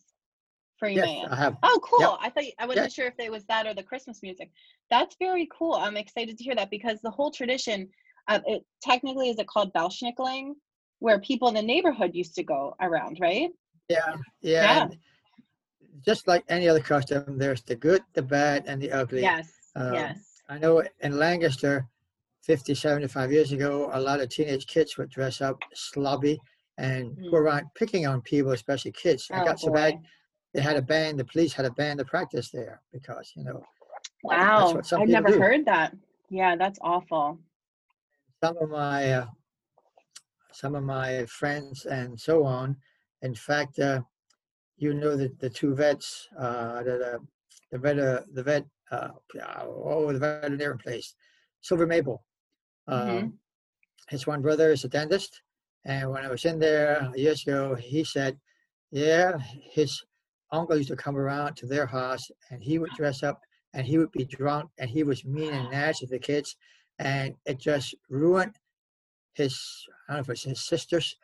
for 0.81 0.89
Yes? 0.89 1.29
I 1.31 1.37
have. 1.37 1.57
Oh, 1.63 1.79
cool. 1.85 2.01
Yep. 2.01 2.11
I 2.21 2.31
thought 2.31 2.47
you- 2.47 2.53
I 2.59 2.67
wasn't 2.67 2.93
sure 2.93 3.07
if 3.07 3.15
it 3.21 3.31
was 3.31 3.45
that 3.45 3.67
or 3.67 3.75
the 3.75 3.83
Christmas 3.85 4.21
music. 4.23 4.51
That's 4.91 5.15
very 5.21 5.47
cool. 5.57 5.75
I'm 5.75 5.97
excited 5.97 6.37
to 6.39 6.43
hear 6.43 6.55
that 6.57 6.71
because 6.71 7.01
the 7.03 7.11
whole 7.11 7.31
tradition, 7.31 7.89
uh, 8.27 8.41
it 8.47 8.65
technically 8.83 9.29
is 9.29 9.39
it 9.39 9.47
called 9.47 9.73
Belschnickeling, 9.75 10.55
where 10.99 11.21
people 11.21 11.47
in 11.49 11.55
the 11.55 11.63
neighborhood 11.63 12.15
used 12.15 12.35
to 12.37 12.43
go 12.43 12.75
around, 12.81 13.19
right? 13.21 13.51
Yeah, 13.89 14.17
Yeah. 14.41 14.89
yeah. 14.89 14.89
Just 16.05 16.27
like 16.27 16.45
any 16.49 16.69
other 16.69 16.81
custom, 16.81 17.37
there's 17.39 17.63
the 17.63 17.77
good, 17.77 18.03
the 18.15 18.23
bad, 18.23 18.65
and 18.67 18.81
the 18.83 18.91
ugly. 18.91 19.21
Yes. 19.23 19.53
Um, 19.77 19.95
yes. 19.95 20.43
I 20.49 20.59
know 20.59 20.83
in 21.01 21.19
Lancaster, 21.19 21.87
50, 22.43 22.75
75 22.75 23.31
years 23.31 23.53
ago, 23.53 23.91
a 23.93 24.01
lot 24.01 24.21
of 24.21 24.31
teenage 24.31 24.67
kids 24.67 24.97
would 24.97 25.11
dress 25.11 25.41
up 25.43 25.59
slobby 25.77 26.39
and 26.79 27.15
go 27.17 27.33
Mm. 27.33 27.41
around 27.41 27.67
picking 27.75 28.07
on 28.07 28.23
people, 28.23 28.53
especially 28.53 28.93
kids. 28.93 29.29
Oh, 29.31 29.45
got 29.45 29.61
so 29.61 29.71
bad, 29.71 29.95
boy. 29.97 30.09
They 30.53 30.61
had 30.61 30.77
a 30.77 30.83
ban, 30.83 31.17
the 31.17 31.25
police 31.25 31.53
had 31.53 31.65
a 31.67 31.71
ban 31.73 31.97
to 31.99 32.05
practice 32.05 32.51
there 32.51 32.83
because, 32.93 33.33
you 33.37 33.45
know, 33.45 33.63
Wow. 34.23 34.81
I've 34.93 35.09
never 35.09 35.29
do. 35.31 35.39
heard 35.41 35.65
that. 35.67 35.97
Yeah, 36.29 36.55
that's 36.57 36.79
awful. 36.83 37.39
some 38.43 38.57
of 38.59 38.71
my 38.71 39.13
uh, 39.13 39.27
some 40.53 40.75
of 40.75 40.85
my 40.85 41.25
friends 41.27 41.87
and 41.87 42.19
so 42.19 42.45
on. 42.45 42.77
In 43.23 43.35
fact, 43.35 43.79
uh, 43.79 44.01
you 44.77 44.95
know 44.95 45.17
the 45.17 45.29
the 45.41 45.51
two 45.51 45.75
vets, 45.75 46.29
uh, 46.39 46.83
the 46.83 46.95
the, 47.05 47.19
the 47.73 47.79
vet 47.79 47.99
uh, 47.99 48.21
the 48.33 48.43
vet 48.43 48.65
uh, 48.91 49.09
oh 49.67 50.13
the 50.13 50.19
veterinarian 50.19 50.79
place, 50.79 51.15
Silver 51.61 51.87
Maple. 51.87 52.23
Um, 52.89 53.09
Mhm. 53.09 53.33
His 54.09 54.27
one 54.27 54.43
brother 54.43 54.71
is 54.73 54.85
a 54.85 54.89
dentist, 54.89 55.43
and 55.85 56.11
when 56.11 56.25
I 56.25 56.31
was 56.31 56.45
in 56.45 56.59
there 56.59 57.11
years 57.15 57.43
ago, 57.47 57.75
he 57.77 58.03
said, 58.05 58.39
yeah, 58.91 59.39
his 59.77 60.03
uncle 60.53 60.77
used 60.77 60.89
to 60.89 60.97
come 60.97 61.17
around 61.17 61.57
to 61.57 61.67
their 61.67 61.87
house, 61.87 62.31
and 62.51 62.63
he 62.63 62.79
would 62.79 62.93
dress 62.95 63.23
up, 63.23 63.41
and 63.75 63.87
he 63.87 63.99
would 63.99 64.13
be 64.13 64.25
drunk, 64.25 64.71
and 64.79 64.91
he 64.91 65.03
was 65.03 65.25
mean 65.25 65.53
and 65.55 65.71
nasty 65.71 66.07
to 66.07 66.11
the 66.13 66.19
kids, 66.19 66.57
and 66.99 67.35
it 67.47 67.59
just 67.59 67.95
ruined 68.09 68.57
his 69.35 69.87
I 70.09 70.15
don't 70.15 70.19
know 70.19 70.21
if 70.23 70.29
it's 70.31 70.43
his 70.43 70.61
sister's 70.61 71.17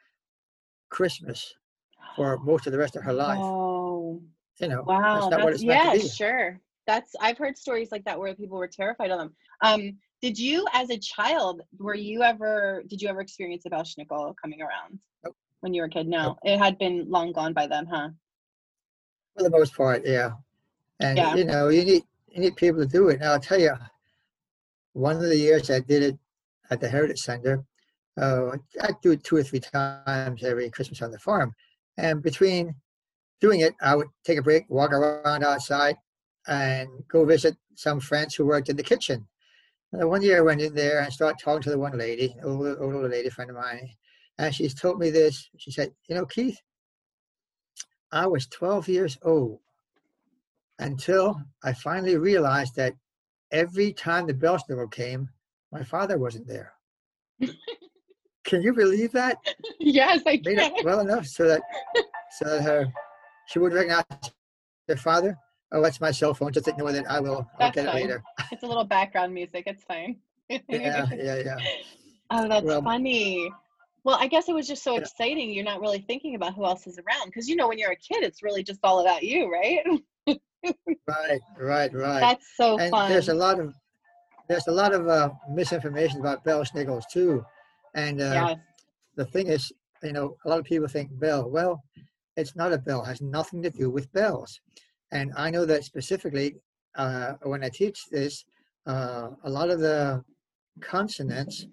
Christmas 0.90 1.54
for 2.14 2.38
most 2.44 2.66
of 2.66 2.72
the 2.72 2.78
rest 2.78 2.96
of 2.96 3.02
her 3.02 3.12
life. 3.12 3.44
Oh, 3.44 4.22
You 4.60 4.68
know, 4.68 4.82
wow. 4.82 5.14
that's 5.14 5.30
not 5.30 5.42
what 5.42 5.50
That's, 5.50 5.62
yeah, 5.62 5.94
sure. 5.98 6.60
That's 6.86 7.16
I've 7.20 7.36
heard 7.36 7.58
stories 7.58 7.90
like 7.90 8.04
that 8.04 8.18
where 8.18 8.34
people 8.34 8.58
were 8.58 8.68
terrified 8.68 9.10
of 9.10 9.18
them. 9.18 9.34
Um, 9.60 9.98
did 10.22 10.38
you, 10.38 10.64
as 10.72 10.90
a 10.90 10.98
child, 10.98 11.62
were 11.78 11.94
you 11.96 12.22
ever? 12.22 12.84
Did 12.86 13.02
you 13.02 13.08
ever 13.08 13.20
experience 13.20 13.66
a 13.66 13.70
Belschnickel 13.70 14.34
coming 14.40 14.62
around 14.62 14.98
Nope. 15.24 15.36
when 15.60 15.74
you 15.74 15.82
were 15.82 15.88
a 15.88 15.90
kid? 15.90 16.06
No, 16.06 16.22
Nope. 16.22 16.38
it 16.44 16.58
had 16.58 16.78
been 16.78 17.10
long 17.10 17.32
gone 17.32 17.52
by 17.52 17.66
then, 17.66 17.86
huh? 17.86 18.10
For 19.36 19.42
the 19.42 19.50
most 19.50 19.74
part, 19.74 20.06
yeah. 20.06 20.32
And 21.00 21.18
Yeah. 21.18 21.34
you 21.36 21.44
know, 21.44 21.68
you 21.68 21.84
need 21.84 22.02
you 22.28 22.40
need 22.40 22.56
people 22.56 22.80
to 22.82 22.86
do 22.86 23.08
it. 23.08 23.20
Now 23.20 23.32
I'll 23.32 23.40
tell 23.40 23.60
you, 23.60 23.74
one 24.92 25.16
of 25.16 25.22
the 25.22 25.36
years 25.36 25.70
I 25.70 25.80
did 25.80 26.02
it 26.02 26.18
at 26.70 26.80
the 26.80 26.88
Heritage 26.88 27.20
Center, 27.20 27.64
uh, 28.18 28.56
I 28.82 28.90
do 29.02 29.12
it 29.12 29.24
two 29.24 29.36
or 29.36 29.42
three 29.42 29.60
times 29.60 30.42
every 30.42 30.70
Christmas 30.70 31.02
on 31.02 31.10
the 31.10 31.18
farm. 31.18 31.54
And 31.96 32.22
between 32.22 32.74
doing 33.40 33.60
it, 33.60 33.74
I 33.80 33.94
would 33.94 34.08
take 34.24 34.38
a 34.38 34.42
break, 34.42 34.68
walk 34.68 34.92
around 34.92 35.44
outside, 35.44 35.96
and 36.46 36.88
go 37.08 37.24
visit 37.24 37.56
some 37.74 38.00
friends 38.00 38.34
who 38.34 38.46
worked 38.46 38.68
in 38.68 38.76
the 38.76 38.82
kitchen. 38.82 39.26
And 39.92 40.08
one 40.08 40.22
year 40.22 40.38
I 40.38 40.42
went 40.42 40.60
in 40.60 40.74
there 40.74 41.00
and 41.00 41.12
started 41.12 41.38
talking 41.42 41.62
to 41.62 41.70
the 41.70 41.78
one 41.78 41.96
lady, 41.96 42.34
an 42.38 42.44
older, 42.44 42.82
older 42.82 43.08
lady 43.08 43.30
friend 43.30 43.50
of 43.50 43.56
mine, 43.56 43.88
and 44.38 44.54
she's 44.54 44.74
told 44.74 44.98
me 44.98 45.10
this. 45.10 45.48
She 45.56 45.70
said, 45.70 45.94
"You 46.08 46.16
know, 46.16 46.26
Keith, 46.26 46.58
I 48.12 48.26
was 48.26 48.46
12 48.46 48.88
years 48.88 49.18
old 49.22 49.60
until 50.78 51.40
I 51.64 51.72
finally 51.72 52.16
realized 52.16 52.76
that 52.76 52.94
every 53.50 53.92
time 53.92 54.26
the 54.26 54.34
bell 54.34 54.58
Belschnickel 54.58 54.92
came, 54.92 55.28
my 55.72 55.82
father 55.82 56.18
wasn't 56.18 56.46
there. 56.46 56.72
Can 58.44 58.62
you 58.62 58.72
believe 58.72 59.12
that? 59.12 59.38
yes, 59.80 60.22
I 60.26 60.40
Made 60.44 60.58
it 60.58 60.84
well 60.84 61.00
enough 61.00 61.26
so 61.26 61.48
that 61.48 61.62
so 62.38 62.44
that 62.48 62.62
her 62.62 62.86
she 63.48 63.58
would 63.58 63.72
recognize 63.72 64.04
their 64.86 64.96
father. 64.96 65.36
Oh, 65.72 65.82
that's 65.82 66.00
my 66.00 66.12
cell 66.12 66.32
phone. 66.32 66.52
Just 66.52 66.68
ignore 66.68 66.92
that. 66.92 67.10
I 67.10 67.18
will. 67.18 67.38
I'll 67.38 67.48
That's 67.58 67.74
get 67.74 67.86
it 67.86 67.94
later. 67.94 68.22
It's 68.52 68.62
a 68.62 68.66
little 68.66 68.84
background 68.84 69.34
music. 69.34 69.64
It's 69.66 69.82
fine. 69.84 70.16
Yeah, 70.48 71.08
yeah, 71.12 71.42
yeah. 71.44 71.56
Oh, 72.30 72.48
that's 72.48 72.64
Well- 72.64 72.82
funny. 72.82 73.50
Well, 74.06 74.18
I 74.20 74.28
guess 74.28 74.48
it 74.48 74.54
was 74.54 74.68
just 74.68 74.84
so 74.84 74.94
exciting. 74.94 75.50
You're 75.50 75.64
not 75.64 75.80
really 75.80 75.98
thinking 75.98 76.36
about 76.36 76.54
who 76.54 76.64
else 76.64 76.86
is 76.86 76.96
around 76.96 77.26
because 77.26 77.48
you 77.48 77.56
know 77.56 77.66
when 77.66 77.76
you're 77.76 77.90
a 77.90 77.96
kid, 77.96 78.22
it's 78.22 78.40
really 78.40 78.62
just 78.62 78.78
all 78.84 79.00
about 79.00 79.24
you, 79.24 79.52
right? 79.52 79.80
Right, 81.08 81.40
right, 81.58 81.92
right. 81.92 82.20
That's 82.20 82.46
so 82.56 82.78
and 82.78 82.92
fun. 82.92 83.10
there's 83.10 83.30
a 83.30 83.34
lot 83.34 83.58
of 83.58 83.74
there's 84.48 84.68
a 84.68 84.72
lot 84.72 84.94
of 84.94 85.08
uh, 85.08 85.30
misinformation 85.50 86.20
about 86.20 86.44
Belschnickels 86.44 87.02
too. 87.12 87.44
And 87.96 88.20
uh, 88.20 88.32
yes. 88.32 88.58
the 89.16 89.24
thing 89.24 89.48
is, 89.48 89.72
you 90.04 90.12
know, 90.12 90.36
a 90.44 90.48
lot 90.48 90.60
of 90.60 90.64
people 90.64 90.86
think 90.86 91.10
bell. 91.18 91.50
Well, 91.50 91.82
it's 92.36 92.54
not 92.54 92.72
a 92.72 92.78
bell. 92.78 93.02
It 93.02 93.06
has 93.06 93.20
nothing 93.20 93.60
to 93.64 93.70
do 93.70 93.90
with 93.90 94.12
bells. 94.12 94.60
And 95.10 95.32
I 95.36 95.50
know 95.50 95.66
that 95.66 95.82
specifically 95.82 96.54
uh, 96.94 97.32
when 97.42 97.64
I 97.64 97.70
teach 97.70 98.06
this, 98.12 98.44
uh, 98.86 99.30
a 99.42 99.50
lot 99.50 99.68
of 99.68 99.80
the 99.80 100.22
consonants 100.80 101.66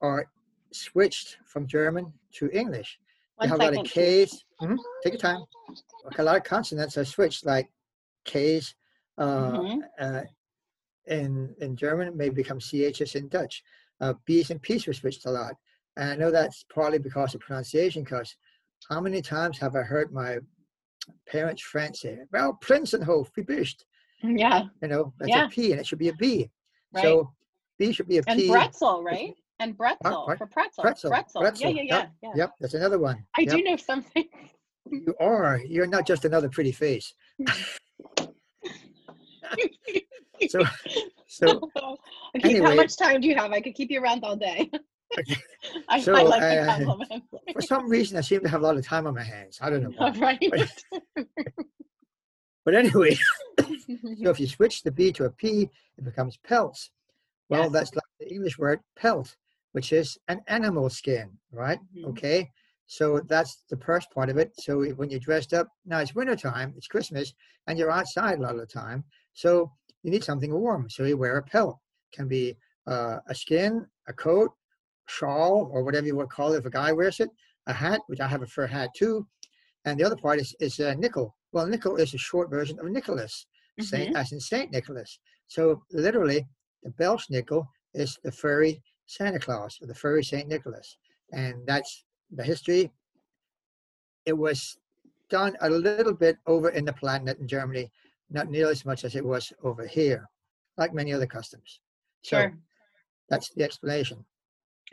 are 0.00 0.26
switched 0.72 1.38
from 1.44 1.66
German 1.66 2.12
to 2.34 2.50
English. 2.50 2.98
One 3.36 3.46
you 3.46 3.50
have 3.52 3.60
a 3.60 3.64
lot 3.64 3.72
of 3.74 3.86
second. 3.86 3.90
K's. 3.90 4.44
Mhm, 4.60 4.78
Take 5.02 5.12
your 5.14 5.20
time. 5.20 5.44
Okay, 6.06 6.22
a 6.22 6.24
lot 6.24 6.36
of 6.36 6.44
consonants 6.44 6.96
are 6.98 7.04
switched, 7.04 7.44
like 7.46 7.70
K's. 8.24 8.74
Uh, 9.18 9.52
Mhm. 9.52 9.82
uh, 9.98 10.22
in 11.06 11.54
in 11.60 11.76
German 11.76 12.16
may 12.16 12.28
become 12.28 12.58
CHs 12.60 13.16
in 13.16 13.28
Dutch. 13.28 13.62
Uh, 14.00 14.14
B's 14.24 14.50
and 14.50 14.62
P's 14.62 14.86
were 14.86 14.92
switched 14.92 15.26
a 15.26 15.30
lot. 15.30 15.54
And 15.96 16.10
I 16.10 16.16
know 16.16 16.30
that's 16.30 16.64
partly 16.72 16.98
because 16.98 17.34
of 17.34 17.40
pronunciation, 17.40 18.04
because 18.04 18.34
how 18.88 19.00
many 19.00 19.20
times 19.20 19.58
have 19.58 19.74
I 19.76 19.82
heard 19.82 20.12
my 20.12 20.38
parents' 21.26 21.62
friends 21.62 22.00
say, 22.00 22.18
well, 22.32 22.58
Prinsenhof, 22.62 23.30
wie 23.36 23.42
bist? 23.42 23.84
Yeah, 24.22 24.68
You 24.82 24.88
know, 24.88 25.12
that's 25.18 25.30
Yeah. 25.30 25.46
a 25.46 25.48
P 25.48 25.72
and 25.72 25.80
it 25.80 25.86
should 25.86 25.98
be 25.98 26.08
a 26.08 26.14
B. 26.14 26.50
right. 26.92 27.02
So 27.02 27.34
B 27.78 27.92
should 27.92 28.06
be 28.08 28.18
a 28.18 28.22
and 28.26 28.38
P. 28.38 28.48
pretzel, 28.48 29.02
right? 29.02 29.34
And 29.60 29.76
pretzel 29.76 30.24
for 30.38 30.46
pretzel. 30.46 30.82
Pretzel, 30.82 31.10
Pretzel. 31.10 31.42
pretzel, 31.42 31.68
Yeah, 31.70 31.74
yeah, 31.74 31.82
yeah. 31.82 31.96
yep, 31.98 32.12
yeah. 32.22 32.30
Yep, 32.34 32.50
that's 32.60 32.74
another 32.74 32.98
one. 32.98 33.24
I 33.36 33.42
Yep, 33.42 33.50
do 33.50 33.62
know 33.62 33.76
something. 33.76 34.24
You 34.90 35.14
are. 35.20 35.60
You're 35.64 35.86
not 35.86 36.04
just 36.06 36.24
another 36.24 36.48
pretty 36.48 36.72
face. 36.72 37.14
So, 40.48 40.64
so 41.26 41.60
okay, 42.34 42.58
how 42.60 42.74
much 42.74 42.96
time 42.96 43.20
do 43.20 43.28
you 43.28 43.36
have? 43.36 43.52
I 43.52 43.60
could 43.60 43.74
keep 43.74 43.90
you 43.90 44.00
around 44.02 44.24
all 44.24 44.36
day. 44.36 44.70
I, 45.88 46.00
So, 46.00 46.14
I 46.16 46.22
like 46.22 46.42
uh, 46.42 46.96
for 47.52 47.60
some 47.60 47.88
reason, 47.90 48.16
I 48.16 48.22
seem 48.22 48.40
to 48.40 48.48
have 48.48 48.62
a 48.62 48.64
lot 48.64 48.76
of 48.78 48.84
time 48.86 49.06
on 49.06 49.14
my 49.14 49.22
hands. 49.22 49.58
I 49.60 49.68
don't 49.68 49.82
know 49.82 49.90
why. 49.90 50.38
right. 50.50 50.82
But 52.64 52.74
anyway, 52.74 53.18
so 53.60 54.30
if 54.30 54.40
you 54.40 54.46
switch 54.46 54.82
the 54.82 54.90
B 54.90 55.12
to 55.12 55.24
a 55.24 55.30
P, 55.30 55.68
it 55.98 56.04
becomes 56.04 56.38
pelts. 56.38 56.90
Well, 57.50 57.64
Yes. 57.64 57.72
that's 57.72 57.94
like 57.94 58.04
the 58.18 58.32
English 58.32 58.58
word 58.58 58.80
pelt, 58.96 59.36
which 59.72 59.92
is 59.92 60.18
an 60.28 60.40
animal 60.48 60.88
skin, 60.90 61.38
right? 61.52 61.78
Mhm. 61.94 62.06
Okay. 62.10 62.50
So 62.86 63.20
that's 63.20 63.62
the 63.70 63.76
first 63.76 64.10
part 64.10 64.28
of 64.30 64.36
it. 64.36 64.52
So 64.58 64.84
when 64.94 65.10
you're 65.10 65.20
dressed 65.20 65.52
up, 65.54 65.68
now 65.84 65.98
it's 66.00 66.14
wintertime, 66.14 66.74
it's 66.76 66.88
Christmas, 66.88 67.32
and 67.66 67.78
you're 67.78 67.90
outside 67.90 68.38
a 68.38 68.42
lot 68.42 68.54
of 68.54 68.60
the 68.60 68.66
time. 68.66 69.04
So 69.32 69.70
you 70.02 70.10
need 70.10 70.24
something 70.24 70.52
warm. 70.52 70.90
So 70.90 71.04
you 71.04 71.16
wear 71.16 71.36
a 71.36 71.42
pelt. 71.42 71.78
Can 72.12 72.26
be 72.26 72.56
uh, 72.88 73.18
a 73.28 73.34
skin, 73.34 73.86
a 74.08 74.12
coat, 74.12 74.50
shawl, 75.06 75.70
or 75.72 75.84
whatever 75.84 76.06
you 76.06 76.16
would 76.16 76.30
call 76.30 76.52
it 76.52 76.58
if 76.58 76.64
a 76.66 76.70
guy 76.70 76.90
wears 76.92 77.20
it, 77.20 77.30
a 77.66 77.72
hat, 77.72 78.00
which 78.08 78.18
I 78.20 78.26
have 78.26 78.42
a 78.42 78.46
fur 78.46 78.66
hat 78.66 78.90
too. 78.96 79.26
And 79.84 79.98
the 79.98 80.04
other 80.04 80.16
part 80.16 80.40
is, 80.40 80.54
is 80.58 80.80
a 80.80 80.94
nickel. 80.96 81.36
Well, 81.52 81.66
nickel 81.68 81.96
is 81.96 82.12
a 82.14 82.18
short 82.18 82.50
version 82.50 82.78
of 82.80 82.86
Nicholas, 82.86 83.46
Saint, 83.84 84.16
as 84.16 84.32
in 84.32 84.40
Saint 84.40 84.72
Nicholas. 84.72 85.20
So 85.46 85.82
literally, 85.92 86.46
the 86.82 86.90
Belschnickel 86.90 87.66
is 87.94 88.18
the 88.24 88.32
furry 88.32 88.82
Santa 89.10 89.40
Claus 89.40 89.78
or 89.82 89.86
the 89.88 89.94
furry 89.94 90.22
Saint 90.22 90.46
Nicholas, 90.48 90.96
and 91.32 91.66
that's 91.66 92.04
the 92.30 92.44
history. 92.44 92.92
It 94.24 94.32
was 94.38 94.78
done 95.28 95.56
a 95.60 95.68
little 95.70 96.14
bit 96.14 96.36
over 96.46 96.68
in 96.70 96.84
the 96.84 96.92
Palatinate 96.92 97.40
in 97.40 97.48
Germany, 97.48 97.90
not 98.30 98.48
nearly 98.48 98.70
as 98.72 98.84
much 98.84 99.04
as 99.04 99.16
it 99.16 99.24
was 99.24 99.52
over 99.64 99.84
here, 99.86 100.28
like 100.76 100.94
many 100.94 101.12
other 101.12 101.26
customs. 101.26 101.80
So 102.22 102.36
Sure. 102.36 102.58
that's 103.28 103.50
the 103.50 103.64
explanation. 103.64 104.24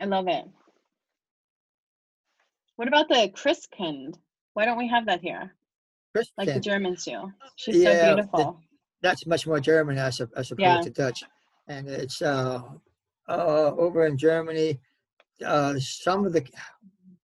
I 0.00 0.06
love 0.06 0.26
it. 0.28 0.46
What 2.76 2.88
about 2.88 3.08
the 3.08 3.28
Christkind? 3.34 4.16
Why 4.54 4.64
don't 4.64 4.78
we 4.78 4.88
have 4.88 5.06
that 5.06 5.20
here? 5.20 5.54
Like 6.36 6.48
the 6.48 6.58
Germans 6.60 7.04
do. 7.04 7.32
She's 7.56 7.76
Yeah, 7.76 7.92
so 7.92 8.06
the- 8.06 8.14
beautiful. 8.16 8.60
that's 9.00 9.26
much 9.26 9.46
more 9.46 9.60
German 9.60 9.96
as, 9.98 10.20
as 10.20 10.50
opposed 10.50 10.60
Yeah. 10.60 10.80
to 10.80 10.90
Dutch. 10.90 11.22
And 11.68 11.86
it's 11.88 12.20
uh, 12.22 12.62
uh, 13.28 13.72
over 13.76 14.06
in 14.06 14.16
Germany, 14.16 14.80
uh, 15.44 15.78
some 15.78 16.24
of 16.26 16.32
the, 16.32 16.44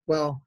well, 0.06 0.42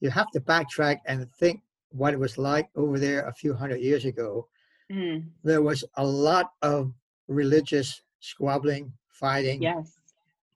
you 0.00 0.10
have 0.10 0.30
to 0.32 0.40
backtrack 0.40 0.98
and 1.06 1.30
think 1.34 1.62
what 1.90 2.12
it 2.12 2.18
was 2.18 2.36
like 2.36 2.68
over 2.74 2.98
there 2.98 3.26
a 3.26 3.32
few 3.32 3.54
hundred 3.54 3.80
years 3.80 4.04
ago. 4.04 4.48
Mm, 4.92 5.24
There 5.44 5.62
was 5.62 5.84
a 5.96 6.04
lot 6.04 6.52
of 6.62 6.92
religious 7.28 8.02
squabbling, 8.20 8.92
fighting, 9.08 9.62
yes. 9.62 9.98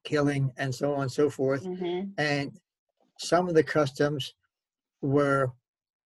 killing, 0.03 0.51
and 0.57 0.73
so 0.73 0.93
on 0.93 1.03
and 1.03 1.11
so 1.11 1.29
forth. 1.29 1.65
hmm 1.65 2.01
and 2.17 2.51
some 3.17 3.49
of 3.49 3.53
the 3.53 3.63
customs 3.63 4.33
were 5.01 5.51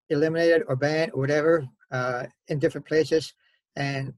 eliminated 0.10 0.62
or 0.68 0.76
banned 0.76 1.12
or 1.14 1.20
whatever 1.22 1.66
uh, 1.92 2.26
in 2.50 2.60
different 2.60 2.86
places. 2.86 3.34
And 3.76 4.14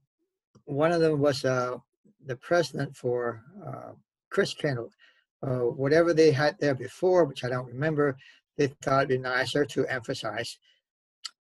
one 0.66 0.92
of 0.92 1.00
them 1.00 1.18
was 1.18 1.44
uh, 1.44 1.78
the 2.26 2.36
president 2.36 2.96
for 2.96 3.42
uh, 3.66 3.92
Christkindl. 4.32 4.88
Uh, 5.42 5.66
whatever 5.82 6.14
they 6.14 6.30
had 6.30 6.56
there 6.60 6.74
before, 6.74 7.24
which 7.24 7.42
I 7.44 7.48
don't 7.48 7.66
remember, 7.66 8.16
they 8.56 8.68
thought 8.82 9.04
it'd 9.04 9.08
be 9.08 9.18
nicer 9.18 9.64
to 9.64 9.86
emphasize 9.86 10.56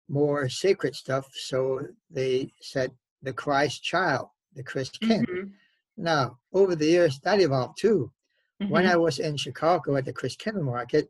more 0.10 0.50
sacred 0.50 0.96
stuff. 0.96 1.28
So 1.34 1.82
they 2.10 2.52
said 2.62 2.92
the 3.22 3.34
Christ 3.34 3.84
child, 3.84 4.30
the 4.56 4.64
Christkind. 4.64 5.28
Mhm, 5.28 5.52
Now, 5.98 6.40
over 6.52 6.76
the 6.76 6.88
years, 6.88 7.20
that 7.20 7.40
evolved 7.40 7.78
too 7.78 8.12
when 8.70 8.86
mhm. 8.86 8.92
I 8.92 8.96
was 8.96 9.20
in 9.20 9.38
Chicago 9.38 9.96
at 9.96 10.06
the 10.06 10.14
Christkindl 10.14 10.64
Market, 10.64 11.10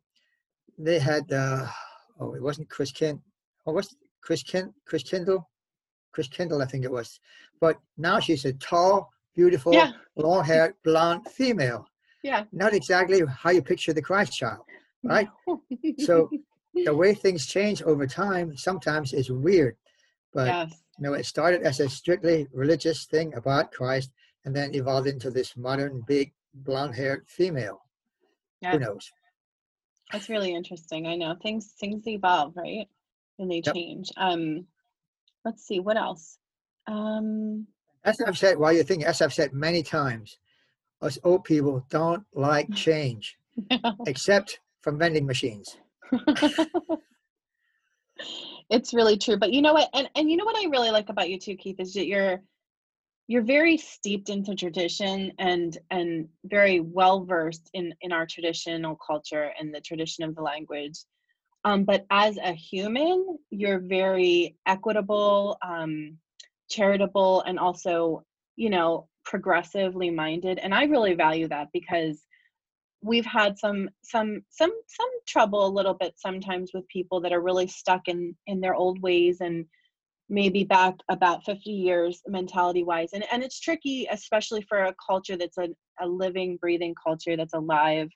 they 0.78 0.99
had 0.99 1.32
uh, 1.32 1.67
oh, 2.19 2.34
it 2.34 2.41
wasn't 2.41 2.69
Chris 2.69 2.91
Kin, 2.91 3.22
oh, 3.65 3.74
was 3.74 3.91
it 3.91 3.97
Chris 4.22 4.43
Kin, 4.43 4.74
Christkindl, 4.89 5.43
Chris 6.11 6.28
Kindle, 6.28 6.61
I 6.61 6.65
think 6.65 6.86
it 6.86 6.91
was. 6.91 7.19
But 7.59 7.78
now 7.97 8.19
she's 8.19 8.45
a 8.45 8.53
tall, 8.53 9.11
beautiful, 9.36 9.74
Yeah. 9.74 9.92
long-haired, 10.16 10.76
blonde 10.84 11.28
female. 11.30 11.88
Yeah. 12.24 12.46
Not 12.52 12.74
exactly 12.74 13.22
how 13.26 13.52
you 13.52 13.62
picture 13.62 13.94
the 13.94 14.02
Christ 14.02 14.34
child, 14.34 14.66
right? 15.04 15.28
So 16.00 16.30
the 16.74 16.96
way 16.96 17.14
things 17.14 17.46
change 17.48 17.82
over 17.84 18.06
time 18.08 18.56
sometimes 18.56 19.14
is 19.14 19.32
weird. 19.32 19.76
But 20.34 20.48
yes. 20.48 20.74
you 20.98 21.04
know, 21.04 21.14
it 21.14 21.26
started 21.26 21.64
as 21.64 21.80
a 21.80 21.90
strictly 21.90 22.48
religious 22.54 23.06
thing 23.06 23.34
about 23.36 23.72
Christ, 23.72 24.12
and 24.46 24.56
then 24.56 24.74
evolved 24.76 25.08
into 25.08 25.30
this 25.30 25.56
modern, 25.58 26.02
big, 26.08 26.34
blonde-haired 26.54 27.26
female. 27.28 27.82
Yeah. 28.62 28.72
Who 28.74 28.80
knows? 28.80 29.12
That's 30.12 30.30
really 30.30 30.54
interesting. 30.54 31.08
I 31.08 31.16
know 31.16 31.36
things 31.42 31.74
things 31.80 32.08
evolve, 32.08 32.56
right? 32.56 32.88
And 33.40 33.50
they 33.50 33.62
Yep. 33.66 33.76
change. 33.76 34.10
Um, 34.18 34.68
let's 35.46 35.64
see 35.66 35.80
what 35.80 35.98
else. 35.98 36.38
Um, 36.88 37.68
As 38.04 38.20
I've 38.22 38.38
said, 38.38 38.58
while 38.58 38.74
you're 38.74 38.84
thinking, 38.84 39.08
as 39.08 39.22
I've 39.22 39.34
said 39.34 39.54
many 39.54 39.84
times, 39.84 40.38
us 41.02 41.20
old 41.24 41.43
people 41.43 41.86
don't 41.89 42.24
like 42.34 42.72
change, 42.76 43.38
except 44.08 44.60
from 44.82 44.97
vending 44.97 45.26
machines. 45.26 45.78
it's 48.70 48.93
really 48.93 49.18
true. 49.18 49.38
But 49.38 49.54
you 49.54 49.62
know 49.62 49.74
what? 49.74 49.89
And 49.93 50.10
and 50.16 50.30
you 50.30 50.38
know 50.38 50.45
what 50.45 50.58
I 50.58 50.70
really 50.70 50.91
like 50.91 51.10
about 51.10 51.30
you 51.30 51.39
too, 51.39 51.56
Keith, 51.56 51.80
is 51.80 51.93
that 51.93 52.08
you're 52.08 52.41
you're 53.28 53.43
very 53.43 53.78
steeped 53.78 54.30
into 54.30 54.56
tradition 54.56 55.32
and 55.39 55.78
and 55.89 56.28
very 56.45 56.80
well 56.80 57.24
versed 57.24 57.70
in 57.74 57.93
in 58.02 58.12
our 58.12 58.26
traditional 58.26 58.95
culture 58.95 59.52
and 59.60 59.74
the 59.74 59.82
tradition 59.82 60.24
of 60.24 60.36
the 60.36 60.41
language. 60.41 60.99
Um, 61.64 61.84
but 61.84 62.06
as 62.10 62.38
a 62.38 62.54
human, 62.54 63.38
you're 63.52 63.80
very 63.80 64.56
equitable, 64.66 65.58
um, 65.62 66.18
charitable, 66.72 67.41
and 67.41 67.59
also, 67.59 68.24
you 68.55 68.69
know, 68.69 69.07
progressively 69.26 70.09
minded. 70.09 70.57
And 70.57 70.74
I 70.74 70.86
really 70.86 71.13
value 71.13 71.47
that 71.49 71.67
because 71.74 72.24
we've 73.03 73.26
had 73.26 73.57
some 73.57 73.89
some 74.03 74.43
some 74.49 74.72
some 74.88 75.09
trouble 75.28 75.65
a 75.65 75.76
little 75.76 75.93
bit 75.93 76.13
sometimes 76.17 76.72
with 76.74 76.88
people 76.88 77.19
that 77.22 77.34
are 77.34 77.41
really 77.41 77.67
stuck 77.67 78.07
in 78.07 78.36
in 78.47 78.61
their 78.61 78.76
old 78.76 79.01
ways 79.01 79.41
and 79.41 79.65
maybe 80.30 80.63
back 80.63 80.95
about 81.09 81.43
50 81.43 81.69
years 81.72 82.22
mentality 82.28 82.84
wise 82.84 83.09
and 83.13 83.26
and 83.32 83.43
it's 83.43 83.59
tricky 83.59 84.07
especially 84.11 84.61
for 84.61 84.84
a 84.84 84.95
culture 85.05 85.36
that's 85.36 85.57
a, 85.57 85.69
a 85.99 86.07
living 86.07 86.57
breathing 86.57 86.95
culture 87.03 87.36
that's 87.36 87.53
alive 87.53 88.09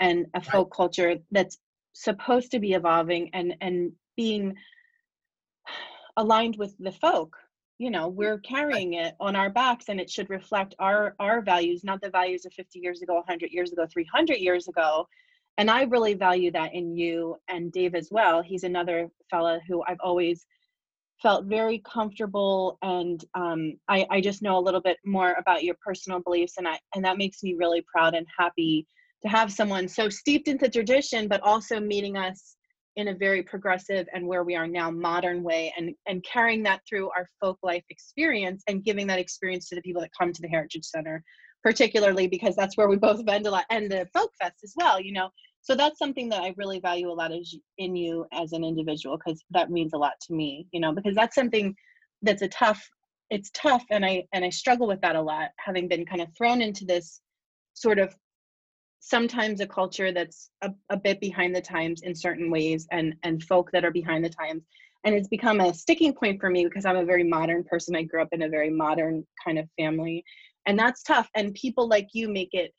and 0.00 0.26
a 0.34 0.40
folk 0.40 0.74
culture 0.74 1.16
that's 1.30 1.58
supposed 1.92 2.50
to 2.50 2.58
be 2.58 2.72
evolving 2.72 3.30
and 3.34 3.54
and 3.60 3.92
being 4.16 4.54
aligned 6.16 6.56
with 6.56 6.74
the 6.78 6.92
folk 6.92 7.36
you 7.78 7.90
know 7.90 8.08
we're 8.08 8.38
carrying 8.38 8.94
it 8.94 9.14
on 9.18 9.34
our 9.34 9.50
backs 9.50 9.86
and 9.88 10.00
it 10.00 10.10
should 10.10 10.30
reflect 10.30 10.74
our 10.78 11.14
our 11.18 11.40
values 11.40 11.82
not 11.84 12.00
the 12.00 12.10
values 12.10 12.44
of 12.44 12.52
50 12.52 12.78
years 12.78 13.02
ago 13.02 13.14
100 13.14 13.50
years 13.50 13.72
ago 13.72 13.86
300 13.92 14.36
years 14.36 14.68
ago. 14.68 15.06
And 15.58 15.70
i 15.70 15.82
really 15.82 16.14
value 16.14 16.50
that 16.52 16.74
in 16.74 16.96
you 16.96 17.36
and 17.48 17.72
dave 17.72 17.94
as 17.94 18.08
well. 18.10 18.42
He's 18.42 18.64
another 18.64 19.08
fella 19.30 19.60
who 19.68 19.82
i've 19.86 20.00
always 20.00 20.46
felt 21.20 21.46
very 21.46 21.78
comfortable 21.78 22.78
and 22.82 23.24
um, 23.34 23.74
I, 23.88 24.06
I 24.10 24.20
just 24.20 24.42
know 24.42 24.58
a 24.58 24.66
little 24.66 24.80
bit 24.80 24.98
more 25.04 25.36
about 25.38 25.62
your 25.62 25.76
personal 25.84 26.18
beliefs 26.20 26.54
and 26.58 26.66
I, 26.66 26.80
and 26.96 27.04
that 27.04 27.16
makes 27.16 27.44
me 27.44 27.54
really 27.54 27.84
proud 27.92 28.14
and 28.14 28.26
happy 28.36 28.88
to 29.22 29.28
have 29.28 29.52
someone 29.52 29.86
so 29.86 30.08
steeped 30.08 30.48
into 30.48 30.68
tradition 30.68 31.28
but 31.28 31.40
also 31.42 31.78
meeting 31.78 32.16
us 32.16 32.56
in 32.96 33.08
a 33.08 33.14
very 33.14 33.42
progressive 33.42 34.06
and 34.12 34.26
where 34.26 34.44
we 34.44 34.54
are 34.54 34.66
now 34.66 34.90
modern 34.90 35.42
way 35.42 35.72
and 35.76 35.94
and 36.06 36.24
carrying 36.24 36.62
that 36.62 36.80
through 36.88 37.10
our 37.10 37.26
folk 37.40 37.58
life 37.62 37.84
experience 37.90 38.62
and 38.68 38.84
giving 38.84 39.06
that 39.06 39.18
experience 39.18 39.68
to 39.68 39.74
the 39.74 39.82
people 39.82 40.02
that 40.02 40.10
come 40.18 40.32
to 40.32 40.42
the 40.42 40.48
heritage 40.48 40.84
center 40.84 41.22
particularly 41.62 42.26
because 42.26 42.56
that's 42.56 42.76
where 42.76 42.88
we 42.88 42.96
both 42.96 43.24
bend 43.24 43.46
a 43.46 43.50
lot 43.50 43.64
and 43.70 43.90
the 43.90 44.06
folk 44.12 44.30
fest 44.40 44.56
as 44.62 44.74
well 44.76 45.00
you 45.00 45.12
know? 45.12 45.30
So 45.64 45.74
that's 45.76 45.98
something 45.98 46.28
that 46.30 46.42
i 46.42 46.54
really 46.56 46.80
value 46.80 47.10
a 47.10 47.14
lot 47.14 47.32
is 47.32 47.56
in 47.78 47.96
you 47.96 48.26
as 48.32 48.52
an 48.52 48.64
individual 48.64 49.16
because 49.16 49.42
that 49.50 49.70
means 49.70 49.92
a 49.94 49.98
lot 49.98 50.14
to 50.26 50.34
me 50.34 50.66
you 50.72 50.80
know? 50.80 50.92
Because 50.92 51.14
that's 51.14 51.34
something 51.34 51.74
that's 52.22 52.42
a 52.42 52.48
tough 52.48 52.82
it's 53.30 53.50
tough 53.54 53.84
and 53.90 54.04
i 54.04 54.22
and 54.34 54.44
i 54.44 54.50
struggle 54.50 54.86
with 54.86 55.00
that 55.00 55.16
a 55.16 55.20
lot 55.20 55.48
having 55.58 55.88
been 55.88 56.04
kind 56.04 56.20
of 56.20 56.28
thrown 56.36 56.60
into 56.60 56.84
this 56.84 57.22
sort 57.74 57.98
of 57.98 58.14
sometimes 59.04 59.60
a 59.60 59.66
culture 59.66 60.12
that's 60.12 60.50
a, 60.62 60.70
a 60.88 60.96
bit 60.96 61.20
behind 61.20 61.54
the 61.54 61.60
times 61.60 62.02
in 62.02 62.14
certain 62.14 62.50
ways 62.50 62.86
and 62.92 63.14
and 63.24 63.42
folk 63.42 63.70
that 63.72 63.84
are 63.84 63.90
behind 63.90 64.24
the 64.24 64.30
times. 64.30 64.62
And 65.04 65.14
it's 65.16 65.26
become 65.28 65.60
a 65.60 65.74
sticking 65.74 66.14
point 66.14 66.40
for 66.40 66.48
me 66.48 66.64
because 66.64 66.86
i'm 66.86 66.96
a 66.96 67.04
very 67.04 67.24
modern 67.24 67.64
person. 67.64 67.96
I 67.96 68.04
grew 68.04 68.22
up 68.22 68.28
in 68.32 68.42
a 68.42 68.48
very 68.48 68.70
modern 68.70 69.26
kind 69.44 69.58
of 69.58 69.68
family. 69.76 70.24
And 70.66 70.78
that's 70.78 71.02
tough. 71.02 71.28
And 71.34 71.52
people 71.54 71.88
like 71.88 72.10
you 72.12 72.28
make 72.28 72.50
it 72.52 72.72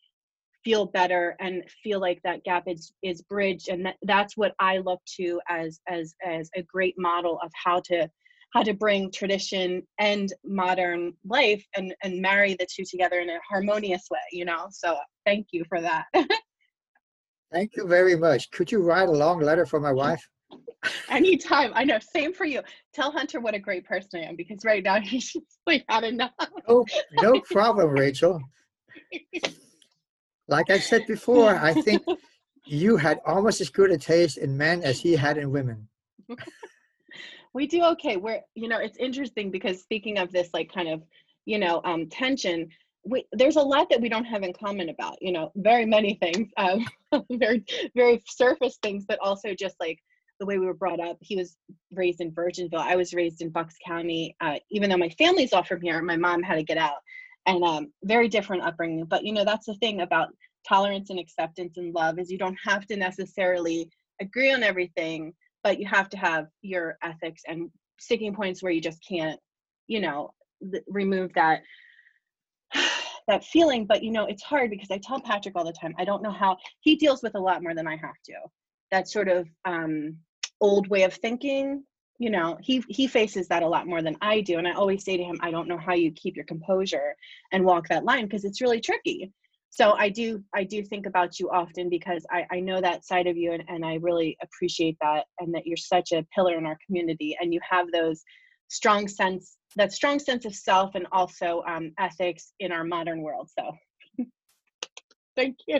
feel 0.63 0.85
better 0.85 1.35
and 1.41 1.61
feel 1.83 1.99
like 1.99 2.21
that 2.23 2.45
gap 2.45 2.63
is 2.67 2.93
is 3.03 3.21
bridged. 3.23 3.67
And 3.67 3.85
that, 3.85 3.97
that's 4.03 4.37
what 4.37 4.55
i 4.59 4.77
look 4.77 5.01
to 5.17 5.41
as 5.49 5.81
as 5.87 6.15
as 6.25 6.49
a 6.55 6.63
great 6.63 6.95
model 6.97 7.37
of 7.43 7.51
how 7.53 7.81
to 7.81 8.09
how 8.53 8.63
to 8.63 8.73
bring 8.73 9.11
tradition 9.11 9.81
and 9.99 10.33
modern 10.45 11.13
life 11.25 11.63
and 11.75 11.93
and 12.03 12.21
marry 12.21 12.55
the 12.55 12.67
two 12.73 12.83
together 12.83 13.19
in 13.19 13.29
a 13.29 13.39
harmonious 13.49 14.07
way 14.11 14.19
you 14.31 14.45
know 14.45 14.67
so 14.71 14.97
thank 15.25 15.47
you 15.51 15.63
for 15.67 15.81
that 15.81 16.05
Thank 17.51 17.75
you 17.75 17.85
very 17.85 18.15
much. 18.15 18.49
Could 18.49 18.71
you 18.71 18.81
write 18.81 19.09
a 19.09 19.11
long 19.11 19.39
letter 19.39 19.67
for 19.67 19.79
my 19.79 19.91
wife? 19.91 20.27
anytime 21.09 21.71
i 21.75 21.83
know 21.83 21.97
same 21.99 22.33
for 22.33 22.45
you 22.45 22.61
tell 22.93 23.11
hunter 23.11 23.39
what 23.39 23.53
a 23.53 23.59
great 23.59 23.85
person 23.85 24.19
i 24.19 24.23
am 24.23 24.35
because 24.35 24.65
right 24.65 24.83
now 24.83 24.99
he's 25.03 25.31
just 25.31 25.59
like 25.65 25.85
had 25.87 26.03
enough 26.03 26.31
Oh, 26.67 26.85
no 27.13 27.41
problem, 27.41 27.89
Rachel. 27.89 28.41
Like 30.47 30.69
I 30.69 30.79
said 30.79 31.05
before, 31.07 31.55
I 31.55 31.73
think 31.73 32.03
you 32.65 32.97
had 32.97 33.19
almost 33.25 33.61
as 33.61 33.69
good 33.69 33.91
a 33.91 33.97
taste 33.97 34.37
in 34.37 34.57
men 34.57 34.83
as 34.83 34.99
he 34.99 35.13
had 35.13 35.37
in 35.37 35.51
women. 35.51 35.87
We 37.53 37.67
do 37.67 37.83
okay. 37.83 38.17
We're 38.17 38.41
you 38.55 38.67
know 38.67 38.79
it's 38.79 38.97
interesting 38.97 39.51
because 39.51 39.81
speaking 39.81 40.17
of 40.17 40.31
this 40.31 40.49
like 40.53 40.71
kind 40.73 40.89
of 40.89 41.03
you 41.45 41.59
know 41.59 41.81
um 41.83 42.07
tension 42.09 42.69
we 43.05 43.25
there's 43.33 43.57
a 43.57 43.61
lot 43.61 43.89
that 43.89 43.99
we 43.99 44.07
don't 44.07 44.23
have 44.23 44.43
in 44.43 44.53
common 44.53 44.89
about 44.89 45.17
you 45.21 45.33
know 45.33 45.51
very 45.55 45.85
many 45.85 46.13
things 46.15 46.49
um 46.57 46.85
very 47.31 47.65
very 47.95 48.23
surface 48.27 48.77
things 48.81 49.03
but 49.05 49.19
also 49.21 49.53
just 49.53 49.75
like 49.79 49.99
the 50.39 50.45
way 50.45 50.59
we 50.59 50.65
were 50.65 50.73
brought 50.73 50.99
up. 50.99 51.17
He 51.21 51.35
was 51.35 51.55
raised 51.93 52.21
in 52.21 52.31
virginville. 52.31 52.79
I 52.79 52.95
was 52.95 53.13
raised 53.13 53.41
in 53.41 53.49
bucks 53.49 53.75
county. 53.85 54.35
Uh, 54.41 54.59
even 54.71 54.89
though 54.89 54.97
my 54.97 55.09
family's 55.09 55.53
all 55.53 55.63
from 55.63 55.81
here 55.81 56.01
my 56.01 56.17
mom 56.17 56.43
had 56.43 56.55
to 56.55 56.63
get 56.63 56.77
out. 56.77 56.97
And 57.45 57.63
um, 57.63 57.91
very 58.03 58.27
different 58.27 58.63
upbringing. 58.63 59.05
But 59.05 59.23
you 59.23 59.33
know, 59.33 59.45
that's 59.45 59.65
the 59.65 59.75
thing 59.75 60.01
about 60.01 60.29
tolerance 60.67 61.09
and 61.09 61.19
acceptance 61.19 61.77
and 61.77 61.93
love 61.93 62.19
is 62.19 62.31
you 62.31 62.37
don't 62.37 62.57
have 62.63 62.85
to 62.87 62.95
necessarily 62.95 63.89
agree 64.21 64.51
on 64.53 64.63
everything, 64.63 65.33
but 65.63 65.79
you 65.79 65.87
have 65.87 66.09
to 66.09 66.17
have 66.17 66.47
your 66.61 66.97
ethics 67.01 67.43
and 67.47 67.69
sticking 67.99 68.33
points 68.33 68.61
where 68.61 68.71
you 68.71 68.81
just 68.81 69.03
can't, 69.07 69.39
you 69.87 70.01
know, 70.01 70.31
th- 70.71 70.83
remove 70.87 71.31
that 71.33 71.61
that 73.27 73.43
feeling 73.45 73.85
but 73.85 74.03
you 74.03 74.11
know 74.11 74.25
it's 74.25 74.43
hard 74.43 74.69
because 74.69 74.91
i 74.91 74.97
tell 74.97 75.19
patrick 75.19 75.55
all 75.55 75.63
the 75.63 75.71
time 75.71 75.93
i 75.97 76.03
don't 76.03 76.21
know 76.21 76.31
how 76.31 76.57
he 76.81 76.95
deals 76.95 77.23
with 77.23 77.35
a 77.35 77.39
lot 77.39 77.63
more 77.63 77.73
than 77.73 77.87
i 77.87 77.95
have 77.95 78.21
to. 78.25 78.33
That 78.91 79.07
sort 79.07 79.27
of 79.27 79.47
um, 79.65 80.17
old 80.61 80.87
way 80.87 81.03
of 81.03 81.13
thinking 81.13 81.83
you 82.19 82.29
know 82.29 82.57
he 82.61 82.83
he 82.89 83.07
faces 83.07 83.47
that 83.47 83.63
a 83.63 83.67
lot 83.67 83.87
more 83.87 84.01
than 84.01 84.15
i 84.21 84.39
do 84.41 84.57
and 84.57 84.67
i 84.67 84.73
always 84.73 85.03
say 85.03 85.17
to 85.17 85.23
him 85.23 85.39
i 85.41 85.49
don't 85.49 85.67
know 85.67 85.77
how 85.77 85.93
you 85.93 86.11
keep 86.11 86.35
your 86.35 86.45
composure 86.45 87.15
and 87.51 87.65
walk 87.65 87.87
that 87.87 88.05
line 88.05 88.25
because 88.25 88.45
it's 88.45 88.61
really 88.61 88.79
tricky 88.79 89.31
so 89.75 89.93
i 89.93 90.07
do 90.07 90.43
i 90.53 90.63
do 90.63 90.83
think 90.83 91.05
about 91.05 91.39
you 91.39 91.49
often 91.49 91.89
because 91.89 92.25
i 92.31 92.45
i 92.51 92.59
know 92.59 92.79
that 92.79 93.03
side 93.05 93.27
of 93.27 93.35
you 93.35 93.51
and, 93.53 93.63
and 93.67 93.85
i 93.85 93.95
really 93.95 94.37
appreciate 94.41 94.97
that 95.01 95.25
and 95.39 95.53
that 95.53 95.65
you're 95.65 95.77
such 95.77 96.11
a 96.11 96.25
pillar 96.35 96.57
in 96.57 96.65
our 96.65 96.77
community 96.85 97.35
and 97.39 97.53
you 97.53 97.59
have 97.67 97.91
those 97.91 98.23
strong 98.69 99.07
sense 99.07 99.57
that 99.75 99.93
strong 99.93 100.19
sense 100.19 100.45
of 100.45 100.55
self 100.55 100.95
and 100.95 101.07
also 101.11 101.63
um, 101.67 101.91
ethics 101.99 102.53
in 102.59 102.71
our 102.71 102.83
modern 102.83 103.21
world. 103.21 103.49
So 103.57 103.71
thank 105.35 105.57
you. 105.67 105.79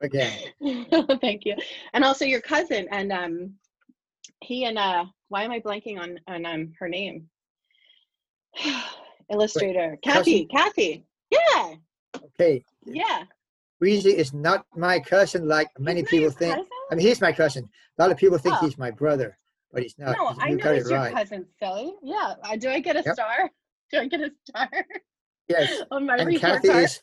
Again. 0.00 0.32
thank 1.20 1.44
you. 1.44 1.56
And 1.92 2.04
also 2.04 2.24
your 2.24 2.40
cousin 2.40 2.88
and 2.90 3.12
um, 3.12 3.54
he 4.42 4.64
and 4.64 4.78
uh, 4.78 5.04
why 5.28 5.42
am 5.42 5.50
I 5.50 5.60
blanking 5.60 5.98
on 5.98 6.18
on 6.26 6.46
um, 6.46 6.72
her 6.78 6.88
name? 6.88 7.28
Illustrator 9.32 9.90
Wait, 9.90 10.02
Kathy. 10.02 10.46
Cousin? 10.46 10.48
Kathy. 10.56 11.04
Yeah. 11.30 11.74
Okay. 12.40 12.64
Yeah. 12.84 13.24
Breezy 13.84 14.16
is 14.16 14.32
not 14.32 14.64
my 14.74 14.98
cousin 14.98 15.46
like 15.46 15.68
many 15.78 16.02
people 16.02 16.30
think. 16.30 16.54
Cousin? 16.54 16.70
I 16.90 16.94
mean, 16.94 17.06
he's 17.06 17.20
my 17.20 17.32
cousin. 17.32 17.68
A 17.98 18.02
lot 18.02 18.10
of 18.10 18.16
people 18.16 18.38
think 18.38 18.56
oh. 18.56 18.64
he's 18.64 18.78
my 18.78 18.90
brother 18.90 19.36
but 19.74 19.82
he's 19.82 19.98
not. 19.98 20.16
No, 20.16 20.32
I 20.38 20.50
know 20.50 20.70
it's 20.70 20.88
your 20.88 21.00
right. 21.00 21.12
cousin, 21.12 21.44
silly. 21.58 21.94
Yeah. 22.02 22.34
Uh, 22.42 22.56
do 22.56 22.70
I 22.70 22.78
get 22.78 22.96
a 22.96 23.02
yep. 23.04 23.14
star? 23.14 23.50
Do 23.90 23.98
I 24.00 24.06
get 24.06 24.20
a 24.20 24.30
star? 24.48 24.70
Yes. 25.48 25.82
On 25.90 26.06
my 26.06 26.16
and 26.16 26.40
Kathy 26.40 26.68
card? 26.68 26.84
is. 26.84 27.02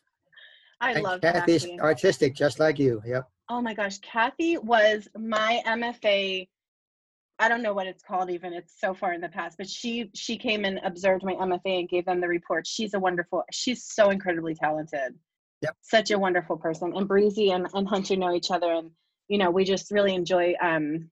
I 0.80 0.94
love 0.94 1.22
Kathy's 1.22 1.64
Kathy. 1.64 1.80
artistic, 1.80 2.34
just 2.34 2.60
like 2.60 2.80
you. 2.80 3.02
Yep. 3.06 3.30
Oh 3.50 3.62
my 3.62 3.76
gosh, 3.76 4.00
Kathy 4.00 4.58
was 4.58 5.08
my 5.16 5.62
MFA. 5.68 6.48
I 7.38 7.50
don't 7.50 7.62
know 7.62 7.74
what 7.74 7.86
it's 7.86 8.02
called 8.02 8.32
even. 8.32 8.52
It's 8.54 8.80
so 8.80 8.96
far 8.96 9.14
in 9.14 9.22
the 9.22 9.30
past, 9.30 9.58
but 9.58 9.70
she 9.70 10.10
she 10.16 10.38
came 10.38 10.66
and 10.66 10.80
observed 10.84 11.24
my 11.24 11.34
MFA 11.34 11.82
and 11.82 11.90
gave 11.90 12.06
them 12.06 12.20
the 12.20 12.28
report. 12.28 12.66
She's 12.66 12.96
a 12.96 13.00
wonderful. 13.00 13.44
She's 13.52 13.84
so 13.84 14.10
incredibly 14.10 14.56
talented. 14.56 15.14
Yep. 15.62 15.76
Such 15.82 16.12
a 16.12 16.20
wonderful 16.20 16.58
person. 16.58 16.94
And 16.96 17.08
Breezy 17.08 17.52
and, 17.52 17.68
and 17.74 17.88
Hunter 17.88 18.16
know 18.16 18.34
each 18.34 18.52
other, 18.52 18.72
and 18.72 18.92
you 19.28 19.38
know 19.38 19.52
we 19.52 19.64
just 19.64 19.92
really 19.92 20.16
enjoy 20.16 20.54
um 20.62 21.10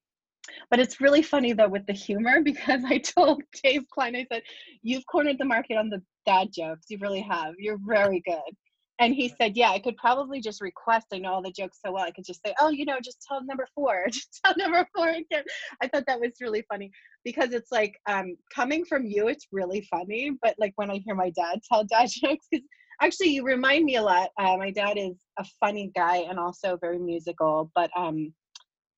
but 0.70 0.80
it's 0.80 1.02
really 1.02 1.22
funny 1.22 1.54
though 1.54 1.68
with 1.70 1.86
the 1.86 1.94
humor 1.94 2.42
because 2.44 2.82
I 2.86 3.00
told 3.00 3.44
Dave 3.64 3.84
Klein, 3.92 4.16
I 4.16 4.26
said, 4.32 4.44
You've 4.82 5.06
cornered 5.06 5.38
the 5.38 5.46
market 5.46 5.78
on 5.78 5.90
the 5.90 6.02
dad 6.26 6.50
jokes. 6.54 6.88
You 6.90 6.98
really 7.02 7.22
have. 7.22 7.56
You're 7.58 7.80
very 7.86 8.22
good. 8.26 8.56
And 9.00 9.14
he 9.14 9.34
said, 9.40 9.56
Yeah, 9.56 9.72
I 9.72 9.80
could 9.80 9.96
probably 9.98 10.42
just 10.42 10.62
request. 10.62 11.08
I 11.14 11.20
know 11.20 11.34
all 11.34 11.42
the 11.42 11.52
jokes 11.52 11.80
so 11.86 11.92
well. 11.92 12.04
I 12.04 12.12
could 12.12 12.26
just 12.26 12.42
say, 12.46 12.54
Oh, 12.60 12.70
you 12.70 12.86
know, 12.86 12.98
just 13.04 13.24
tell 13.28 13.44
number 13.44 13.68
four. 13.76 14.06
Just 14.12 14.40
tell 14.44 14.54
number 14.58 14.88
four 14.96 15.10
again. 15.10 15.44
I 15.82 15.88
thought 15.88 16.04
that 16.08 16.20
was 16.20 16.34
really 16.42 16.64
funny 16.70 16.92
because 17.24 17.54
it's 17.54 17.72
like 17.72 17.96
um, 18.08 18.36
coming 18.54 18.86
from 18.86 19.06
you, 19.06 19.28
it's 19.28 19.48
really 19.52 19.82
funny. 19.90 20.32
But 20.42 20.56
like 20.60 20.74
when 20.76 20.92
I 20.92 20.98
hear 21.06 21.16
my 21.16 21.30
dad 21.32 21.60
tell 21.72 21.84
dad 21.86 22.10
jokes, 22.24 22.48
because 22.52 22.66
actually 23.02 23.30
you 23.30 23.44
remind 23.44 23.86
me 23.86 23.96
a 23.96 24.02
lot. 24.02 24.30
Uh, 24.38 24.58
my 24.58 24.72
dad 24.72 24.98
is 24.98 25.16
a 25.38 25.46
funny 25.60 25.92
guy 25.96 26.18
and 26.18 26.40
also 26.40 26.78
very 26.78 27.00
musical. 27.00 27.72
But 27.76 27.90
um, 27.96 28.34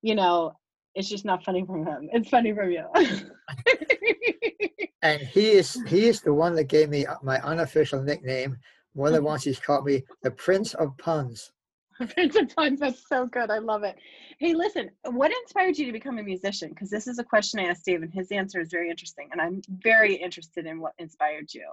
you 0.02 0.14
know, 0.14 0.52
it's 0.94 1.08
just 1.08 1.24
not 1.24 1.44
funny 1.44 1.64
from 1.64 1.86
him. 1.86 2.08
It's 2.12 2.28
funny 2.28 2.52
from 2.52 2.70
you. 2.70 2.86
and 5.02 5.22
he 5.22 5.52
is 5.52 5.80
he 5.86 6.06
is 6.06 6.20
the 6.20 6.34
one 6.34 6.54
that 6.56 6.64
gave 6.64 6.88
me 6.88 7.06
my 7.22 7.38
unofficial 7.40 8.02
nickname. 8.02 8.56
More 8.94 9.10
than 9.10 9.24
once 9.24 9.44
he's 9.44 9.58
called 9.58 9.86
me 9.86 10.04
the 10.22 10.30
Prince 10.30 10.74
of 10.74 10.96
Puns. 10.98 11.50
Prince 12.14 12.36
of 12.36 12.54
Puns, 12.54 12.80
that's 12.80 13.08
so 13.08 13.26
good. 13.26 13.50
I 13.50 13.58
love 13.58 13.84
it. 13.84 13.96
Hey, 14.38 14.54
listen, 14.54 14.90
what 15.04 15.32
inspired 15.42 15.78
you 15.78 15.86
to 15.86 15.92
become 15.92 16.18
a 16.18 16.22
musician? 16.22 16.70
Because 16.70 16.90
this 16.90 17.06
is 17.06 17.18
a 17.18 17.24
question 17.24 17.60
I 17.60 17.64
asked 17.64 17.86
Dave, 17.86 18.02
and 18.02 18.12
his 18.12 18.30
answer 18.30 18.60
is 18.60 18.68
very 18.70 18.90
interesting. 18.90 19.28
And 19.32 19.40
I'm 19.40 19.62
very 19.82 20.14
interested 20.14 20.66
in 20.66 20.80
what 20.80 20.92
inspired 20.98 21.54
you. 21.54 21.66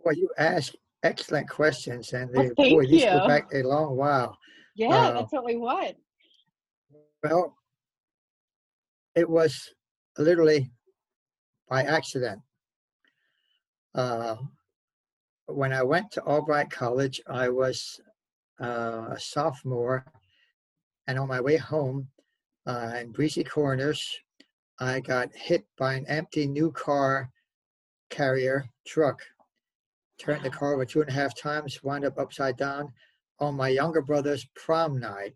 Well, 0.00 0.14
you 0.14 0.28
ask 0.36 0.74
excellent 1.02 1.48
questions, 1.48 2.12
and 2.12 2.32
they, 2.32 2.50
well, 2.56 2.70
boy, 2.70 2.86
these 2.86 3.04
go 3.04 3.26
back 3.26 3.48
a 3.54 3.62
long 3.62 3.96
while. 3.96 4.36
Yeah, 4.74 4.88
uh, 4.88 5.12
that's 5.12 5.32
what 5.32 5.44
we 5.44 5.56
want. 5.56 5.96
Well, 7.22 7.56
it 9.14 9.28
was 9.28 9.68
literally 10.18 10.70
by 11.68 11.82
accident. 11.82 12.40
Uh, 13.94 14.36
when 15.46 15.72
I 15.72 15.82
went 15.82 16.12
to 16.12 16.22
Albright 16.22 16.70
College, 16.70 17.20
I 17.26 17.48
was 17.48 18.00
uh, 18.62 19.08
a 19.10 19.18
sophomore, 19.18 20.04
and 21.06 21.18
on 21.18 21.28
my 21.28 21.40
way 21.40 21.56
home 21.56 22.08
uh, 22.66 22.92
in 23.00 23.10
Breezy 23.10 23.42
Corners, 23.42 24.20
I 24.78 25.00
got 25.00 25.34
hit 25.34 25.66
by 25.76 25.94
an 25.94 26.06
empty 26.06 26.46
new 26.46 26.70
car 26.72 27.30
carrier 28.10 28.64
truck. 28.86 29.20
Turned 30.20 30.44
the 30.44 30.50
car 30.50 30.74
over 30.74 30.84
two 30.84 31.00
and 31.00 31.08
a 31.08 31.12
half 31.12 31.34
times, 31.34 31.82
wound 31.82 32.04
up 32.04 32.18
upside 32.18 32.56
down 32.56 32.92
on 33.38 33.54
my 33.54 33.68
younger 33.68 34.02
brother's 34.02 34.46
prom 34.54 34.98
night 34.98 35.34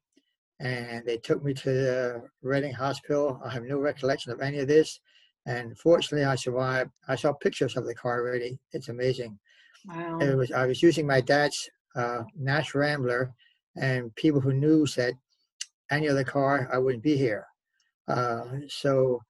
and 0.60 1.04
they 1.04 1.16
took 1.16 1.42
me 1.42 1.52
to 1.52 1.70
the 1.70 2.22
Reading 2.42 2.72
Hospital. 2.72 3.40
I 3.44 3.50
have 3.50 3.64
no 3.64 3.78
recollection 3.78 4.32
of 4.32 4.40
any 4.40 4.58
of 4.58 4.68
this, 4.68 5.00
and 5.46 5.76
fortunately, 5.78 6.24
I 6.24 6.36
survived. 6.36 6.90
I 7.08 7.16
saw 7.16 7.32
pictures 7.32 7.76
of 7.76 7.86
the 7.86 7.94
car 7.94 8.20
already. 8.20 8.58
It's 8.72 8.88
amazing. 8.88 9.38
Wow. 9.86 10.18
It 10.20 10.34
was. 10.34 10.52
I 10.52 10.66
was 10.66 10.82
using 10.82 11.06
my 11.06 11.20
dad's 11.20 11.68
uh, 11.96 12.22
Nash 12.36 12.74
Rambler, 12.74 13.32
and 13.76 14.14
people 14.14 14.40
who 14.40 14.52
knew 14.52 14.86
said, 14.86 15.14
"Any 15.90 16.08
other 16.08 16.24
car, 16.24 16.68
I 16.72 16.78
wouldn't 16.78 17.02
be 17.02 17.16
here." 17.16 17.46
Uh, 18.06 18.44
so, 18.68 19.20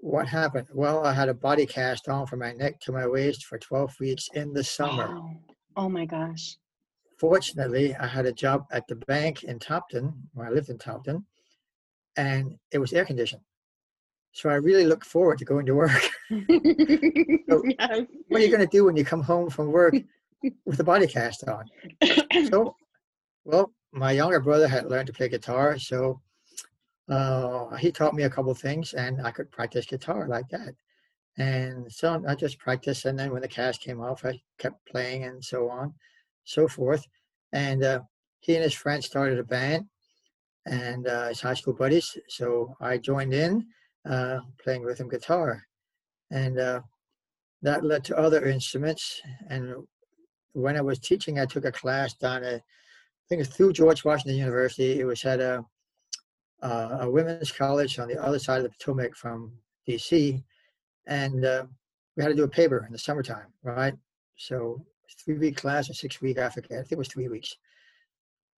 what 0.00 0.26
happened? 0.26 0.68
Well, 0.72 1.04
I 1.06 1.12
had 1.12 1.28
a 1.28 1.34
body 1.34 1.66
cast 1.66 2.08
on 2.08 2.26
from 2.26 2.40
my 2.40 2.52
neck 2.52 2.80
to 2.80 2.92
my 2.92 3.06
waist 3.06 3.44
for 3.44 3.58
12 3.58 3.94
weeks 4.00 4.28
in 4.34 4.52
the 4.52 4.64
summer. 4.64 5.08
Wow. 5.08 5.30
Oh 5.76 5.88
my 5.88 6.04
gosh 6.04 6.56
fortunately, 7.20 7.94
I 7.96 8.06
had 8.06 8.24
a 8.24 8.32
job 8.32 8.64
at 8.72 8.88
the 8.88 8.96
bank 8.96 9.44
in 9.44 9.58
Topton, 9.58 10.14
where 10.32 10.46
I 10.46 10.50
lived 10.50 10.70
in 10.70 10.78
Topton, 10.78 11.22
and 12.16 12.56
it 12.72 12.78
was 12.78 12.94
air 12.94 13.04
conditioned. 13.04 13.42
So 14.32 14.48
I 14.48 14.54
really 14.54 14.86
look 14.86 15.04
forward 15.04 15.38
to 15.38 15.44
going 15.44 15.66
to 15.66 15.74
work. 15.74 15.90
so 16.30 16.36
yes. 17.78 18.06
What 18.28 18.40
are 18.40 18.44
you 18.44 18.48
going 18.48 18.60
to 18.60 18.66
do 18.72 18.84
when 18.86 18.96
you 18.96 19.04
come 19.04 19.22
home 19.22 19.50
from 19.50 19.70
work 19.70 19.94
with 20.64 20.80
a 20.80 20.84
body 20.84 21.06
cast 21.06 21.46
on? 21.46 21.64
so, 22.48 22.74
well, 23.44 23.72
my 23.92 24.12
younger 24.12 24.40
brother 24.40 24.66
had 24.66 24.86
learned 24.86 25.08
to 25.08 25.12
play 25.12 25.28
guitar, 25.28 25.78
so 25.78 26.20
uh, 27.10 27.76
he 27.76 27.90
taught 27.90 28.14
me 28.14 28.22
a 28.22 28.30
couple 28.30 28.54
things, 28.54 28.94
and 28.94 29.20
I 29.26 29.30
could 29.30 29.50
practice 29.50 29.86
guitar 29.86 30.28
like 30.28 30.48
that. 30.50 30.74
And 31.38 31.90
so 31.90 32.22
I 32.26 32.34
just 32.34 32.58
practiced, 32.58 33.04
and 33.04 33.18
then 33.18 33.32
when 33.32 33.42
the 33.42 33.48
cast 33.48 33.82
came 33.82 34.00
off, 34.00 34.24
I 34.24 34.40
kept 34.58 34.86
playing 34.86 35.24
and 35.24 35.44
so 35.44 35.68
on 35.68 35.94
so 36.50 36.68
forth. 36.68 37.06
And 37.52 37.82
uh, 37.82 38.00
he 38.40 38.54
and 38.54 38.64
his 38.64 38.74
friends 38.74 39.06
started 39.06 39.38
a 39.38 39.44
band 39.44 39.86
and 40.66 41.06
uh, 41.06 41.28
his 41.28 41.40
high 41.40 41.54
school 41.54 41.74
buddies. 41.74 42.16
So 42.28 42.76
I 42.80 42.98
joined 42.98 43.34
in 43.34 43.66
uh, 44.08 44.40
playing 44.62 44.82
rhythm 44.82 45.08
guitar. 45.08 45.62
And 46.30 46.58
uh, 46.58 46.80
that 47.62 47.84
led 47.84 48.04
to 48.04 48.18
other 48.18 48.46
instruments. 48.46 49.20
And 49.48 49.74
when 50.52 50.76
I 50.76 50.80
was 50.80 50.98
teaching, 50.98 51.38
I 51.38 51.46
took 51.46 51.64
a 51.64 51.72
class 51.72 52.14
down 52.14 52.44
at, 52.44 52.54
I 52.54 53.24
think 53.28 53.42
it's 53.42 53.54
through 53.56 53.72
George 53.72 54.04
Washington 54.04 54.38
University. 54.38 55.00
It 55.00 55.04
was 55.04 55.24
at 55.24 55.40
a, 55.40 55.64
uh, 56.62 56.98
a 57.00 57.10
women's 57.10 57.52
college 57.52 57.98
on 57.98 58.08
the 58.08 58.22
other 58.22 58.38
side 58.38 58.58
of 58.58 58.64
the 58.64 58.70
Potomac 58.70 59.16
from 59.16 59.52
DC. 59.88 60.42
And 61.06 61.44
uh, 61.44 61.64
we 62.16 62.22
had 62.22 62.30
to 62.30 62.34
do 62.34 62.44
a 62.44 62.48
paper 62.48 62.84
in 62.86 62.92
the 62.92 62.98
summertime, 62.98 63.46
right? 63.62 63.94
So 64.36 64.84
three 65.24 65.38
week 65.38 65.56
class 65.56 65.90
or 65.90 65.94
six 65.94 66.20
week, 66.20 66.38
I 66.38 66.48
forget. 66.48 66.72
I 66.72 66.82
think 66.82 66.92
it 66.92 66.98
was 66.98 67.08
three 67.08 67.28
weeks. 67.28 67.56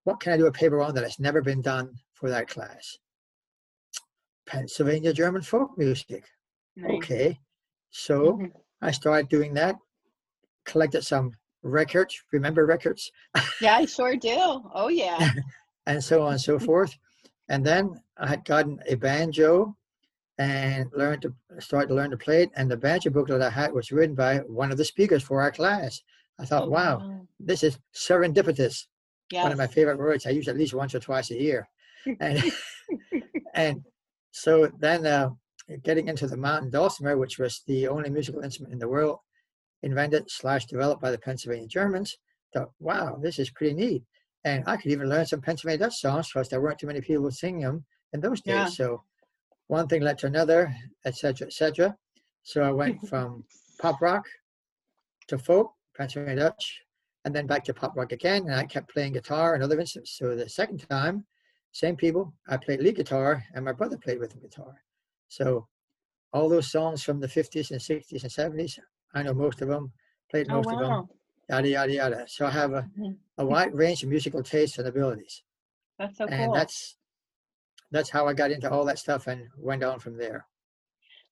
What 0.04 0.20
can 0.20 0.32
I 0.32 0.36
do 0.36 0.46
a 0.46 0.52
paper 0.52 0.80
on 0.80 0.94
that 0.94 1.04
has 1.04 1.20
never 1.20 1.42
been 1.42 1.60
done 1.60 1.94
for 2.14 2.30
that 2.30 2.48
class? 2.48 2.98
Pennsylvania 4.46 5.12
German 5.12 5.42
folk 5.42 5.76
music. 5.76 6.24
Nice. 6.76 6.96
Okay. 6.96 7.38
So 7.90 8.32
mm-hmm. 8.32 8.46
I 8.82 8.90
started 8.90 9.28
doing 9.28 9.54
that, 9.54 9.76
collected 10.64 11.02
some 11.02 11.32
records. 11.62 12.20
Remember 12.32 12.66
records? 12.66 13.10
Yeah, 13.60 13.76
I 13.76 13.84
sure 13.84 14.16
do. 14.16 14.62
Oh, 14.74 14.88
yeah. 14.88 15.30
and 15.86 16.02
so 16.02 16.22
on 16.22 16.32
and 16.32 16.40
so 16.40 16.58
forth. 16.58 16.96
And 17.50 17.66
then 17.66 18.00
I 18.16 18.28
had 18.28 18.44
gotten 18.44 18.80
a 18.86 18.94
banjo 18.94 19.76
and 20.38 20.88
learned 20.94 21.22
to 21.22 21.34
start 21.58 21.88
to 21.88 21.94
learn 21.94 22.10
to 22.12 22.16
play 22.16 22.44
it. 22.44 22.50
And 22.54 22.70
the 22.70 22.76
banjo 22.76 23.10
booklet 23.10 23.42
I 23.42 23.50
had 23.50 23.72
was 23.72 23.90
written 23.90 24.14
by 24.14 24.38
one 24.38 24.70
of 24.70 24.78
the 24.78 24.84
speakers 24.84 25.24
for 25.24 25.42
our 25.42 25.50
class. 25.50 26.00
I 26.38 26.46
thought, 26.46 26.70
wow, 26.70 27.26
this 27.40 27.62
is 27.64 27.78
serendipitous. 27.92 28.86
Yes. 29.32 29.42
One 29.42 29.52
of 29.52 29.58
my 29.58 29.66
favorite 29.66 29.98
words. 29.98 30.26
I 30.26 30.30
use 30.30 30.48
at 30.48 30.56
least 30.56 30.74
once 30.74 30.94
or 30.94 31.00
twice 31.00 31.30
a 31.32 31.40
year. 31.40 31.68
And, 32.20 32.42
and 33.54 33.82
so 34.30 34.70
then 34.78 35.04
uh, 35.04 35.30
getting 35.82 36.08
into 36.08 36.28
the 36.28 36.36
mountain 36.36 36.70
dulcimer, 36.70 37.18
which 37.18 37.38
was 37.38 37.62
the 37.66 37.88
only 37.88 38.10
musical 38.10 38.42
instrument 38.42 38.72
in 38.72 38.78
the 38.78 38.88
world 38.88 39.18
invented 39.82 40.30
slash 40.30 40.66
developed 40.66 41.02
by 41.02 41.10
the 41.10 41.18
Pennsylvania 41.18 41.66
Germans, 41.66 42.16
thought, 42.54 42.70
wow, 42.78 43.18
this 43.20 43.38
is 43.38 43.50
pretty 43.50 43.74
neat. 43.74 44.04
And 44.44 44.64
I 44.66 44.76
could 44.76 44.90
even 44.90 45.08
learn 45.08 45.26
some 45.26 45.40
Pennsylvania 45.40 45.86
Dutch 45.86 46.00
songs 46.00 46.28
because 46.32 46.48
there 46.48 46.60
weren't 46.60 46.78
too 46.78 46.86
many 46.86 47.00
people 47.00 47.30
singing 47.30 47.62
them 47.62 47.84
in 48.12 48.20
those 48.20 48.40
days. 48.40 48.54
Yeah. 48.54 48.66
So 48.66 49.02
one 49.66 49.86
thing 49.86 50.02
led 50.02 50.18
to 50.18 50.26
another, 50.26 50.74
etc., 51.04 51.46
etc. 51.46 51.96
So 52.42 52.62
I 52.62 52.72
went 52.72 53.06
from 53.08 53.44
pop 53.80 54.00
rock 54.00 54.24
to 55.28 55.38
folk, 55.38 55.72
Pennsylvania 55.96 56.44
Dutch, 56.44 56.80
and 57.24 57.34
then 57.34 57.46
back 57.46 57.64
to 57.64 57.74
pop 57.74 57.96
rock 57.96 58.12
again. 58.12 58.42
And 58.42 58.54
I 58.54 58.64
kept 58.64 58.92
playing 58.92 59.12
guitar 59.12 59.54
and 59.54 59.62
other 59.62 59.78
instruments. 59.78 60.16
So 60.18 60.34
the 60.34 60.48
second 60.48 60.78
time, 60.88 61.26
same 61.72 61.96
people, 61.96 62.32
I 62.48 62.56
played 62.56 62.80
lead 62.80 62.96
guitar, 62.96 63.44
and 63.54 63.64
my 63.64 63.72
brother 63.72 63.96
played 63.96 64.18
rhythm 64.18 64.40
guitar. 64.40 64.82
So 65.28 65.68
all 66.32 66.48
those 66.48 66.70
songs 66.70 67.02
from 67.02 67.20
the 67.20 67.26
50s 67.26 67.70
and 67.70 67.80
60s 67.80 68.22
and 68.22 68.58
70s, 68.58 68.78
I 69.14 69.22
know 69.22 69.34
most 69.34 69.62
of 69.62 69.68
them, 69.68 69.92
played 70.30 70.46
Oh 70.50 70.56
most 70.56 70.70
of 70.70 70.78
them, 70.78 70.88
wow. 70.88 71.08
Yada, 71.50 71.68
yada, 71.68 71.92
yada. 71.92 72.24
So 72.28 72.46
I 72.46 72.50
have 72.50 72.72
a, 72.72 72.82
Mhm. 72.96 73.18
a 73.38 73.44
wide 73.44 73.74
range 73.74 74.02
of 74.02 74.08
musical 74.08 74.42
tastes 74.42 74.78
and 74.78 74.86
abilities. 74.86 75.42
That's 75.98 76.16
so 76.16 76.26
and 76.26 76.46
cool. 76.46 76.54
that's 76.54 76.96
that's 77.90 78.10
how 78.10 78.28
I 78.28 78.34
got 78.34 78.52
into 78.52 78.70
all 78.70 78.84
that 78.84 78.98
stuff 78.98 79.26
and 79.26 79.48
went 79.56 79.82
on 79.82 79.98
from 79.98 80.16
there. 80.16 80.46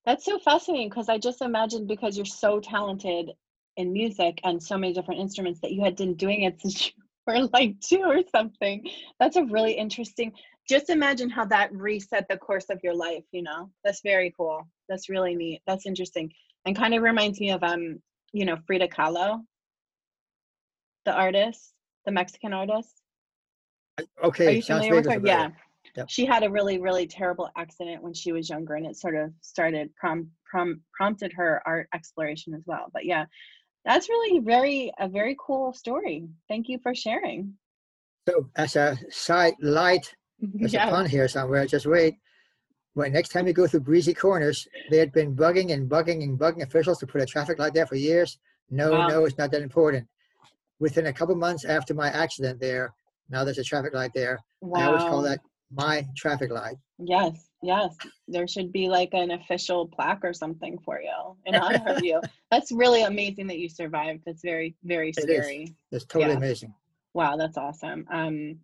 That's 0.04 0.24
so 0.24 0.38
fascinating 0.38 0.88
because 0.88 1.08
I 1.08 1.18
just 1.18 1.40
imagined 1.40 1.86
because 1.86 2.16
you're 2.16 2.26
so 2.26 2.58
talented 2.58 3.30
in 3.76 3.92
music 3.92 4.40
and 4.42 4.60
so 4.60 4.76
many 4.76 4.92
different 4.92 5.20
instruments 5.20 5.60
that 5.60 5.70
you 5.72 5.82
had 5.82 5.94
been 5.94 6.14
doing 6.14 6.42
it 6.42 6.60
since 6.60 6.86
you 6.86 6.92
were 7.26 7.48
like 7.52 7.80
two 7.80 8.02
or 8.02 8.22
something. 8.34 8.90
That's 9.20 9.36
a 9.36 9.44
really 9.44 9.72
interesting. 9.72 10.32
Just 10.68 10.90
imagine 10.90 11.30
how 11.30 11.44
that 11.46 11.72
reset 11.72 12.26
the 12.28 12.36
course 12.36 12.66
of 12.70 12.80
your 12.82 12.94
life. 12.94 13.24
You 13.30 13.42
know, 13.42 13.70
that's 13.84 14.00
very 14.02 14.32
cool. 14.36 14.66
That's 14.88 15.08
really 15.08 15.34
neat. 15.36 15.62
That's 15.66 15.86
interesting, 15.86 16.32
and 16.64 16.76
kind 16.76 16.94
of 16.94 17.02
reminds 17.02 17.38
me 17.40 17.50
of 17.50 17.62
um, 17.62 18.02
you 18.32 18.44
know, 18.44 18.56
Frida 18.66 18.88
Kahlo, 18.88 19.44
the 21.04 21.12
artist, 21.12 21.72
the 22.04 22.12
Mexican 22.12 22.52
artist. 22.52 23.02
Okay, 24.22 24.46
Are 24.46 24.50
you 24.50 24.62
familiar 24.62 24.94
with 24.94 25.06
her? 25.06 25.20
Yeah. 25.24 25.50
Yep. 25.96 26.10
She 26.10 26.26
had 26.26 26.44
a 26.44 26.50
really, 26.50 26.78
really 26.78 27.06
terrible 27.06 27.50
accident 27.56 28.02
when 28.02 28.14
she 28.14 28.30
was 28.30 28.48
younger, 28.48 28.74
and 28.74 28.86
it 28.86 28.96
sort 28.96 29.16
of 29.16 29.32
started 29.40 29.94
prom, 29.96 30.30
prom, 30.48 30.80
prompted 30.92 31.32
her 31.32 31.62
art 31.66 31.88
exploration 31.94 32.54
as 32.54 32.62
well. 32.66 32.86
But 32.92 33.04
yeah, 33.06 33.24
that's 33.84 34.08
really 34.08 34.38
very 34.40 34.92
a 35.00 35.08
very 35.08 35.36
cool 35.44 35.72
story. 35.72 36.28
Thank 36.48 36.68
you 36.68 36.78
for 36.82 36.94
sharing. 36.94 37.54
So 38.28 38.48
as 38.56 38.76
a 38.76 38.96
side 39.10 39.54
light, 39.60 40.14
there's 40.40 40.74
a 40.74 40.78
pun 40.78 41.06
here 41.06 41.26
somewhere. 41.26 41.66
Just 41.66 41.86
wait. 41.86 42.14
Well, 42.94 43.10
next 43.10 43.30
time 43.30 43.46
you 43.46 43.52
go 43.52 43.66
through 43.66 43.80
breezy 43.80 44.12
corners, 44.14 44.68
they 44.90 44.98
had 44.98 45.12
been 45.12 45.34
bugging 45.34 45.72
and 45.72 45.88
bugging 45.88 46.22
and 46.22 46.38
bugging 46.38 46.62
officials 46.62 46.98
to 46.98 47.06
put 47.06 47.22
a 47.22 47.26
traffic 47.26 47.58
light 47.58 47.72
there 47.72 47.86
for 47.86 47.94
years. 47.94 48.38
No, 48.70 48.92
Wow. 48.92 49.08
no, 49.08 49.24
it's 49.24 49.38
not 49.38 49.50
that 49.52 49.62
important. 49.62 50.06
Within 50.80 51.06
a 51.06 51.12
couple 51.12 51.34
months 51.34 51.64
after 51.64 51.94
my 51.94 52.08
accident 52.08 52.60
there, 52.60 52.92
now 53.30 53.44
there's 53.44 53.58
a 53.58 53.64
traffic 53.64 53.94
light 53.94 54.12
there. 54.14 54.38
I 54.74 54.84
always 54.84 55.04
call 55.04 55.22
that 55.22 55.40
my 55.72 56.06
traffic 56.16 56.50
light. 56.50 56.76
Yes, 56.98 57.48
yes. 57.62 57.96
There 58.26 58.46
should 58.48 58.72
be 58.72 58.88
like 58.88 59.10
an 59.12 59.30
official 59.32 59.86
plaque 59.86 60.20
or 60.24 60.32
something 60.32 60.78
for 60.84 61.00
you 61.00 61.36
in 61.46 61.54
honor 61.58 61.84
of 61.88 62.02
you. 62.02 62.20
That's 62.50 62.72
really 62.72 63.02
amazing 63.02 63.46
that 63.48 63.58
you 63.58 63.68
survived. 63.68 64.22
That's 64.26 64.42
very, 64.42 64.74
very 64.84 65.10
is. 65.10 65.16
scary. 65.24 65.74
It's 65.92 66.04
totally 66.04 66.32
Yeah. 66.32 66.38
amazing. 66.38 66.74
Wow, 67.14 67.36
that's 67.36 67.56
awesome. 67.56 68.06
Um, 68.10 68.58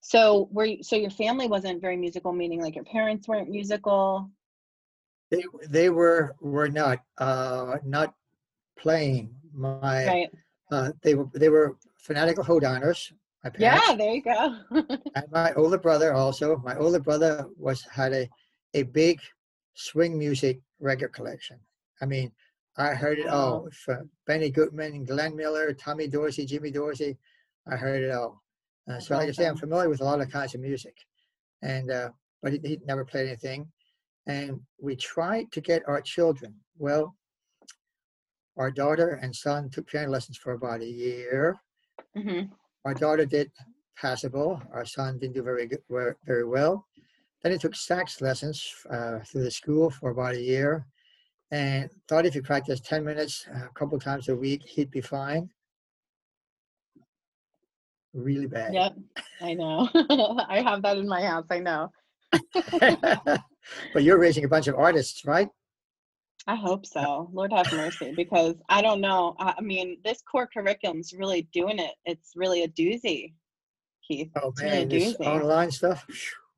so 0.00 0.48
were 0.52 0.64
you, 0.64 0.82
so 0.82 0.96
your 0.96 1.10
family 1.10 1.48
wasn't 1.48 1.80
very 1.80 1.96
musical, 1.96 2.32
meaning 2.32 2.60
like 2.62 2.74
your 2.74 2.84
parents 2.84 3.26
weren't 3.28 3.50
musical. 3.50 4.30
They 5.30 5.44
they 5.68 5.90
were 5.90 6.36
were 6.40 6.68
not 6.68 7.00
uh 7.18 7.78
not 7.84 8.14
playing. 8.78 9.34
My 9.52 10.06
Right. 10.06 10.30
Uh 10.70 10.92
they 11.02 11.14
were 11.14 11.26
they 11.34 11.48
were 11.48 11.76
fanatical 11.96 12.44
parents. 13.54 13.88
Yeah, 13.88 13.94
there 13.96 14.14
you 14.14 14.22
go. 14.22 14.56
and 15.14 15.26
my 15.30 15.52
older 15.54 15.78
brother 15.78 16.12
also 16.12 16.56
my 16.64 16.76
older 16.76 17.00
brother 17.00 17.46
was 17.56 17.82
had 17.82 18.12
a 18.12 18.28
a 18.74 18.82
big 18.82 19.20
swing 19.74 20.18
music 20.18 20.60
record 20.80 21.12
collection. 21.12 21.58
I 22.00 22.06
mean 22.06 22.32
i 22.76 22.94
heard 22.94 23.18
it 23.18 23.26
all 23.26 23.68
from 23.72 24.08
benny 24.26 24.50
goodman 24.50 25.04
glenn 25.04 25.34
miller 25.34 25.72
tommy 25.72 26.06
dorsey 26.06 26.46
jimmy 26.46 26.70
dorsey. 26.70 27.16
I 27.66 27.76
heard 27.76 28.02
it 28.02 28.10
all. 28.10 28.42
Uh, 28.90 29.00
so 29.00 29.16
like 29.16 29.28
i 29.28 29.32
say 29.32 29.46
i'm 29.46 29.56
familiar 29.56 29.88
with 29.88 30.00
a 30.00 30.04
lot 30.04 30.20
of 30.20 30.30
kinds 30.30 30.54
of 30.54 30.60
music. 30.60 30.96
And 31.62 31.90
uh 31.90 32.10
but 32.42 32.52
he, 32.52 32.60
he 32.62 32.78
never 32.86 33.04
played 33.04 33.26
anything. 33.26 33.66
And 34.26 34.60
we 34.80 34.94
tried 34.94 35.50
to 35.52 35.60
get 35.60 35.82
our 35.88 36.00
children. 36.00 36.54
Well 36.78 37.16
our 38.58 38.70
daughter 38.70 39.18
and 39.22 39.34
son 39.34 39.70
took 39.70 39.86
piano 39.86 40.10
lessons 40.10 40.36
for 40.36 40.52
about 40.52 40.82
a 40.82 40.86
year 40.86 41.56
hmm 42.14 42.42
our 42.84 42.94
daughter 42.94 43.26
did 43.26 43.50
passable. 43.96 44.62
Our 44.72 44.86
son 44.86 45.18
didn't 45.18 45.34
do 45.34 45.42
very 45.42 45.66
good, 45.66 45.82
ver- 45.90 46.16
very 46.24 46.44
well. 46.44 46.86
Then 47.42 47.52
he 47.52 47.58
took 47.58 47.74
sax 47.74 48.20
lessons 48.20 48.74
uh, 48.90 49.18
through 49.20 49.44
the 49.44 49.50
school 49.50 49.90
for 49.90 50.10
about 50.10 50.34
a 50.34 50.40
year, 50.40 50.86
and 51.50 51.90
thought 52.08 52.26
if 52.26 52.34
he 52.34 52.40
practiced 52.40 52.84
ten 52.84 53.04
minutes 53.04 53.46
uh, 53.54 53.66
a 53.66 53.74
couple 53.74 53.98
times 53.98 54.28
a 54.28 54.36
week, 54.36 54.62
he'd 54.62 54.90
be 54.90 55.00
fine. 55.00 55.50
Really 58.14 58.46
bad. 58.46 58.72
Yep, 58.72 58.96
I 59.42 59.54
know. 59.54 59.88
I 60.48 60.62
have 60.62 60.82
that 60.82 60.96
in 60.96 61.06
my 61.06 61.22
house. 61.22 61.46
I 61.50 61.58
know. 61.58 61.92
but 63.92 64.02
you're 64.02 64.18
raising 64.18 64.44
a 64.44 64.48
bunch 64.48 64.66
of 64.66 64.74
artists, 64.76 65.24
right? 65.24 65.48
I 66.48 66.54
hope 66.54 66.86
so. 66.86 67.28
Lord 67.30 67.52
have 67.52 67.70
mercy, 67.74 68.14
because 68.16 68.54
I 68.70 68.80
don't 68.80 69.02
know. 69.02 69.36
I 69.38 69.60
mean, 69.60 69.98
this 70.02 70.22
core 70.22 70.48
curriculum's 70.52 71.12
really 71.12 71.42
doing 71.52 71.78
it. 71.78 71.92
It's 72.06 72.32
really 72.34 72.62
a 72.62 72.68
doozy, 72.68 73.34
Keith. 74.06 74.30
Oh 74.42 74.48
It's 74.48 74.62
really 74.62 74.78
man, 74.78 74.88
this 74.88 75.14
online 75.20 75.70
stuff. 75.70 76.06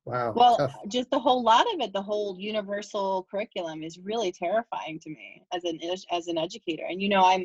Wow. 0.04 0.32
Well, 0.34 0.58
tough. 0.58 0.76
just 0.86 1.10
the 1.10 1.18
whole 1.18 1.42
lot 1.42 1.66
of 1.74 1.80
it, 1.80 1.92
the 1.92 2.00
whole 2.00 2.36
universal 2.38 3.26
curriculum 3.28 3.82
is 3.82 3.98
really 3.98 4.30
terrifying 4.30 5.00
to 5.00 5.10
me 5.10 5.42
as 5.52 5.64
an 5.64 5.80
as 6.12 6.28
an 6.28 6.38
educator. 6.38 6.84
And 6.88 7.02
you 7.02 7.08
know, 7.08 7.24
I'm 7.24 7.44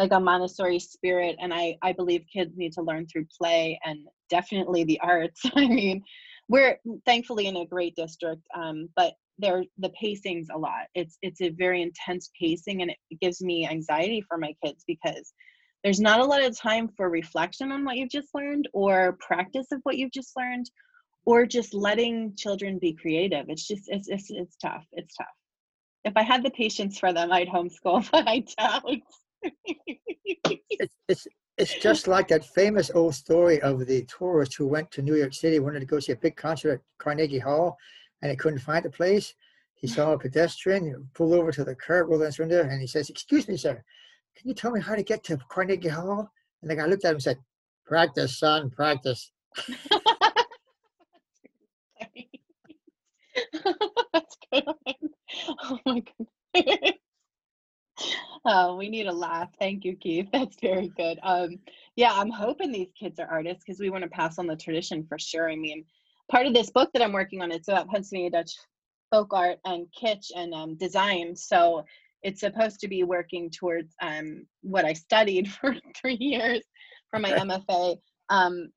like 0.00 0.10
a 0.10 0.18
Montessori 0.18 0.80
spirit, 0.80 1.36
and 1.40 1.54
I 1.54 1.78
I 1.82 1.92
believe 1.92 2.24
kids 2.30 2.56
need 2.56 2.72
to 2.72 2.82
learn 2.82 3.06
through 3.06 3.26
play 3.38 3.78
and 3.84 4.00
definitely 4.28 4.82
the 4.82 4.98
arts. 4.98 5.42
I 5.54 5.68
mean, 5.68 6.02
we're 6.48 6.76
thankfully 7.06 7.46
in 7.46 7.56
a 7.56 7.66
great 7.66 7.94
district, 7.94 8.42
um, 8.52 8.88
but 8.96 9.14
there 9.38 9.64
the 9.78 9.90
pacing's 9.90 10.48
a 10.52 10.58
lot. 10.58 10.86
It's 10.94 11.18
it's 11.22 11.40
a 11.40 11.50
very 11.50 11.82
intense 11.82 12.30
pacing, 12.38 12.82
and 12.82 12.90
it 12.90 13.20
gives 13.20 13.42
me 13.42 13.66
anxiety 13.66 14.22
for 14.28 14.38
my 14.38 14.54
kids 14.64 14.84
because 14.86 15.32
there's 15.82 16.00
not 16.00 16.20
a 16.20 16.24
lot 16.24 16.42
of 16.42 16.58
time 16.58 16.88
for 16.96 17.10
reflection 17.10 17.70
on 17.72 17.84
what 17.84 17.96
you've 17.96 18.10
just 18.10 18.28
learned 18.34 18.68
or 18.72 19.18
practice 19.20 19.66
of 19.72 19.80
what 19.82 19.98
you've 19.98 20.12
just 20.12 20.32
learned 20.36 20.70
or 21.26 21.46
just 21.46 21.74
letting 21.74 22.34
children 22.36 22.78
be 22.78 22.94
creative. 22.94 23.46
It's 23.48 23.66
just 23.66 23.84
it's 23.88 24.08
it's, 24.08 24.30
it's 24.30 24.56
tough. 24.56 24.84
It's 24.92 25.14
tough. 25.16 25.26
If 26.04 26.16
i 26.16 26.22
had 26.22 26.44
the 26.44 26.50
patience 26.50 26.98
for 26.98 27.14
them 27.14 27.32
i'd 27.32 27.48
homeschool 27.48 28.08
but 28.12 28.28
i 28.28 28.44
don't. 28.58 29.02
It's, 30.70 30.94
it's 31.08 31.26
it's 31.56 31.74
just 31.78 32.08
like 32.08 32.28
that 32.28 32.44
famous 32.44 32.90
old 32.94 33.14
story 33.14 33.60
of 33.62 33.86
the 33.86 34.04
tourist 34.04 34.56
who 34.56 34.66
went 34.66 34.90
to 34.90 35.02
New 35.02 35.14
York 35.14 35.32
City, 35.32 35.60
wanted 35.60 35.80
to 35.80 35.86
go 35.86 36.00
see 36.00 36.12
a 36.12 36.16
big 36.16 36.36
concert 36.36 36.72
at 36.72 36.80
Carnegie 36.98 37.38
Hall, 37.38 37.76
and 38.24 38.30
he 38.30 38.36
couldn't 38.38 38.58
find 38.60 38.86
a 38.86 38.90
place. 38.90 39.34
He 39.74 39.86
saw 39.86 40.12
a 40.12 40.18
pedestrian 40.18 41.10
pull 41.12 41.34
over 41.34 41.52
to 41.52 41.62
the 41.62 41.74
curb, 41.74 42.08
roll 42.08 42.18
down 42.18 42.26
his 42.26 42.38
window, 42.38 42.62
and 42.62 42.80
he 42.80 42.86
says, 42.86 43.10
"Excuse 43.10 43.46
me, 43.46 43.58
sir, 43.58 43.84
can 44.34 44.48
you 44.48 44.54
tell 44.54 44.70
me 44.70 44.80
how 44.80 44.94
to 44.94 45.02
get 45.02 45.22
to 45.24 45.36
Carnegie 45.50 45.88
Hall?" 45.88 46.32
And 46.62 46.70
the 46.70 46.74
guy 46.74 46.86
looked 46.86 47.04
at 47.04 47.10
him 47.10 47.16
and 47.16 47.22
said, 47.22 47.38
"Practice, 47.84 48.38
son, 48.38 48.70
practice." 48.70 49.30
that's 54.12 54.36
good 54.52 54.64
oh 55.62 55.78
my 55.84 56.02
goodness 56.54 56.92
oh 58.44 58.76
we 58.76 58.88
need 58.88 59.06
a 59.06 59.12
laugh 59.12 59.50
thank 59.58 59.84
you 59.84 59.96
keith 59.96 60.28
that's 60.32 60.56
very 60.60 60.88
good 60.96 61.18
um 61.22 61.58
yeah 61.96 62.12
i'm 62.14 62.30
hoping 62.30 62.72
these 62.72 62.92
kids 62.98 63.18
are 63.18 63.26
artists 63.26 63.64
because 63.64 63.80
we 63.80 63.90
want 63.90 64.02
to 64.02 64.10
pass 64.10 64.38
on 64.38 64.46
the 64.46 64.56
tradition 64.56 65.04
for 65.06 65.18
sure 65.18 65.50
i 65.50 65.56
mean 65.56 65.84
part 66.30 66.46
of 66.46 66.54
this 66.54 66.70
book 66.70 66.90
that 66.92 67.02
i'm 67.02 67.12
working 67.12 67.42
on 67.42 67.52
it's 67.52 67.68
about 67.68 67.88
pennsylvania 67.88 68.30
dutch 68.30 68.52
folk 69.10 69.32
art 69.32 69.58
and 69.64 69.86
kitsch 70.00 70.30
and 70.36 70.54
um, 70.54 70.74
design 70.76 71.36
so 71.36 71.84
it's 72.22 72.40
supposed 72.40 72.80
to 72.80 72.88
be 72.88 73.04
working 73.04 73.50
towards 73.50 73.94
um, 74.02 74.46
what 74.62 74.84
i 74.84 74.92
studied 74.92 75.50
for 75.52 75.74
three 76.00 76.16
years 76.20 76.62
for 77.10 77.18
my 77.20 77.32
mfa 77.32 77.96
um, 78.30 78.70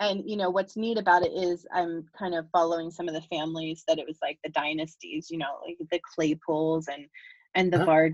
and 0.00 0.22
you 0.28 0.36
know 0.36 0.50
what's 0.50 0.76
neat 0.76 0.98
about 0.98 1.22
it 1.22 1.32
is 1.32 1.66
i'm 1.74 2.04
kind 2.18 2.34
of 2.34 2.46
following 2.50 2.90
some 2.90 3.08
of 3.08 3.14
the 3.14 3.22
families 3.22 3.84
that 3.86 3.98
it 3.98 4.06
was 4.06 4.18
like 4.22 4.38
the 4.44 4.50
dynasties 4.50 5.28
you 5.30 5.38
know 5.38 5.58
like 5.66 5.76
the 5.90 6.00
claypools 6.16 6.88
and 6.88 7.06
and 7.54 7.72
the 7.72 7.80
Uh-huh. 7.82 8.08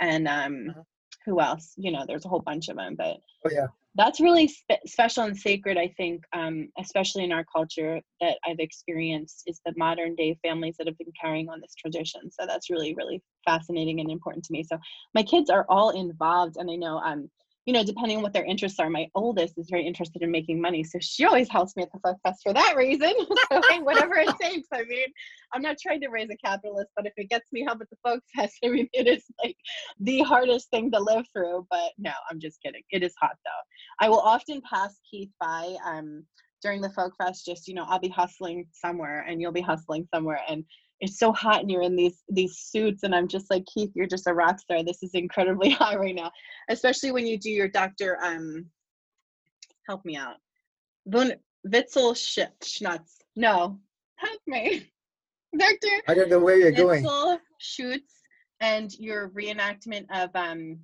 and 0.00 0.28
um 0.28 0.68
Uh-huh. 0.70 0.82
who 1.26 1.40
else? 1.40 1.74
You 1.76 1.90
know, 1.92 2.04
there's 2.06 2.24
a 2.24 2.28
whole 2.28 2.40
bunch 2.40 2.68
of 2.68 2.76
them, 2.76 2.94
but 2.96 3.18
Oh 3.44 3.50
yeah. 3.50 3.66
That's 3.98 4.20
really 4.20 4.48
spe- 4.48 4.86
special 4.86 5.24
and 5.24 5.36
sacred 5.36 5.76
i 5.76 5.88
think 5.96 6.22
um, 6.32 6.68
especially 6.78 7.24
in 7.24 7.32
our 7.32 7.44
culture 7.44 8.00
that 8.20 8.38
i've 8.46 8.60
experienced 8.60 9.42
is 9.46 9.60
the 9.66 9.74
modern 9.76 10.14
day 10.14 10.38
families 10.42 10.76
that 10.78 10.86
have 10.86 10.96
been 10.96 11.12
carrying 11.20 11.48
on 11.50 11.60
this 11.60 11.74
tradition. 11.74 12.30
So 12.30 12.46
that's 12.46 12.70
really 12.70 12.94
really 12.94 13.22
fascinating 13.44 14.00
and 14.00 14.10
important 14.10 14.44
to 14.46 14.52
me. 14.52 14.62
So 14.62 14.78
my 15.14 15.22
kids 15.22 15.50
are 15.50 15.66
all 15.68 15.90
involved 15.90 16.56
and 16.56 16.70
i 16.70 16.76
know 16.76 16.98
um, 16.98 17.28
you 17.68 17.74
know, 17.74 17.84
depending 17.84 18.16
on 18.16 18.22
what 18.22 18.32
their 18.32 18.46
interests 18.46 18.80
are, 18.80 18.88
my 18.88 19.06
oldest 19.14 19.58
is 19.58 19.68
very 19.68 19.86
interested 19.86 20.22
in 20.22 20.30
making 20.30 20.58
money. 20.58 20.82
So 20.82 20.98
she 21.02 21.26
always 21.26 21.50
helps 21.50 21.76
me 21.76 21.82
at 21.82 21.92
the 21.92 22.00
Folk 22.02 22.16
Fest 22.22 22.40
for 22.42 22.54
that 22.54 22.74
reason. 22.78 23.12
so 23.52 23.60
hey, 23.68 23.80
whatever 23.80 24.14
it 24.14 24.34
takes. 24.40 24.66
I 24.72 24.84
mean, 24.84 25.08
I'm 25.52 25.60
not 25.60 25.76
trying 25.78 26.00
to 26.00 26.08
raise 26.08 26.30
a 26.30 26.36
capitalist, 26.38 26.88
but 26.96 27.04
if 27.04 27.12
it 27.18 27.28
gets 27.28 27.52
me 27.52 27.64
help 27.66 27.82
at 27.82 27.90
the 27.90 27.98
Folk 28.02 28.22
Fest, 28.34 28.54
I 28.64 28.68
mean, 28.68 28.88
it 28.94 29.06
is 29.06 29.22
like 29.44 29.54
the 30.00 30.20
hardest 30.20 30.70
thing 30.70 30.90
to 30.92 30.98
live 30.98 31.26
through. 31.30 31.66
But 31.70 31.92
no, 31.98 32.12
I'm 32.30 32.40
just 32.40 32.58
kidding. 32.62 32.80
It 32.90 33.02
is 33.02 33.12
hot 33.20 33.36
though. 33.44 34.06
I 34.06 34.08
will 34.08 34.20
often 34.20 34.62
pass 34.62 34.98
Keith 35.10 35.30
by 35.38 35.76
um, 35.84 36.24
during 36.62 36.80
the 36.80 36.88
Folk 36.88 37.12
Fest. 37.18 37.44
Just 37.44 37.68
you 37.68 37.74
know, 37.74 37.84
I'll 37.86 38.00
be 38.00 38.08
hustling 38.08 38.64
somewhere, 38.72 39.26
and 39.28 39.42
you'll 39.42 39.52
be 39.52 39.60
hustling 39.60 40.08
somewhere, 40.14 40.40
and 40.48 40.64
it's 41.00 41.18
so 41.18 41.32
hot 41.32 41.60
and 41.60 41.70
you're 41.70 41.82
in 41.82 41.96
these 41.96 42.22
these 42.28 42.56
suits 42.56 43.02
and 43.02 43.14
i'm 43.14 43.28
just 43.28 43.50
like 43.50 43.64
keith 43.72 43.90
you're 43.94 44.06
just 44.06 44.26
a 44.26 44.34
rock 44.34 44.58
star 44.58 44.82
this 44.82 45.02
is 45.02 45.14
incredibly 45.14 45.70
hot 45.80 45.98
right 45.98 46.14
now 46.14 46.30
especially 46.70 47.12
when 47.12 47.26
you 47.26 47.38
do 47.38 47.50
your 47.50 47.68
doctor 47.68 48.18
um 48.22 48.66
help 49.86 50.04
me 50.04 50.16
out 50.16 50.36
Von 51.08 51.32
Witzel 51.64 52.12
Schnutz. 52.12 53.18
No, 53.34 53.78
help 54.16 54.40
me. 54.46 54.90
Doctor 55.58 55.88
I 56.06 56.14
don't 56.14 56.28
know 56.28 56.38
where 56.38 56.58
you're 56.58 56.70
going. 56.70 57.02
Witzel 57.02 57.38
Schutz 57.58 58.20
and 58.60 58.92
your 58.98 59.30
reenactment 59.30 60.04
of 60.10 60.30
um 60.34 60.78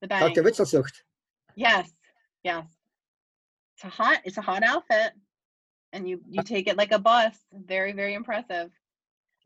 the 0.00 0.08
bang. 0.08 0.20
Dr. 0.20 0.42
Witzelsucht. 0.42 1.02
Yes, 1.54 1.88
yes. 2.42 2.66
It's 3.76 3.84
a 3.84 3.88
hot 3.88 4.20
it's 4.24 4.38
a 4.38 4.42
hot 4.42 4.64
outfit. 4.64 5.12
And 5.92 6.08
you 6.08 6.20
you 6.28 6.42
take 6.42 6.66
it 6.66 6.76
like 6.76 6.90
a 6.90 6.98
boss. 6.98 7.36
Very, 7.52 7.92
very 7.92 8.14
impressive 8.14 8.70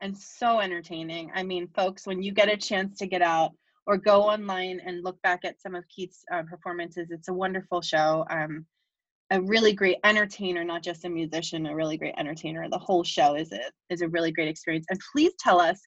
and 0.01 0.17
so 0.17 0.61
entertaining. 0.61 1.31
I 1.35 1.43
mean, 1.43 1.69
folks, 1.69 2.07
when 2.07 2.23
you 2.23 2.33
get 2.33 2.49
a 2.49 2.57
chance 2.57 2.99
to 2.99 3.07
get 3.07 3.23
out 3.23 3.53
or 3.87 3.97
go 3.97 4.23
online 4.23 4.81
and 4.85 5.05
look 5.05 5.21
back 5.23 5.41
at 5.45 5.61
some 5.61 5.75
of 5.75 5.87
Keith's 5.89 6.25
uh, 6.33 6.43
performances, 6.43 7.11
it's 7.11 7.29
a 7.29 7.35
wonderful 7.35 7.81
show. 7.81 8.25
Um, 8.31 8.67
a 9.31 9.41
really 9.41 9.73
great 9.73 9.99
entertainer, 10.05 10.65
not 10.65 10.83
just 10.83 11.05
a 11.05 11.09
musician, 11.09 11.67
a 11.67 11.75
really 11.75 11.97
great 11.97 12.15
entertainer. 12.17 12.69
The 12.69 12.79
whole 12.79 13.03
show 13.03 13.35
is 13.35 13.51
a 13.53 13.61
is 13.91 14.01
a 14.01 14.09
really 14.09 14.31
great 14.31 14.49
experience. 14.49 14.87
And 14.89 15.01
please 15.13 15.33
tell 15.39 15.61
us 15.61 15.81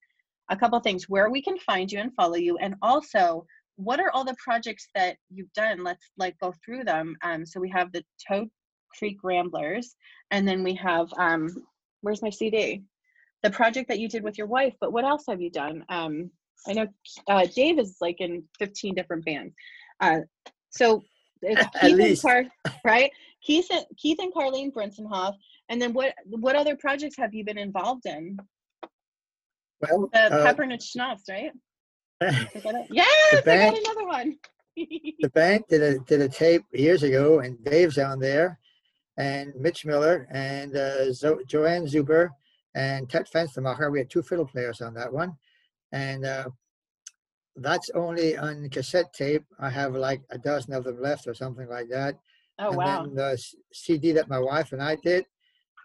a 0.49 0.57
couple 0.57 0.79
things 0.79 1.07
where 1.07 1.29
we 1.29 1.41
can 1.41 1.57
find 1.59 1.91
you 1.91 1.99
and 1.99 2.13
follow 2.15 2.35
you, 2.35 2.57
and 2.57 2.75
also 2.81 3.45
what 3.77 4.01
are 4.01 4.11
all 4.11 4.25
the 4.25 4.35
projects 4.43 4.89
that 4.93 5.15
you've 5.29 5.53
done? 5.53 5.85
Let's 5.85 6.05
like 6.17 6.37
go 6.39 6.53
through 6.65 6.83
them. 6.83 7.15
Um, 7.23 7.45
so 7.45 7.61
we 7.61 7.69
have 7.69 7.93
the 7.93 8.03
Toad 8.27 8.49
Creek 8.97 9.19
Ramblers, 9.23 9.95
and 10.31 10.45
then 10.45 10.63
we 10.63 10.75
have 10.75 11.07
um, 11.17 11.49
where's 12.01 12.21
my 12.21 12.29
CD? 12.29 12.83
The 13.43 13.49
project 13.49 13.87
that 13.87 13.99
you 13.99 14.09
did 14.09 14.23
with 14.23 14.37
your 14.37 14.47
wife, 14.47 14.75
but 14.81 14.91
what 14.91 15.05
else 15.05 15.23
have 15.29 15.41
you 15.41 15.49
done? 15.49 15.85
Um, 15.89 16.29
I 16.67 16.73
know 16.73 16.87
uh, 17.27 17.45
Dave 17.55 17.79
is 17.79 17.97
like 18.01 18.19
in 18.19 18.43
15 18.59 18.95
different 18.95 19.25
bands. 19.25 19.53
Uh, 19.99 20.19
so 20.69 21.03
it's 21.41 21.65
Keith 21.81 21.99
and 21.99 22.21
Car, 22.21 22.43
right? 22.83 23.11
Keith 23.41 23.67
and, 23.71 23.85
Keith 23.97 24.19
and 24.19 24.33
Carlene 24.33 24.73
Brintzenhoff. 24.73 25.35
And 25.69 25.81
then 25.81 25.93
what 25.93 26.13
what 26.25 26.55
other 26.55 26.75
projects 26.75 27.15
have 27.17 27.33
you 27.33 27.45
been 27.45 27.57
involved 27.57 28.05
in? 28.05 28.37
Well, 29.81 30.09
the 30.11 30.35
uh, 30.35 30.77
Schnapps, 30.81 31.23
right? 31.29 31.51
yes, 32.91 33.07
I 33.33 33.41
got 33.45 33.77
another 33.77 34.05
one. 34.05 34.35
the 34.75 35.31
band 35.33 35.63
did 35.69 35.81
a 35.81 35.99
did 35.99 36.21
a 36.21 36.27
tape 36.27 36.63
years 36.73 37.03
ago, 37.03 37.39
and 37.39 37.63
Dave's 37.63 37.97
on 37.97 38.19
there, 38.19 38.59
and 39.17 39.53
Mitch 39.55 39.85
Miller 39.85 40.27
and 40.31 40.75
uh, 40.75 41.13
Zo- 41.13 41.39
Joanne 41.47 41.85
Zuber 41.85 42.29
and 42.75 43.09
Ted 43.09 43.27
Fenstermacher. 43.27 43.91
We 43.91 43.99
had 43.99 44.09
two 44.09 44.21
fiddle 44.21 44.45
players 44.45 44.81
on 44.81 44.93
that 44.95 45.11
one, 45.11 45.35
and 45.91 46.25
uh, 46.25 46.49
that's 47.55 47.89
only 47.91 48.37
on 48.37 48.69
cassette 48.69 49.13
tape. 49.13 49.45
I 49.59 49.69
have 49.69 49.95
like 49.95 50.21
a 50.29 50.37
dozen 50.37 50.73
of 50.73 50.83
them 50.83 51.01
left 51.01 51.27
or 51.27 51.33
something 51.33 51.67
like 51.67 51.89
that. 51.89 52.15
Oh 52.59 52.69
and 52.69 52.77
wow! 52.77 53.03
then 53.03 53.15
the 53.15 53.43
CD 53.73 54.11
that 54.13 54.29
my 54.29 54.39
wife 54.39 54.71
and 54.71 54.81
I 54.81 54.95
did, 54.95 55.25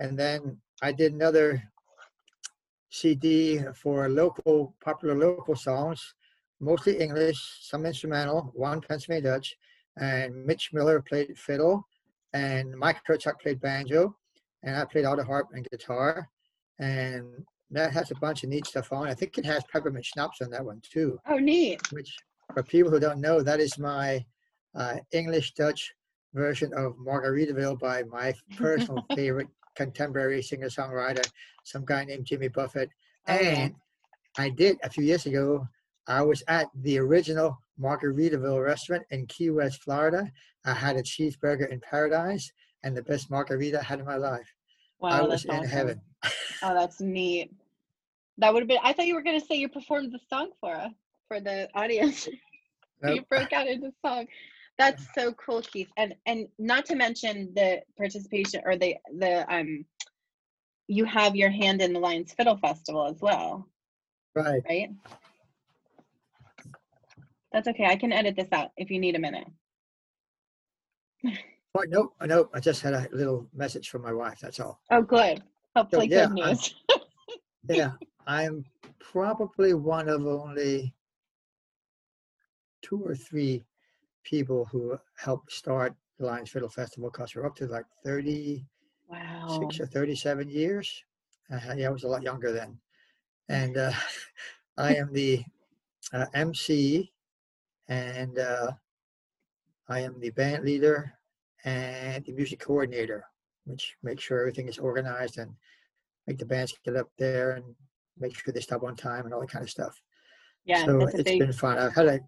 and 0.00 0.18
then 0.18 0.58
I 0.82 0.92
did 0.92 1.12
another 1.12 1.62
CD 2.90 3.60
for 3.74 4.08
local 4.08 4.74
popular 4.84 5.14
local 5.16 5.56
songs, 5.56 6.14
mostly 6.60 6.98
English, 7.00 7.40
some 7.62 7.86
instrumental, 7.86 8.52
one 8.54 8.80
Pennsylvania 8.80 9.30
Dutch, 9.30 9.56
and 9.96 10.44
Mitch 10.44 10.70
Miller 10.72 11.00
played 11.00 11.36
fiddle, 11.38 11.86
and 12.32 12.76
Mike 12.76 12.98
Kurtzak 13.08 13.40
played 13.40 13.60
banjo, 13.60 14.16
and 14.62 14.76
I 14.76 14.84
played 14.84 15.04
auto 15.04 15.24
harp 15.24 15.48
and 15.52 15.68
guitar, 15.70 16.28
and 16.78 17.26
that 17.70 17.92
has 17.92 18.10
a 18.10 18.16
bunch 18.16 18.44
of 18.44 18.50
neat 18.50 18.66
stuff 18.66 18.92
on. 18.92 19.08
I 19.08 19.14
think 19.14 19.38
it 19.38 19.46
has 19.46 19.62
peppermint 19.72 20.04
schnapps 20.04 20.40
on 20.40 20.50
that 20.50 20.64
one 20.64 20.80
too. 20.82 21.18
Oh, 21.28 21.38
neat. 21.38 21.80
Which, 21.92 22.14
for 22.52 22.62
people 22.62 22.90
who 22.90 23.00
don't 23.00 23.20
know, 23.20 23.42
that 23.42 23.60
is 23.60 23.78
my 23.78 24.24
uh, 24.74 24.96
English 25.12 25.54
Dutch 25.54 25.92
version 26.34 26.72
of 26.74 26.96
Margaritaville 26.96 27.78
by 27.78 28.02
my 28.04 28.34
personal 28.56 29.04
favorite 29.14 29.48
contemporary 29.76 30.42
singer 30.42 30.68
songwriter, 30.68 31.26
some 31.64 31.84
guy 31.84 32.04
named 32.04 32.26
Jimmy 32.26 32.48
Buffett. 32.48 32.90
Oh, 33.26 33.34
yeah. 33.34 33.48
And 33.48 33.74
I 34.38 34.50
did 34.50 34.76
a 34.82 34.90
few 34.90 35.04
years 35.04 35.26
ago. 35.26 35.66
I 36.06 36.22
was 36.22 36.42
at 36.48 36.68
the 36.82 36.98
original 36.98 37.58
Margaritaville 37.80 38.62
restaurant 38.62 39.04
in 39.10 39.26
Key 39.26 39.50
West, 39.50 39.82
Florida. 39.82 40.30
I 40.64 40.74
had 40.74 40.96
a 40.96 41.02
cheeseburger 41.02 41.70
in 41.70 41.80
paradise 41.80 42.52
and 42.82 42.96
the 42.96 43.02
best 43.02 43.30
margarita 43.30 43.80
I 43.80 43.82
had 43.82 44.00
in 44.00 44.06
my 44.06 44.16
life. 44.16 44.53
Wow, 45.04 45.10
I 45.10 45.22
was 45.22 45.44
in 45.44 45.50
awesome. 45.50 45.68
heaven. 45.68 46.00
Oh, 46.62 46.74
that's 46.74 46.98
neat. 46.98 47.52
That 48.38 48.54
would 48.54 48.62
have 48.62 48.68
been. 48.68 48.78
I 48.82 48.94
thought 48.94 49.06
you 49.06 49.14
were 49.14 49.22
going 49.22 49.38
to 49.38 49.44
say 49.44 49.56
you 49.56 49.68
performed 49.68 50.12
the 50.12 50.20
song 50.30 50.50
for 50.60 50.74
us, 50.74 50.92
for 51.28 51.40
the 51.40 51.68
audience. 51.74 52.26
you 53.06 53.20
broke 53.28 53.52
out 53.52 53.66
into 53.66 53.92
song. 54.04 54.26
That's 54.78 55.06
so 55.14 55.34
cool, 55.34 55.60
Keith. 55.60 55.90
And 55.98 56.14
and 56.24 56.48
not 56.58 56.86
to 56.86 56.94
mention 56.96 57.52
the 57.54 57.82
participation 57.98 58.62
or 58.64 58.76
the 58.78 58.96
the 59.18 59.44
um, 59.54 59.84
you 60.88 61.04
have 61.04 61.36
your 61.36 61.50
hand 61.50 61.82
in 61.82 61.92
the 61.92 62.00
Lyons 62.00 62.32
Fiddle 62.32 62.56
Festival 62.56 63.06
as 63.06 63.20
well, 63.20 63.68
Right. 64.34 64.62
right? 64.66 64.88
That's 67.52 67.68
okay. 67.68 67.84
I 67.84 67.96
can 67.96 68.10
edit 68.10 68.36
this 68.36 68.48
out 68.52 68.70
if 68.78 68.90
you 68.90 68.98
need 68.98 69.16
a 69.16 69.20
minute. 69.20 69.48
Oh, 71.76 71.84
nope, 71.88 72.14
nope. 72.24 72.50
I 72.54 72.60
just 72.60 72.82
had 72.82 72.94
a 72.94 73.08
little 73.12 73.48
message 73.52 73.88
from 73.88 74.02
my 74.02 74.12
wife. 74.12 74.38
That's 74.40 74.60
all. 74.60 74.80
Oh, 74.90 75.02
good. 75.02 75.42
Hopefully, 75.74 76.06
yeah, 76.08 76.26
good 76.26 76.40
I'm- 76.40 76.50
news. 76.50 76.74
Yeah, 77.66 77.92
I'm 78.26 78.66
probably 79.00 79.72
one 79.72 80.10
of 80.10 80.26
only 80.26 80.92
two 82.82 83.02
or 83.02 83.14
three 83.14 83.64
people 84.22 84.66
who 84.66 84.98
helped 85.16 85.50
start 85.50 85.94
the 86.18 86.26
Lyons 86.26 86.50
Fiddle 86.50 86.68
Festival 86.68 87.08
because 87.10 87.34
we're 87.34 87.46
up 87.46 87.56
to 87.56 87.66
like 87.66 87.86
36 88.04 88.66
wow. 89.08 89.68
or 89.80 89.86
37 89.86 90.50
years. 90.50 91.04
Uh, 91.50 91.58
yeah, 91.74 91.88
I 91.88 91.90
was 91.90 92.04
a 92.04 92.08
lot 92.08 92.22
younger 92.22 92.52
then. 92.52 92.78
And 93.48 93.78
uh, 93.78 93.92
I 94.76 94.96
am 94.96 95.10
the 95.10 95.42
uh, 96.12 96.26
MC 96.34 97.10
and 97.88 98.38
uh, 98.38 98.72
I 99.88 100.00
am 100.00 100.20
the 100.20 100.30
band 100.30 100.64
leader 100.64 101.14
and 101.64 102.24
the 102.24 102.32
music 102.32 102.60
coordinator, 102.60 103.24
which 103.64 103.96
makes 104.02 104.22
sure 104.22 104.40
everything 104.40 104.68
is 104.68 104.78
organized 104.78 105.38
and 105.38 105.52
make 106.26 106.38
the 106.38 106.46
bands 106.46 106.74
get 106.84 106.96
up 106.96 107.08
there 107.18 107.52
and 107.52 107.64
make 108.18 108.36
sure 108.36 108.52
they 108.52 108.60
stop 108.60 108.82
on 108.82 108.96
time 108.96 109.24
and 109.24 109.34
all 109.34 109.40
that 109.40 109.50
kind 109.50 109.62
of 109.62 109.70
stuff. 109.70 110.00
Yeah, 110.64 110.84
so 110.84 111.00
it's 111.06 111.22
big. 111.22 111.40
been 111.40 111.52
fun. 111.52 111.78
I've 111.78 111.94
had 111.94 112.06
a, 112.06 112.20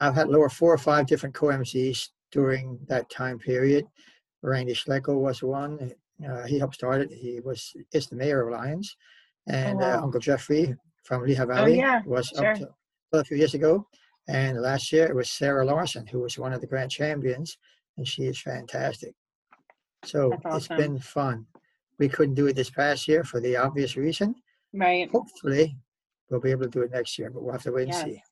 I've 0.00 0.14
had 0.14 0.28
lower 0.28 0.48
four 0.48 0.72
or 0.72 0.78
five 0.78 1.06
different 1.06 1.34
co-MCs 1.34 2.08
during 2.30 2.78
that 2.88 3.10
time 3.10 3.38
period. 3.38 3.86
Randy 4.42 4.74
Schleckel 4.74 5.20
was 5.20 5.42
one. 5.42 5.92
Uh, 6.26 6.44
he 6.46 6.58
helped 6.58 6.74
start 6.74 7.00
it. 7.00 7.12
He 7.12 7.40
was 7.40 7.74
is 7.92 8.06
the 8.06 8.16
mayor 8.16 8.46
of 8.46 8.52
Lyons, 8.52 8.96
and 9.48 9.82
uh, 9.82 9.84
Oh, 9.84 9.88
wow. 9.96 10.02
Uncle 10.04 10.20
Jeffrey 10.20 10.74
from 11.02 11.24
Lehigh 11.24 11.44
Valley 11.44 11.76
yeah, 11.78 12.02
was 12.04 12.28
sure. 12.28 12.52
up 12.52 12.56
to 12.58 12.68
a 13.12 13.24
few 13.24 13.36
years 13.36 13.54
ago. 13.54 13.86
And 14.28 14.60
last 14.60 14.92
year 14.92 15.06
it 15.06 15.14
was 15.14 15.30
Sarah 15.30 15.64
Larson, 15.64 16.06
who 16.06 16.20
was 16.20 16.38
one 16.38 16.52
of 16.52 16.60
the 16.60 16.66
grand 16.66 16.90
champions, 16.90 17.58
and 18.00 18.08
she 18.08 18.22
is 18.24 18.40
fantastic. 18.40 19.14
So 20.06 20.30
That's 20.30 20.56
it's 20.56 20.70
awesome. 20.70 20.76
been 20.78 20.98
fun. 20.98 21.46
We 21.98 22.08
couldn't 22.08 22.34
do 22.34 22.46
it 22.46 22.56
this 22.56 22.70
past 22.70 23.06
year 23.06 23.24
for 23.24 23.40
the 23.40 23.58
obvious 23.58 23.94
reason. 23.94 24.34
Right. 24.72 25.10
Hopefully, 25.10 25.76
we'll 26.30 26.40
be 26.40 26.50
able 26.50 26.64
to 26.64 26.70
do 26.70 26.80
it 26.80 26.92
next 26.92 27.18
year, 27.18 27.28
but 27.28 27.42
we'll 27.42 27.52
have 27.52 27.62
to 27.64 27.72
wait 27.72 27.88
and 27.88 27.94
see. 27.94 28.22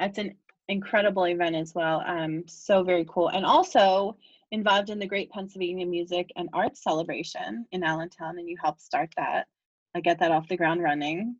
That's 0.00 0.18
an 0.18 0.34
incredible 0.66 1.28
event 1.28 1.54
as 1.54 1.76
well. 1.76 2.02
Um, 2.04 2.42
so 2.48 2.82
very 2.82 3.06
cool. 3.08 3.28
And 3.28 3.46
also 3.46 4.16
involved 4.50 4.90
in 4.90 4.98
the 4.98 5.06
Great 5.06 5.30
Pennsylvania 5.30 5.86
Music 5.86 6.28
and 6.34 6.48
Arts 6.52 6.82
Celebration 6.82 7.64
in 7.70 7.84
Allentown, 7.84 8.36
and 8.40 8.48
you 8.48 8.56
helped 8.60 8.80
start 8.80 9.10
that. 9.16 9.46
I 9.94 10.00
get 10.00 10.18
that 10.18 10.32
off 10.32 10.48
the 10.48 10.56
ground 10.56 10.82
running. 10.82 11.36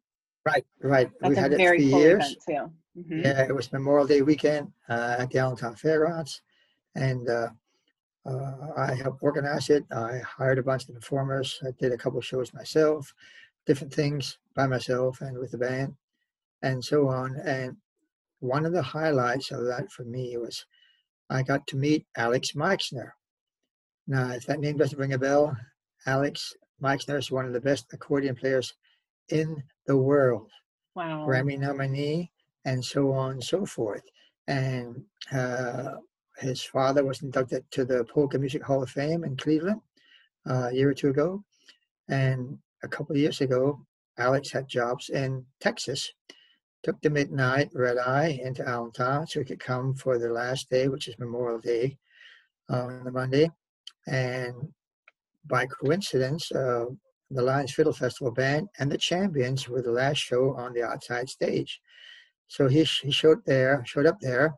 Right, 0.46 0.64
right. 0.80 1.10
That's 1.20 1.30
we 1.30 1.36
a 1.36 1.40
had 1.40 1.52
it 1.54 1.56
very 1.56 1.78
three 1.78 1.90
cool 1.90 2.00
years. 2.00 2.24
event 2.24 2.38
too. 2.94 3.00
Mm-hmm. 3.00 3.20
Yeah, 3.24 3.42
it 3.42 3.54
was 3.54 3.72
Memorial 3.72 4.06
Day 4.06 4.22
weekend 4.22 4.70
uh, 4.88 5.16
at 5.18 5.30
the 5.30 5.38
Allentown 5.40 5.74
Fairgrounds, 5.74 6.42
and 6.94 7.28
uh, 7.28 7.48
uh, 8.24 8.52
I 8.76 8.94
helped 8.94 9.22
organize 9.22 9.70
it. 9.70 9.84
I 9.92 10.20
hired 10.20 10.58
a 10.58 10.62
bunch 10.62 10.88
of 10.88 10.94
performers. 10.94 11.58
I 11.66 11.70
did 11.80 11.92
a 11.92 11.98
couple 11.98 12.18
of 12.18 12.24
shows 12.24 12.54
myself, 12.54 13.12
different 13.66 13.92
things 13.92 14.38
by 14.54 14.66
myself 14.66 15.20
and 15.20 15.38
with 15.38 15.50
the 15.50 15.58
band, 15.58 15.94
and 16.62 16.84
so 16.84 17.08
on. 17.08 17.36
And 17.44 17.76
one 18.40 18.64
of 18.66 18.72
the 18.72 18.82
highlights 18.82 19.50
of 19.50 19.64
that 19.66 19.90
for 19.90 20.04
me 20.04 20.36
was 20.36 20.64
I 21.30 21.42
got 21.42 21.66
to 21.68 21.76
meet 21.76 22.06
Alex 22.16 22.54
Meixner. 22.54 23.14
Now, 24.06 24.30
if 24.32 24.46
that 24.46 24.60
name 24.60 24.76
doesn't 24.76 24.98
ring 24.98 25.14
a 25.14 25.18
bell, 25.18 25.56
Alex 26.06 26.54
Meixner 26.80 27.16
is 27.16 27.30
one 27.30 27.46
of 27.46 27.52
the 27.52 27.60
best 27.60 27.86
accordion 27.92 28.34
players 28.34 28.74
in 29.28 29.62
the 29.86 29.96
world. 29.96 30.50
Wow. 30.94 31.26
Grammy 31.26 31.58
nominee, 31.58 32.30
and 32.64 32.84
so 32.84 33.12
on 33.12 33.32
and 33.32 33.44
so 33.44 33.64
forth. 33.64 34.02
And 34.46 35.02
uh, 35.32 35.92
his 36.42 36.62
father 36.62 37.04
was 37.04 37.22
inducted 37.22 37.64
to 37.70 37.84
the 37.84 38.04
Polka 38.04 38.38
Music 38.38 38.62
Hall 38.62 38.82
of 38.82 38.90
Fame 38.90 39.24
in 39.24 39.36
Cleveland 39.36 39.80
uh, 40.48 40.68
a 40.70 40.74
year 40.74 40.90
or 40.90 40.94
two 40.94 41.10
ago. 41.10 41.42
And 42.08 42.58
a 42.82 42.88
couple 42.88 43.14
of 43.14 43.20
years 43.20 43.40
ago, 43.40 43.80
Alex 44.18 44.50
had 44.50 44.68
jobs 44.68 45.08
in 45.08 45.44
Texas. 45.60 46.12
Took 46.82 47.00
the 47.00 47.10
midnight 47.10 47.70
red 47.74 47.96
eye 47.98 48.40
into 48.42 48.68
Allentown 48.68 49.26
so 49.26 49.38
he 49.38 49.46
could 49.46 49.60
come 49.60 49.94
for 49.94 50.18
the 50.18 50.28
last 50.28 50.68
day, 50.68 50.88
which 50.88 51.06
is 51.06 51.18
Memorial 51.18 51.60
Day 51.60 51.96
uh, 52.68 52.86
on 52.86 53.04
the 53.04 53.12
Monday. 53.12 53.50
And 54.08 54.72
by 55.46 55.66
coincidence, 55.66 56.50
uh, 56.50 56.86
the 57.30 57.42
Lyons 57.42 57.72
Fiddle 57.72 57.92
Festival 57.92 58.32
band 58.32 58.68
and 58.78 58.90
the 58.90 58.98
Champions 58.98 59.68
were 59.68 59.80
the 59.80 59.92
last 59.92 60.18
show 60.18 60.54
on 60.56 60.72
the 60.72 60.82
outside 60.82 61.28
stage. 61.28 61.80
So 62.48 62.68
he, 62.68 62.82
he 62.82 63.12
showed 63.12 63.44
there, 63.46 63.82
showed 63.86 64.06
up 64.06 64.20
there 64.20 64.54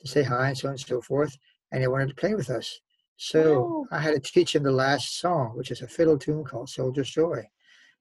to 0.00 0.08
say 0.08 0.22
hi 0.22 0.48
and 0.48 0.58
so 0.58 0.68
on 0.68 0.72
and 0.72 0.80
so 0.80 1.00
forth, 1.00 1.36
and 1.72 1.80
he 1.82 1.88
wanted 1.88 2.08
to 2.08 2.14
play 2.14 2.34
with 2.34 2.50
us. 2.50 2.80
So. 3.16 3.86
I 3.90 4.00
had 4.00 4.14
to 4.14 4.32
teach 4.32 4.54
him 4.54 4.62
the 4.62 4.72
last 4.72 5.20
song, 5.20 5.52
which 5.56 5.70
is 5.70 5.80
a 5.82 5.88
fiddle 5.88 6.18
tune 6.18 6.44
called 6.44 6.68
Soldier's 6.68 7.10
Joy. 7.10 7.42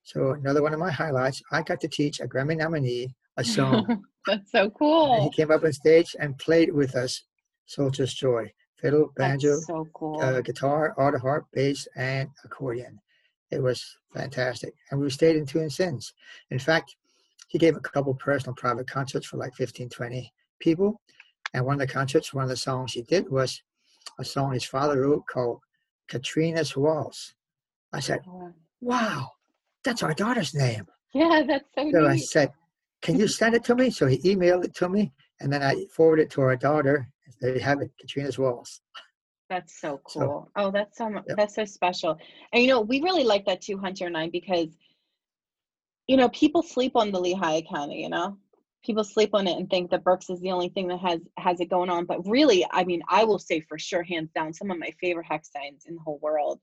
So 0.04 0.32
another 0.32 0.62
one 0.62 0.74
of 0.74 0.80
my 0.80 0.92
highlights, 0.92 1.42
I 1.52 1.62
got 1.62 1.80
to 1.82 1.88
teach 1.88 2.20
a 2.20 2.28
Grammy 2.28 2.58
nominee 2.58 3.16
a 3.38 3.44
song. 3.44 4.04
That's 4.28 4.52
so 4.52 4.64
and 4.64 4.74
cool. 4.74 5.24
he 5.24 5.30
came 5.36 5.52
up 5.52 5.64
on 5.64 5.74
stage 5.74 6.16
and 6.20 6.38
played 6.38 6.74
with 6.74 6.96
us 6.96 7.24
Soldier's 7.66 8.14
Joy, 8.14 8.52
fiddle, 8.80 9.12
banjo, 9.16 9.60
so 9.60 9.88
cool. 9.94 10.22
uh, 10.22 10.42
guitar, 10.42 10.94
auto 10.98 11.18
harp, 11.20 11.46
bass, 11.54 11.88
and 11.96 12.30
accordion. 12.44 13.00
It 13.52 13.62
was 13.62 13.84
fantastic. 14.14 14.74
And 14.92 15.00
we 15.00 15.10
stayed 15.10 15.36
in 15.36 15.46
tune 15.46 15.70
since. 15.70 16.14
In 16.52 16.60
fact, 16.60 16.96
he 17.48 17.58
gave 17.58 17.76
a 17.76 17.80
couple 17.80 18.14
personal 18.16 18.56
private 18.56 18.90
concerts 18.90 19.28
for 19.28 19.38
like 19.38 19.54
15, 19.56 19.90
20 19.90 20.34
people. 20.60 21.02
And 21.56 21.66
one 21.66 21.76
of 21.76 21.88
the 21.88 21.94
concerts, 21.94 22.34
one 22.34 22.44
of 22.44 22.50
the 22.50 22.58
songs 22.58 22.92
he 22.92 23.02
did 23.04 23.32
was 23.32 23.62
a 24.20 24.26
song 24.26 24.52
his 24.52 24.66
father 24.66 25.00
wrote 25.02 25.24
called 25.26 25.60
Katrina's 26.10 26.76
Waltz. 26.76 27.34
I 27.94 28.02
said, 28.02 28.20
oh, 28.28 28.32
Wow. 28.34 28.52
wow, 28.82 29.32
that's 29.86 30.04
our 30.04 30.14
daughter's 30.14 30.54
name. 30.54 30.86
yeah, 31.14 31.44
that's 31.48 31.70
so 31.74 31.86
good. 31.86 31.94
So 31.94 32.08
I 32.08 32.18
said, 32.18 32.52
can 33.02 33.18
you 33.18 33.30
send 33.30 33.56
it 33.56 33.64
to 33.66 33.76
me? 33.76 33.90
So 33.90 34.06
he 34.06 34.18
emailed 34.18 34.66
it 34.66 34.76
to 34.76 34.90
me. 34.90 35.14
And 35.40 35.52
then 35.52 35.64
I 35.64 35.86
forwarded 35.96 36.26
it 36.26 36.32
to 36.32 36.42
our 36.42 36.58
daughter. 36.58 37.08
There 37.40 37.56
you 37.56 37.62
have 37.62 37.80
it, 37.82 37.92
Katrina's 38.02 38.38
Waltz. 38.38 38.82
That's 39.50 39.80
so 39.80 40.02
So, 40.10 40.20
cool. 40.20 40.52
oh, 40.58 40.72
that's 40.72 40.98
so 40.98 41.08
yep. 41.10 41.24
that's 41.38 41.56
so 41.56 41.64
special. 41.64 42.18
And 42.52 42.62
you 42.64 42.68
know, 42.68 42.82
we 42.82 43.02
really 43.02 43.24
like 43.24 43.46
that 43.46 43.62
too, 43.62 43.78
Hunter 43.78 44.08
and 44.08 44.18
I, 44.18 44.30
because 44.30 44.76
you 46.08 46.18
know, 46.18 46.28
people 46.30 46.62
sleep 46.62 46.92
on 46.96 47.12
the 47.12 47.20
Lehigh 47.20 47.62
County, 47.62 48.02
you 48.04 48.10
know? 48.10 48.38
People 48.86 49.04
sleep 49.04 49.32
on 49.34 49.48
it 49.48 49.58
and 49.58 49.70
think 49.70 49.90
that 49.92 50.04
Berks 50.04 50.30
is 50.30 50.40
the 50.42 50.52
only 50.52 50.70
thing 50.70 50.88
that 50.90 51.00
has 51.00 51.20
has 51.38 51.60
it 51.60 51.70
going 51.70 51.90
on. 51.90 52.06
But 52.06 52.28
really, 52.28 52.66
I 52.72 52.84
mean, 52.84 53.02
I 53.10 53.24
will 53.24 53.40
say 53.40 53.62
for 53.62 53.80
sure, 53.80 54.04
hands 54.04 54.32
down, 54.34 54.54
some 54.54 54.70
of 54.72 54.78
my 54.78 54.92
favorite 55.02 55.26
hex 55.28 55.52
signs 55.52 55.86
in 55.88 55.96
the 55.96 56.02
whole 56.02 56.20
world 56.22 56.60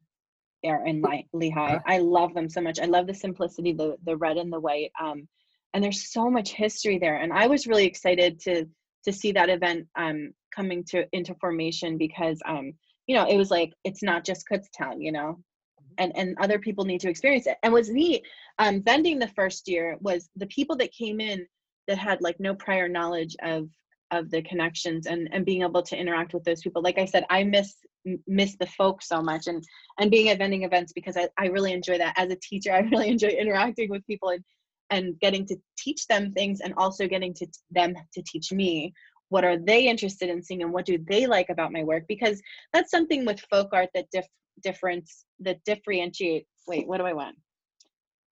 are 0.64 0.86
in 0.86 1.02
Le- 1.02 1.24
Lehigh. 1.32 1.78
I 1.86 1.98
love 1.98 2.34
them 2.34 2.48
so 2.48 2.60
much. 2.60 2.78
I 2.78 2.84
love 2.84 3.06
the 3.06 3.14
simplicity, 3.14 3.72
the 3.72 3.96
the 4.04 4.16
red 4.16 4.36
and 4.36 4.52
the 4.52 4.60
white. 4.60 4.92
Um, 5.00 5.28
and 5.74 5.82
there's 5.82 6.12
so 6.12 6.30
much 6.30 6.52
history 6.52 6.98
there. 6.98 7.16
And 7.16 7.32
I 7.32 7.46
was 7.46 7.66
really 7.66 7.86
excited 7.86 8.40
to 8.40 8.66
to 9.04 9.12
see 9.12 9.32
that 9.32 9.50
event 9.50 9.86
um 9.96 10.32
coming 10.54 10.84
to 10.84 11.06
into 11.12 11.34
formation 11.40 11.98
because 11.98 12.38
um 12.46 12.72
you 13.06 13.16
know 13.16 13.26
it 13.26 13.36
was 13.36 13.50
like 13.50 13.72
it's 13.84 14.02
not 14.02 14.24
just 14.24 14.46
Kutztown, 14.50 14.96
you 15.02 15.12
know, 15.12 15.40
and 15.98 16.16
and 16.16 16.36
other 16.38 16.58
people 16.58 16.84
need 16.84 17.00
to 17.00 17.10
experience 17.10 17.46
it. 17.46 17.56
And 17.62 17.72
what's 17.72 17.88
neat, 17.88 18.22
um, 18.58 18.82
vending 18.82 19.18
the 19.18 19.28
first 19.28 19.68
year 19.68 19.96
was 20.00 20.28
the 20.36 20.46
people 20.46 20.76
that 20.76 20.92
came 20.92 21.20
in 21.20 21.46
that 21.88 21.98
had 21.98 22.20
like 22.20 22.38
no 22.38 22.54
prior 22.54 22.88
knowledge 22.88 23.36
of 23.42 23.68
of 24.10 24.30
the 24.30 24.42
connections 24.42 25.06
and 25.06 25.28
and 25.32 25.44
being 25.44 25.62
able 25.62 25.82
to 25.82 25.96
interact 25.96 26.34
with 26.34 26.44
those 26.44 26.62
people. 26.62 26.82
Like 26.82 26.98
I 26.98 27.06
said, 27.06 27.24
I 27.30 27.44
miss 27.44 27.76
miss 28.26 28.56
the 28.56 28.66
folk 28.66 29.02
so 29.02 29.22
much 29.22 29.46
and 29.46 29.62
and 29.98 30.10
being 30.10 30.28
at 30.28 30.38
vending 30.38 30.64
events 30.64 30.92
because 30.92 31.16
I, 31.16 31.28
I 31.38 31.46
really 31.46 31.72
enjoy 31.72 31.98
that 31.98 32.14
as 32.16 32.30
a 32.30 32.36
teacher. 32.36 32.72
I 32.74 32.80
really 32.80 33.08
enjoy 33.08 33.28
interacting 33.28 33.90
with 33.90 34.06
people 34.06 34.30
and 34.30 34.44
and 34.90 35.18
getting 35.20 35.46
to 35.46 35.56
teach 35.78 36.06
them 36.06 36.32
things 36.32 36.60
and 36.60 36.74
also 36.76 37.08
getting 37.08 37.32
to 37.32 37.46
t- 37.46 37.52
them 37.70 37.94
to 38.12 38.22
teach 38.22 38.52
me 38.52 38.92
what 39.30 39.44
are 39.44 39.56
they 39.56 39.88
interested 39.88 40.28
in 40.28 40.42
seeing 40.42 40.62
and 40.62 40.72
what 40.72 40.84
do 40.84 40.98
they 41.08 41.26
like 41.26 41.48
about 41.48 41.72
my 41.72 41.82
work 41.82 42.04
because 42.06 42.40
that's 42.74 42.90
something 42.90 43.24
with 43.24 43.40
folk 43.50 43.70
art 43.72 43.88
that 43.94 44.04
diff 44.12 44.26
difference 44.62 45.24
that 45.40 45.64
differentiate 45.64 46.46
wait 46.66 46.86
what 46.86 46.98
do 46.98 47.04
i 47.04 47.12
want 47.12 47.34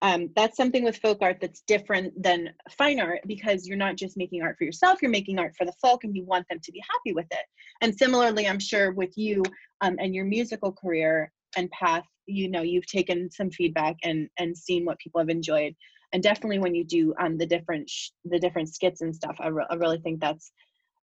um, 0.03 0.31
that's 0.35 0.57
something 0.57 0.83
with 0.83 0.97
folk 0.97 1.19
art 1.21 1.39
that's 1.41 1.63
different 1.67 2.21
than 2.21 2.51
fine 2.71 3.01
art 3.01 3.21
because 3.27 3.67
you're 3.67 3.77
not 3.77 3.97
just 3.97 4.17
making 4.17 4.43
art 4.43 4.57
for 4.57 4.65
yourself 4.65 5.01
you're 5.03 5.11
making 5.11 5.39
art 5.39 5.55
for 5.57 5.65
the 5.65 5.75
folk 5.81 6.05
and 6.05 6.17
you 6.17 6.25
want 6.25 6.47
them 6.49 6.61
to 6.63 6.73
be 6.73 6.83
happy 6.91 7.15
with 7.15 7.27
it. 7.31 7.47
And 7.81 7.97
similarly 7.97 8.47
i'm 8.47 8.61
sure 8.61 8.93
with 8.93 9.17
you 9.17 9.43
um, 9.81 9.97
and 9.99 10.15
your 10.15 10.25
musical 10.25 10.73
career 10.73 11.33
and 11.57 11.71
path 11.71 12.05
you 12.27 12.49
know 12.49 12.63
you've 12.63 12.87
taken 12.87 13.31
some 13.31 13.51
feedback 13.51 13.97
and 14.05 14.29
and 14.39 14.57
seen 14.57 14.85
what 14.85 14.99
people 14.99 15.21
have 15.21 15.29
enjoyed. 15.29 15.75
And 16.13 16.23
definitely 16.23 16.59
when 16.59 16.75
you 16.75 16.85
do 16.85 17.15
um, 17.21 17.39
the 17.39 17.47
different 17.47 17.89
sh- 17.89 18.11
the 18.25 18.39
different 18.39 18.69
skits 18.69 19.01
and 19.01 19.15
stuff 19.15 19.37
I, 19.41 19.49
re- 19.49 19.67
I 19.71 19.75
really 19.75 19.99
think 19.99 20.21
that's 20.21 20.51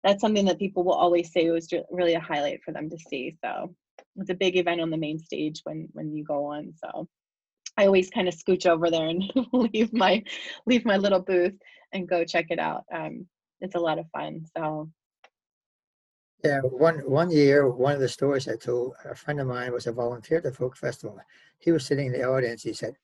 that's 0.04 0.20
something 0.20 0.44
that 0.46 0.58
people 0.58 0.84
will 0.84 0.94
always 0.94 1.32
say 1.32 1.50
was 1.50 1.70
re- 1.72 1.84
really 1.90 2.14
a 2.14 2.20
highlight 2.20 2.60
for 2.64 2.72
them 2.72 2.88
to 2.90 2.98
see. 2.98 3.36
So 3.44 3.74
it's 4.16 4.30
a 4.30 4.34
big 4.34 4.56
event 4.56 4.80
on 4.80 4.90
the 4.90 4.96
main 4.96 5.18
stage 5.18 5.60
when 5.64 5.88
when 5.92 6.14
you 6.14 6.24
go 6.24 6.46
on 6.46 6.72
so 6.82 7.08
i 7.76 7.86
always 7.86 8.10
kind 8.10 8.28
of 8.28 8.34
scooch 8.34 8.66
over 8.66 8.90
there 8.90 9.08
and 9.08 9.24
leave 9.52 9.92
my 9.92 10.22
leave 10.66 10.84
my 10.84 10.96
little 10.96 11.20
booth 11.20 11.54
and 11.92 12.08
go 12.08 12.24
check 12.24 12.46
it 12.50 12.58
out 12.58 12.84
um 12.92 13.26
it's 13.60 13.74
a 13.74 13.80
lot 13.80 13.98
of 13.98 14.08
fun 14.10 14.44
so 14.56 14.90
Yeah, 16.44 16.60
one 16.60 16.98
one 17.10 17.30
year, 17.30 17.68
one 17.68 17.94
of 17.94 18.00
the 18.00 18.08
stories 18.08 18.46
I 18.46 18.56
told 18.56 18.94
a 19.04 19.14
friend 19.14 19.40
of 19.40 19.46
mine 19.46 19.72
was 19.72 19.86
a 19.86 19.92
volunteer 19.92 20.38
at 20.38 20.44
the 20.44 20.52
folk 20.52 20.76
festival. 20.76 21.18
He 21.58 21.72
was 21.72 21.86
sitting 21.86 22.06
in 22.06 22.12
the 22.12 22.24
audience. 22.24 22.62
He 22.62 22.72
said, 22.72 22.94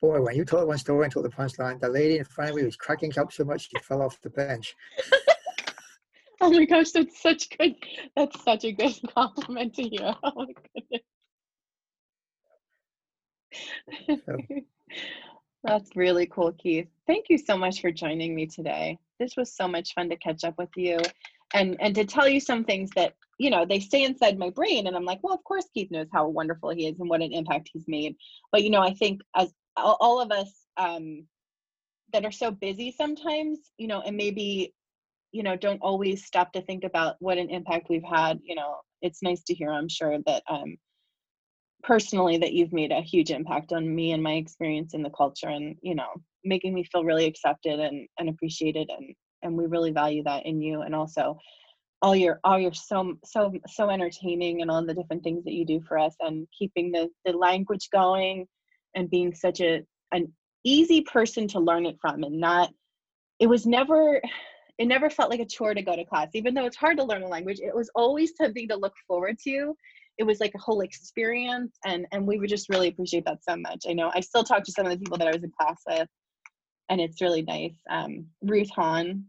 "Boy, 0.00 0.20
when 0.22 0.36
you 0.36 0.44
told 0.44 0.68
one 0.68 0.78
story 0.78 1.04
and 1.04 1.12
told 1.12 1.26
the 1.26 1.30
punchline, 1.30 1.80
the 1.80 1.88
lady 1.88 2.18
in 2.18 2.24
front 2.24 2.50
of 2.50 2.56
me 2.56 2.64
was 2.64 2.76
cracking 2.76 3.12
up 3.18 3.32
so 3.32 3.44
much 3.44 3.68
she 3.68 3.78
fell 3.82 4.00
off 4.02 4.20
the 4.20 4.30
bench." 4.30 4.74
oh 6.40 6.50
my 6.50 6.64
gosh 6.64 6.90
that's 6.90 7.22
such 7.22 7.48
good 7.56 7.74
that's 8.16 8.42
such 8.42 8.64
a 8.64 8.72
good 8.72 8.94
compliment 9.14 9.74
to 9.74 9.82
hear 9.82 10.14
oh 10.22 10.32
my 10.34 10.46
goodness 10.74 11.02
That's 15.64 15.94
really 15.94 16.26
cool, 16.26 16.52
Keith. 16.52 16.88
Thank 17.06 17.26
you 17.28 17.38
so 17.38 17.56
much 17.56 17.80
for 17.80 17.92
joining 17.92 18.34
me 18.34 18.46
today. 18.46 18.98
This 19.20 19.36
was 19.36 19.54
so 19.54 19.68
much 19.68 19.94
fun 19.94 20.10
to 20.10 20.16
catch 20.16 20.44
up 20.44 20.54
with 20.58 20.70
you 20.76 20.98
and 21.54 21.76
and 21.80 21.94
to 21.94 22.04
tell 22.04 22.28
you 22.28 22.40
some 22.40 22.64
things 22.64 22.90
that, 22.96 23.14
you 23.38 23.50
know, 23.50 23.64
they 23.64 23.78
stay 23.78 24.02
inside 24.04 24.38
my 24.38 24.50
brain 24.50 24.86
and 24.86 24.96
I'm 24.96 25.04
like, 25.04 25.20
well, 25.22 25.34
of 25.34 25.44
course 25.44 25.66
Keith 25.72 25.90
knows 25.90 26.08
how 26.12 26.28
wonderful 26.28 26.70
he 26.70 26.88
is 26.88 26.98
and 26.98 27.08
what 27.08 27.22
an 27.22 27.32
impact 27.32 27.70
he's 27.72 27.86
made. 27.86 28.16
But 28.50 28.64
you 28.64 28.70
know, 28.70 28.80
I 28.80 28.94
think 28.94 29.20
as 29.36 29.52
all, 29.76 29.96
all 30.00 30.20
of 30.20 30.32
us 30.32 30.50
um 30.76 31.26
that 32.12 32.24
are 32.24 32.32
so 32.32 32.50
busy 32.50 32.90
sometimes, 32.90 33.58
you 33.78 33.86
know, 33.86 34.00
and 34.00 34.16
maybe 34.16 34.74
you 35.30 35.42
know, 35.42 35.56
don't 35.56 35.80
always 35.80 36.26
stop 36.26 36.52
to 36.52 36.60
think 36.62 36.84
about 36.84 37.16
what 37.20 37.38
an 37.38 37.48
impact 37.48 37.86
we've 37.88 38.02
had, 38.02 38.38
you 38.42 38.54
know, 38.54 38.76
it's 39.00 39.22
nice 39.22 39.42
to 39.44 39.54
hear, 39.54 39.70
I'm 39.70 39.88
sure 39.88 40.18
that 40.26 40.42
um 40.48 40.76
personally 41.82 42.38
that 42.38 42.52
you've 42.52 42.72
made 42.72 42.92
a 42.92 43.00
huge 43.00 43.30
impact 43.30 43.72
on 43.72 43.94
me 43.94 44.12
and 44.12 44.22
my 44.22 44.34
experience 44.34 44.94
in 44.94 45.02
the 45.02 45.10
culture 45.10 45.48
and 45.48 45.76
you 45.82 45.94
know 45.94 46.08
making 46.44 46.74
me 46.74 46.84
feel 46.84 47.04
really 47.04 47.26
accepted 47.26 47.80
and, 47.80 48.06
and 48.18 48.28
appreciated 48.28 48.90
and 48.96 49.14
and 49.42 49.56
we 49.56 49.66
really 49.66 49.90
value 49.90 50.22
that 50.22 50.46
in 50.46 50.60
you 50.60 50.82
and 50.82 50.94
also 50.94 51.36
all 52.00 52.16
your 52.16 52.40
all 52.44 52.58
your 52.58 52.72
so 52.72 53.14
so 53.24 53.52
so 53.66 53.90
entertaining 53.90 54.62
and 54.62 54.70
all 54.70 54.84
the 54.84 54.94
different 54.94 55.22
things 55.22 55.44
that 55.44 55.52
you 55.52 55.64
do 55.64 55.80
for 55.86 55.98
us 55.98 56.14
and 56.20 56.46
keeping 56.56 56.90
the 56.92 57.08
the 57.24 57.32
language 57.32 57.88
going 57.92 58.46
and 58.94 59.10
being 59.10 59.34
such 59.34 59.60
a 59.60 59.82
an 60.12 60.32
easy 60.64 61.00
person 61.00 61.48
to 61.48 61.58
learn 61.58 61.86
it 61.86 61.96
from 62.00 62.22
and 62.22 62.38
not 62.38 62.70
it 63.38 63.46
was 63.46 63.66
never 63.66 64.20
it 64.78 64.86
never 64.86 65.10
felt 65.10 65.30
like 65.30 65.40
a 65.40 65.46
chore 65.46 65.74
to 65.74 65.82
go 65.82 65.94
to 65.94 66.04
class. 66.04 66.28
Even 66.32 66.54
though 66.54 66.64
it's 66.64 66.76
hard 66.76 66.96
to 66.96 67.04
learn 67.04 67.22
a 67.22 67.28
language 67.28 67.60
it 67.60 67.74
was 67.74 67.90
always 67.94 68.32
something 68.36 68.68
to 68.68 68.76
look 68.76 68.94
forward 69.06 69.36
to 69.44 69.76
it 70.18 70.24
was 70.24 70.40
like 70.40 70.52
a 70.54 70.58
whole 70.58 70.80
experience 70.82 71.76
and 71.84 72.06
and 72.12 72.26
we 72.26 72.38
would 72.38 72.48
just 72.50 72.68
really 72.68 72.88
appreciate 72.88 73.24
that 73.24 73.42
so 73.48 73.56
much 73.56 73.84
i 73.88 73.92
know 73.92 74.10
i 74.14 74.20
still 74.20 74.44
talk 74.44 74.62
to 74.62 74.72
some 74.72 74.84
of 74.86 74.92
the 74.92 74.98
people 74.98 75.16
that 75.18 75.26
i 75.28 75.32
was 75.32 75.42
in 75.42 75.50
class 75.58 75.80
with 75.86 76.08
and 76.90 77.00
it's 77.00 77.20
really 77.20 77.42
nice 77.42 77.74
um 77.90 78.26
ruth 78.42 78.70
hahn 78.70 79.24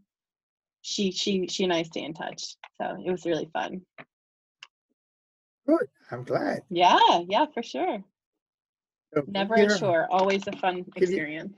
she 0.86 1.10
she 1.12 1.46
she 1.48 1.64
and 1.64 1.72
I 1.72 1.82
stay 1.82 2.02
in 2.02 2.12
touch. 2.12 2.56
So 2.78 2.84
it 3.02 3.10
was 3.10 3.24
really 3.24 3.48
fun. 3.54 3.80
Good. 5.66 5.86
I'm 6.10 6.24
glad. 6.24 6.60
Yeah, 6.68 6.98
yeah, 7.26 7.46
for 7.54 7.62
sure. 7.62 8.04
So 9.14 9.22
Never 9.26 9.56
your- 9.56 9.72
unsure. 9.72 10.06
Always 10.10 10.46
a 10.46 10.52
fun 10.52 10.84
experience. 10.94 11.54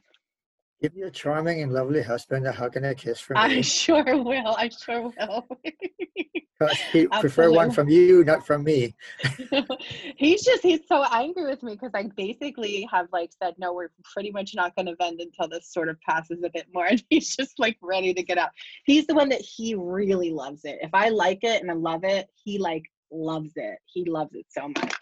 Give 0.83 0.95
your 0.95 1.11
charming 1.11 1.63
and 1.63 1.73
lovely 1.73 2.03
husband 2.03 2.47
a 2.47 2.53
hug 2.53 2.77
and 2.77 2.85
a 2.85 2.95
kiss 2.95 3.19
from 3.19 3.39
I 3.39 3.49
me. 3.49 3.63
sure 3.63 4.05
will. 4.05 4.55
I 4.59 4.69
sure 4.69 5.11
will. 5.19 5.47
he 6.93 7.07
prefer 7.07 7.51
one 7.51 7.71
from 7.71 7.89
you, 7.89 8.25
not 8.25 8.47
from 8.47 8.65
me. 8.65 8.95
he's 10.17 10.45
just 10.45 10.63
he's 10.63 10.81
so 10.87 11.05
angry 11.11 11.47
with 11.47 11.63
me 11.63 11.73
because 11.73 11.93
I 11.95 12.11
basically 12.15 12.87
have 12.93 13.07
like 13.11 13.31
said 13.43 13.55
no, 13.57 13.73
we're 13.73 13.91
pretty 14.13 14.31
much 14.31 14.55
not 14.55 14.77
going 14.77 14.87
to 14.87 14.97
vend 14.97 15.21
until 15.21 15.49
this 15.49 15.73
sort 15.73 15.89
of 15.89 15.99
passes 16.03 16.43
a 16.45 16.51
bit 16.53 16.67
more, 16.75 16.87
and 16.91 17.03
he's 17.09 17.35
just 17.35 17.59
like 17.59 17.79
ready 17.83 18.13
to 18.13 18.23
get 18.23 18.37
out. 18.37 18.51
He's 18.85 19.07
the 19.07 19.15
one 19.15 19.31
that 19.31 19.41
he 19.41 19.75
really 19.75 20.31
loves 20.31 20.65
it. 20.65 20.79
If 20.83 20.91
I 20.93 21.09
like 21.09 21.41
it 21.43 21.63
and 21.63 21.71
I 21.71 21.75
love 21.75 22.05
it, 22.05 22.29
he 22.35 22.59
like 22.59 22.85
loves 23.11 23.53
it. 23.57 23.79
He 23.87 24.05
loves 24.05 24.35
it 24.35 24.47
so 24.51 24.69
much. 24.69 24.95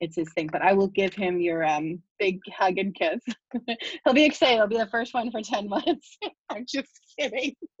It's 0.00 0.16
his 0.16 0.32
thing. 0.32 0.48
But 0.50 0.62
I 0.62 0.72
will 0.74 0.88
give 0.88 1.14
him 1.14 1.40
your 1.40 1.64
um 1.64 2.02
big 2.18 2.40
hug 2.56 2.78
and 2.78 2.94
kiss. 2.94 3.20
He'll 4.04 4.14
be 4.14 4.24
excited. 4.24 4.56
He'll 4.56 4.66
be 4.68 4.78
the 4.78 4.86
first 4.86 5.14
one 5.14 5.30
for 5.30 5.42
ten 5.42 5.68
months. 5.70 6.18
I'm 6.48 6.64
just 6.68 6.90
kidding. 7.18 7.54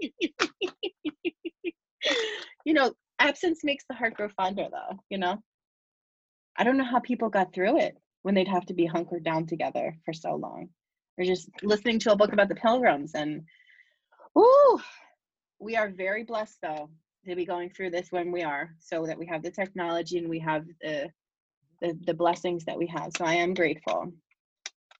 you 2.64 2.74
know, 2.74 2.92
absence 3.18 3.64
makes 3.64 3.84
the 3.88 3.94
heart 3.94 4.14
grow 4.14 4.28
fonder 4.28 4.66
though 4.70 4.98
you 5.10 5.18
know 5.18 5.36
i 6.56 6.64
don't 6.64 6.76
know 6.76 6.84
how 6.84 7.00
people 7.00 7.28
got 7.28 7.52
through 7.52 7.78
it 7.78 7.96
when 8.22 8.34
they'd 8.34 8.48
have 8.48 8.66
to 8.66 8.74
be 8.74 8.86
hunkered 8.86 9.24
down 9.24 9.46
together 9.46 9.96
for 10.04 10.12
so 10.12 10.34
long 10.34 10.68
or 11.16 11.24
just 11.24 11.48
listening 11.62 11.98
to 11.98 12.12
a 12.12 12.16
book 12.16 12.32
about 12.32 12.48
the 12.48 12.54
pilgrims 12.54 13.14
and 13.14 13.42
ooh 14.38 14.80
we 15.58 15.76
are 15.76 15.88
very 15.88 16.24
blessed 16.24 16.58
though 16.62 16.88
to 17.26 17.34
be 17.34 17.44
going 17.44 17.68
through 17.68 17.90
this 17.90 18.10
when 18.10 18.30
we 18.32 18.42
are 18.42 18.70
so 18.78 19.04
that 19.04 19.18
we 19.18 19.26
have 19.26 19.42
the 19.42 19.50
technology 19.50 20.18
and 20.18 20.28
we 20.28 20.38
have 20.38 20.64
the 20.80 21.10
the, 21.80 21.96
the 22.06 22.14
blessings 22.14 22.64
that 22.64 22.76
we 22.78 22.86
have 22.86 23.10
so 23.16 23.24
i 23.24 23.34
am 23.34 23.54
grateful 23.54 24.12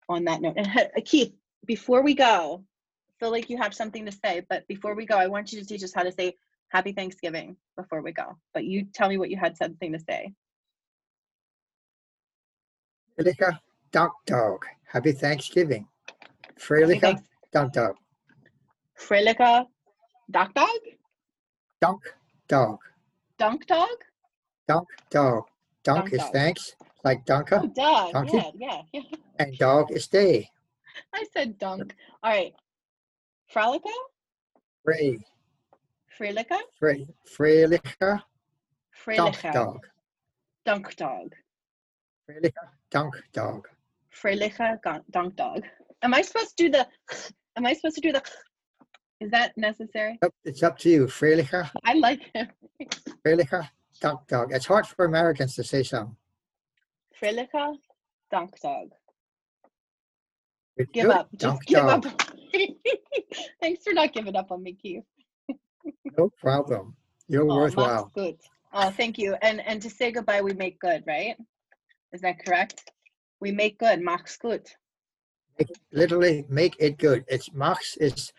on 0.09 0.24
that 0.24 0.41
note 0.41 0.55
and 0.57 0.91
keith 1.05 1.33
before 1.66 2.03
we 2.03 2.14
go 2.14 2.64
I 3.11 3.24
feel 3.24 3.33
like 3.33 3.51
you 3.51 3.57
have 3.59 3.74
something 3.74 4.07
to 4.07 4.12
say 4.12 4.43
but 4.49 4.66
before 4.68 4.95
we 4.95 5.07
go 5.07 5.16
i 5.16 5.26
want 5.26 5.53
you 5.53 5.61
to 5.61 5.66
teach 5.66 5.83
us 5.83 5.93
how 5.95 6.03
to 6.05 6.12
say 6.12 6.35
happy 6.70 6.93
Thanksgiving 6.93 7.57
before 7.76 8.03
we 8.03 8.12
go. 8.12 8.37
But 8.55 8.64
you 8.64 8.87
tell 8.93 9.09
me 9.09 9.18
what 9.18 9.31
you 9.31 9.37
had 9.37 9.57
something 9.57 9.93
to 9.93 9.99
say. 9.99 10.33
Fröhlicher 13.18 13.59
Danktag. 13.91 14.59
Happy 14.85 15.12
Thanksgiving. 15.12 15.87
Happy 16.07 16.61
Fröhlicher 16.61 17.01
Thanks- 17.01 17.22
Danktag. 17.55 17.95
Frilika 18.99 19.66
Doc 20.31 20.53
Dog? 20.55 20.81
Danktag. 23.39 23.97
Dunk 24.66 24.89
Dog? 25.11 25.49
Dank 25.89 26.12
is 26.12 26.22
thanks, 26.32 26.74
like 27.03 27.20
Oh, 27.20 27.32
danke, 27.32 27.74
dog. 27.74 28.12
Donkey? 28.12 28.36
Yeah, 28.36 28.51
yeah, 28.59 28.82
yeah. 28.93 29.03
and 29.39 29.59
dog 29.59 29.91
is 29.91 30.07
day. 30.07 30.51
I 31.14 31.24
said 31.32 31.59
dunk. 31.59 31.95
All 32.22 32.30
right. 32.30 32.53
Fralika? 33.55 33.95
Frey. 34.84 35.18
Frilika? 36.18 36.59
Frey. 36.78 37.07
Fröhlicher 37.26 38.20
Frilika. 38.93 39.53
Danktag. 39.53 39.80
Dunk 40.66 40.97
Dog. 40.97 41.34
Fröhlicher 42.28 42.68
Danktag. 42.91 43.62
Frilika 44.12 44.78
gon- 44.82 45.05
Dunk 45.11 45.36
Dog. 45.36 45.64
Am 46.03 46.12
I 46.12 46.20
supposed 46.20 46.57
to 46.59 46.64
do 46.64 46.70
the 46.70 46.86
am 47.57 47.64
I 47.64 47.72
supposed 47.72 47.95
to 47.97 48.03
do 48.03 48.12
the 48.12 48.22
is 49.20 49.30
that 49.30 49.57
necessary? 49.57 50.18
It's 50.45 50.62
up 50.62 50.78
to 50.80 50.91
you. 50.91 51.07
Fröhlicher, 51.07 51.70
I 51.84 51.95
like 51.95 52.30
it. 52.34 52.49
Fröhlicher 54.01 54.19
Danktag. 54.29 54.55
It's 54.55 54.67
hard 54.67 54.87
for 54.87 55.05
Americans 55.05 55.55
to 55.57 55.65
say 55.65 55.83
some. 55.83 56.17
Frilika 57.21 57.75
Dunk 58.31 58.59
Dog. 58.61 58.91
Give 60.93 61.11
up. 61.11 61.29
Just 61.37 61.61
give 61.63 61.79
Danktag. 61.81 62.07
up. 62.07 62.33
Thanks 63.61 63.83
for 63.85 63.93
not 63.93 64.13
giving 64.13 64.37
up 64.37 64.51
on 64.53 64.63
me, 64.63 64.75
Keith. 64.75 65.03
No 66.19 66.31
problem. 66.41 66.95
You're 67.29 67.51
Oh, 67.51 67.57
worthwhile. 67.57 68.11
good. 68.15 68.37
Oh, 68.73 68.91
thank 68.91 69.19
you. 69.19 69.37
And 69.43 69.61
and 69.67 69.81
to 69.83 69.89
say 69.91 70.11
goodbye, 70.13 70.43
we 70.43 70.53
make 70.53 70.79
good, 70.81 71.03
right? 71.07 71.37
Is 72.13 72.21
that 72.23 72.45
correct? 72.45 72.91
We 73.41 73.53
make 73.53 73.79
good. 73.79 74.01
Mach's 74.03 74.37
good. 74.37 74.67
Make- 75.59 75.69
literally 75.93 76.45
make 76.49 76.75
it 76.79 76.99
good. 76.99 77.25
It's 77.29 77.53
machs 77.53 77.97
is 77.99 78.33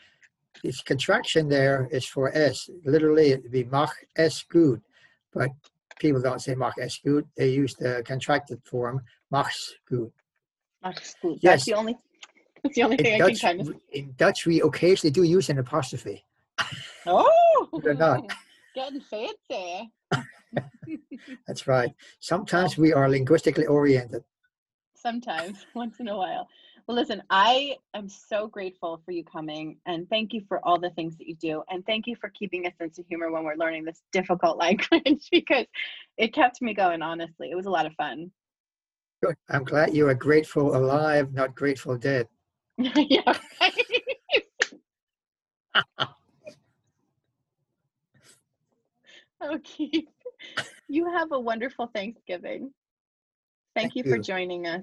its 0.64 0.82
contraction 0.82 1.48
there 1.50 1.88
is 1.92 2.06
for 2.06 2.32
s. 2.36 2.70
Literally 2.86 3.32
it'd 3.32 3.52
be 3.52 3.64
mach 3.64 3.94
s 4.16 4.44
good, 4.50 4.82
but 5.40 5.50
people 6.00 6.22
don't 6.22 6.42
say 6.42 6.54
mach 6.54 6.76
good. 7.04 7.26
They 7.38 7.50
use 7.50 7.74
the 7.76 8.04
contracted 8.06 8.60
form 8.66 9.02
machs 9.32 9.74
good. 9.88 10.12
Mach's 10.84 11.16
good. 11.22 11.40
Yes. 11.42 11.52
That's 11.52 11.66
the 11.66 11.74
only. 11.74 11.98
That's 12.64 12.76
the 12.76 12.84
only 12.84 12.98
In 12.98 13.04
thing 13.04 13.14
I 13.14 13.18
can 13.26 13.28
Dutch, 13.30 13.42
kind 13.42 13.62
of. 13.62 13.76
in 13.94 14.14
Dutch, 14.18 14.46
we 14.46 14.62
occasionally 14.62 15.12
do 15.12 15.24
use 15.24 15.50
an 15.50 15.60
apostrophe. 15.60 16.26
Oh, 17.06 17.68
They're 17.84 17.94
not. 17.94 18.22
getting 18.76 19.02
fancy. 19.02 19.92
That's 21.48 21.68
right. 21.68 21.92
Sometimes 22.20 22.78
we 22.78 22.92
are 22.94 23.10
linguistically 23.10 23.66
oriented. 23.66 24.24
Sometimes, 24.96 25.66
once 25.74 26.02
in 26.02 26.10
a 26.10 26.18
while. 26.18 26.48
Well, 26.90 26.98
listen, 26.98 27.22
I 27.30 27.76
am 27.94 28.10
so 28.10 28.48
grateful 28.48 29.00
for 29.06 29.12
you 29.12 29.24
coming 29.24 29.78
and 29.86 30.10
thank 30.10 30.34
you 30.34 30.42
for 30.48 30.60
all 30.66 30.80
the 30.80 30.90
things 30.90 31.16
that 31.18 31.28
you 31.28 31.36
do. 31.36 31.62
And 31.70 31.86
thank 31.86 32.08
you 32.08 32.16
for 32.16 32.30
keeping 32.30 32.66
a 32.66 32.74
sense 32.82 32.98
of 32.98 33.06
humor 33.06 33.30
when 33.30 33.44
we're 33.44 33.58
learning 33.58 33.86
this 33.86 34.02
difficult 34.12 34.58
language 34.66 35.28
because 35.32 35.68
it 36.18 36.34
kept 36.34 36.64
me 36.64 36.74
going, 36.74 37.04
honestly. 37.04 37.52
It 37.52 37.56
was 37.56 37.68
a 37.68 37.70
lot 37.70 37.86
of 37.86 37.94
fun. 37.94 38.32
Good. 39.22 39.36
I'm 39.52 39.66
glad 39.66 39.94
you 39.94 40.08
are 40.08 40.16
grateful 40.16 40.76
alive, 40.76 41.32
not 41.32 41.54
grateful 41.54 41.96
dead. 41.96 42.28
yeah, 42.80 43.38
right. 43.62 43.74
okay. 49.54 50.08
You 50.88 51.06
have 51.12 51.34
a 51.34 51.40
wonderful 51.40 51.92
Thanksgiving. 51.94 52.74
Thank, 53.76 53.94
Thank 53.94 53.96
you 53.96 54.12
for 54.12 54.18
you. 54.18 54.24
joining 54.24 54.66
us. 54.66 54.82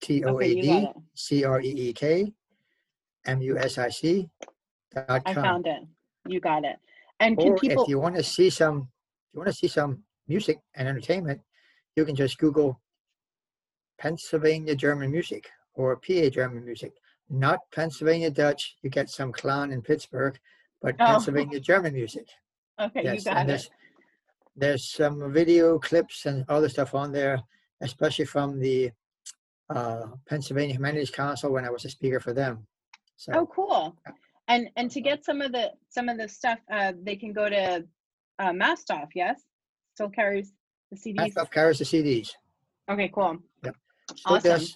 T 0.01 0.25
O 0.25 0.35
Okay, 0.35 0.51
A 0.51 0.55
D. 0.61 0.89
C 1.15 1.45
R 1.45 1.61
E 1.61 1.69
E 1.69 1.93
K 1.93 2.33
M 3.27 3.41
U 3.41 3.57
S 3.59 3.79
I 3.79 3.89
C 3.89 4.29
dot 4.95 5.23
I 5.25 5.35
found 5.35 5.67
it. 5.67 5.83
You 6.29 6.41
got 6.41 6.65
it. 6.65 6.77
And 7.21 7.39
can 7.39 7.53
Or 7.53 7.57
people 7.57 7.85
if 7.85 7.89
you 7.89 7.99
want 7.99 8.17
to 8.17 8.23
see 8.23 8.51
some, 8.51 8.81
if 8.81 9.35
you 9.35 9.41
want 9.41 9.49
to 9.49 9.57
see 9.57 9.69
some 9.69 10.03
music 10.29 10.59
and 10.75 10.89
entertainment, 10.89 11.41
you 11.97 12.05
can 12.05 12.15
just 12.15 12.39
Google 12.39 12.81
Pennsylvania 13.99 14.75
German 14.75 15.11
music 15.11 15.49
or 15.75 15.97
PA 15.97 16.29
German 16.29 16.65
music. 16.65 16.93
Not 17.31 17.61
Pennsylvania 17.75 18.31
Dutch. 18.31 18.77
You 18.83 18.91
get 18.91 19.09
some 19.09 19.33
clown 19.33 19.73
in 19.73 19.83
Pittsburgh, 19.83 20.39
but 20.83 20.95
Oh. 21.01 21.07
Pennsylvania 21.07 21.61
German 21.61 21.95
music. 21.95 22.27
Okay, 22.81 23.15
you 23.15 23.23
got 23.23 23.37
and 23.37 23.49
it. 23.49 23.53
there's 23.53 23.71
there's 24.57 24.91
some 24.93 25.33
video 25.33 25.79
clips 25.79 26.27
and 26.27 26.45
other 26.49 26.69
stuff 26.69 26.93
on 26.93 27.13
there, 27.13 27.41
especially 27.83 28.25
from 28.25 28.59
the 28.59 28.91
uh, 29.71 30.07
Pennsylvania 30.29 30.75
Humanities 30.75 31.11
Council 31.11 31.53
when 31.53 31.65
I 31.65 31.71
was 31.71 31.85
a 31.85 31.89
speaker 31.89 32.19
for 32.19 32.33
them. 32.33 32.67
So 33.17 33.33
Oh, 33.33 33.47
cool. 33.47 33.97
And 34.49 34.69
and 34.77 34.91
to 34.91 35.01
get 35.01 35.25
some 35.25 35.41
of 35.41 35.53
the 35.53 35.71
some 35.89 36.09
of 36.09 36.19
the 36.19 36.29
stuff, 36.29 36.59
uh, 36.69 36.93
they 37.03 37.15
can 37.15 37.33
go 37.33 37.49
to 37.49 37.85
uh, 38.41 38.51
Mastoff. 38.51 39.09
Yes, 39.15 39.41
still 39.95 40.11
carries 40.11 40.53
the 40.91 40.97
CDs. 40.99 41.31
stuff 41.31 41.51
carries 41.53 41.79
the 41.79 41.85
CDs. 41.85 42.31
Okay, 42.91 43.09
cool. 43.15 43.39
So 43.65 43.73
Awesome. 44.27 44.51
does 44.51 44.75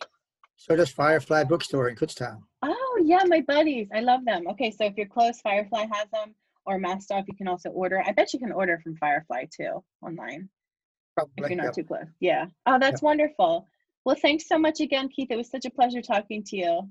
so 0.58 0.76
does 0.76 0.90
Firefly 0.90 1.44
Bookstore 1.44 1.88
in 1.88 1.96
Kutztown. 1.96 2.42
Oh 2.62 3.00
yeah, 3.02 3.22
my 3.26 3.40
buddies. 3.40 3.88
I 3.94 4.00
love 4.00 4.24
them. 4.24 4.46
Okay, 4.48 4.70
so 4.70 4.84
if 4.84 4.94
you're 4.96 5.06
close, 5.06 5.40
Firefly 5.40 5.86
has 5.92 6.08
them, 6.12 6.34
or 6.66 6.78
Mastoff, 6.78 7.24
you 7.28 7.34
can 7.34 7.48
also 7.48 7.70
order. 7.70 8.02
I 8.04 8.12
bet 8.12 8.32
you 8.34 8.38
can 8.40 8.52
order 8.52 8.78
from 8.82 8.96
Firefly 8.96 9.44
too 9.56 9.82
online 10.02 10.48
if 11.36 11.48
you're 11.50 11.62
not 11.62 11.74
too 11.74 11.84
close. 11.84 12.06
Yeah. 12.20 12.46
Oh, 12.66 12.78
that's 12.78 13.00
wonderful. 13.02 13.66
Well, 14.04 14.16
thanks 14.20 14.46
so 14.48 14.58
much 14.58 14.80
again, 14.80 15.08
Keith. 15.08 15.28
It 15.30 15.36
was 15.36 15.48
such 15.50 15.64
a 15.64 15.70
pleasure 15.70 16.02
talking 16.02 16.42
to 16.44 16.56
you. 16.56 16.88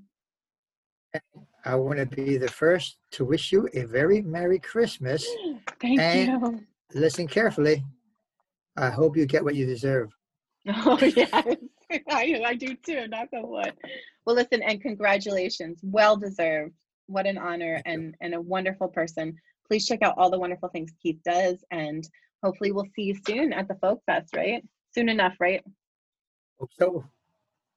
I 1.64 1.74
want 1.74 1.98
to 1.98 2.06
be 2.06 2.36
the 2.38 2.48
first 2.48 2.98
to 3.12 3.24
wish 3.24 3.52
you 3.52 3.68
a 3.74 3.84
very 3.84 4.22
Merry 4.22 4.58
Christmas. 4.58 5.26
Thank 5.80 6.00
And- 6.00 6.42
you. 6.42 6.60
Listen 6.94 7.26
carefully. 7.28 7.84
I 8.76 8.88
hope 8.90 9.14
you 9.16 9.26
get 9.26 9.44
what 9.44 9.54
you 9.54 9.66
deserve. 9.66 10.10
Oh 10.86 10.98
yes, 11.00 11.56
I, 12.10 12.42
I 12.44 12.54
do 12.54 12.74
too. 12.76 13.06
Knock 13.08 13.28
on 13.34 13.48
wood. 13.48 13.72
Well, 14.26 14.36
listen, 14.36 14.62
and 14.62 14.80
congratulations. 14.80 15.80
Well 15.82 16.16
deserved. 16.16 16.74
What 17.06 17.26
an 17.26 17.38
honor 17.38 17.80
and 17.86 18.14
and 18.20 18.34
a 18.34 18.40
wonderful 18.40 18.88
person. 18.88 19.36
Please 19.66 19.86
check 19.86 20.02
out 20.02 20.14
all 20.18 20.30
the 20.30 20.38
wonderful 20.38 20.68
things 20.68 20.90
Keith 21.02 21.20
does, 21.24 21.64
and 21.70 22.06
hopefully 22.42 22.72
we'll 22.72 22.88
see 22.94 23.02
you 23.02 23.16
soon 23.26 23.52
at 23.52 23.68
the 23.68 23.74
Folk 23.76 24.02
Fest. 24.06 24.34
Right 24.36 24.62
soon 24.94 25.08
enough, 25.08 25.34
right? 25.40 25.62
Hope 26.58 26.70
so. 26.78 27.04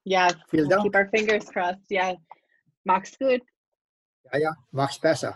Yeah, 0.04 0.30
Vielen 0.50 0.68
Dank. 0.68 0.82
keep 0.82 0.96
our 0.96 1.08
fingers 1.08 1.44
crossed. 1.48 1.86
Yeah. 1.88 2.14
Max 2.84 3.16
gut. 3.16 3.40
Ja, 4.32 4.38
ja, 4.38 4.52
mach's 4.72 4.98
besser. 4.98 5.34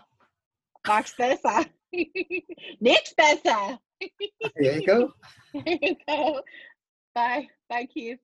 Max 0.87 1.15
besser. 1.17 1.67
Nichts 2.83 3.15
besser. 3.17 3.79
There 4.57 4.81
you 4.81 4.87
go. 4.87 5.13
There 5.55 5.79
you 5.81 5.97
go. 6.09 6.41
Bye. 7.15 7.47
Bye, 7.71 7.87
Keith. 7.93 8.19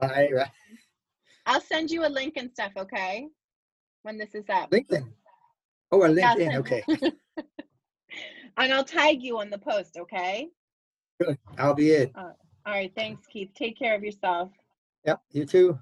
Bye. 0.00 0.28
I'll 1.46 1.60
send 1.60 1.90
you 1.90 2.06
a 2.06 2.08
link 2.08 2.34
and 2.36 2.50
stuff, 2.50 2.72
okay? 2.76 3.28
When 4.02 4.18
this 4.18 4.34
is 4.34 4.44
up. 4.50 4.70
LinkedIn. 4.70 5.06
Oh, 5.92 6.02
a 6.02 6.08
LinkedIn. 6.08 6.56
Okay. 6.56 6.82
And 8.56 8.72
I'll 8.72 8.84
tag 8.84 9.22
you 9.22 9.38
on 9.40 9.50
the 9.50 9.58
post, 9.58 9.96
okay? 9.98 10.48
Good. 11.20 11.38
I'll 11.58 11.74
be 11.74 11.90
it. 11.90 12.12
All 12.16 12.34
right. 12.66 12.92
Thanks, 12.94 13.26
Keith. 13.26 13.50
Take 13.54 13.78
care 13.78 13.94
of 13.94 14.04
yourself. 14.04 14.50
Yep. 15.04 15.20
You 15.32 15.44
too. 15.44 15.78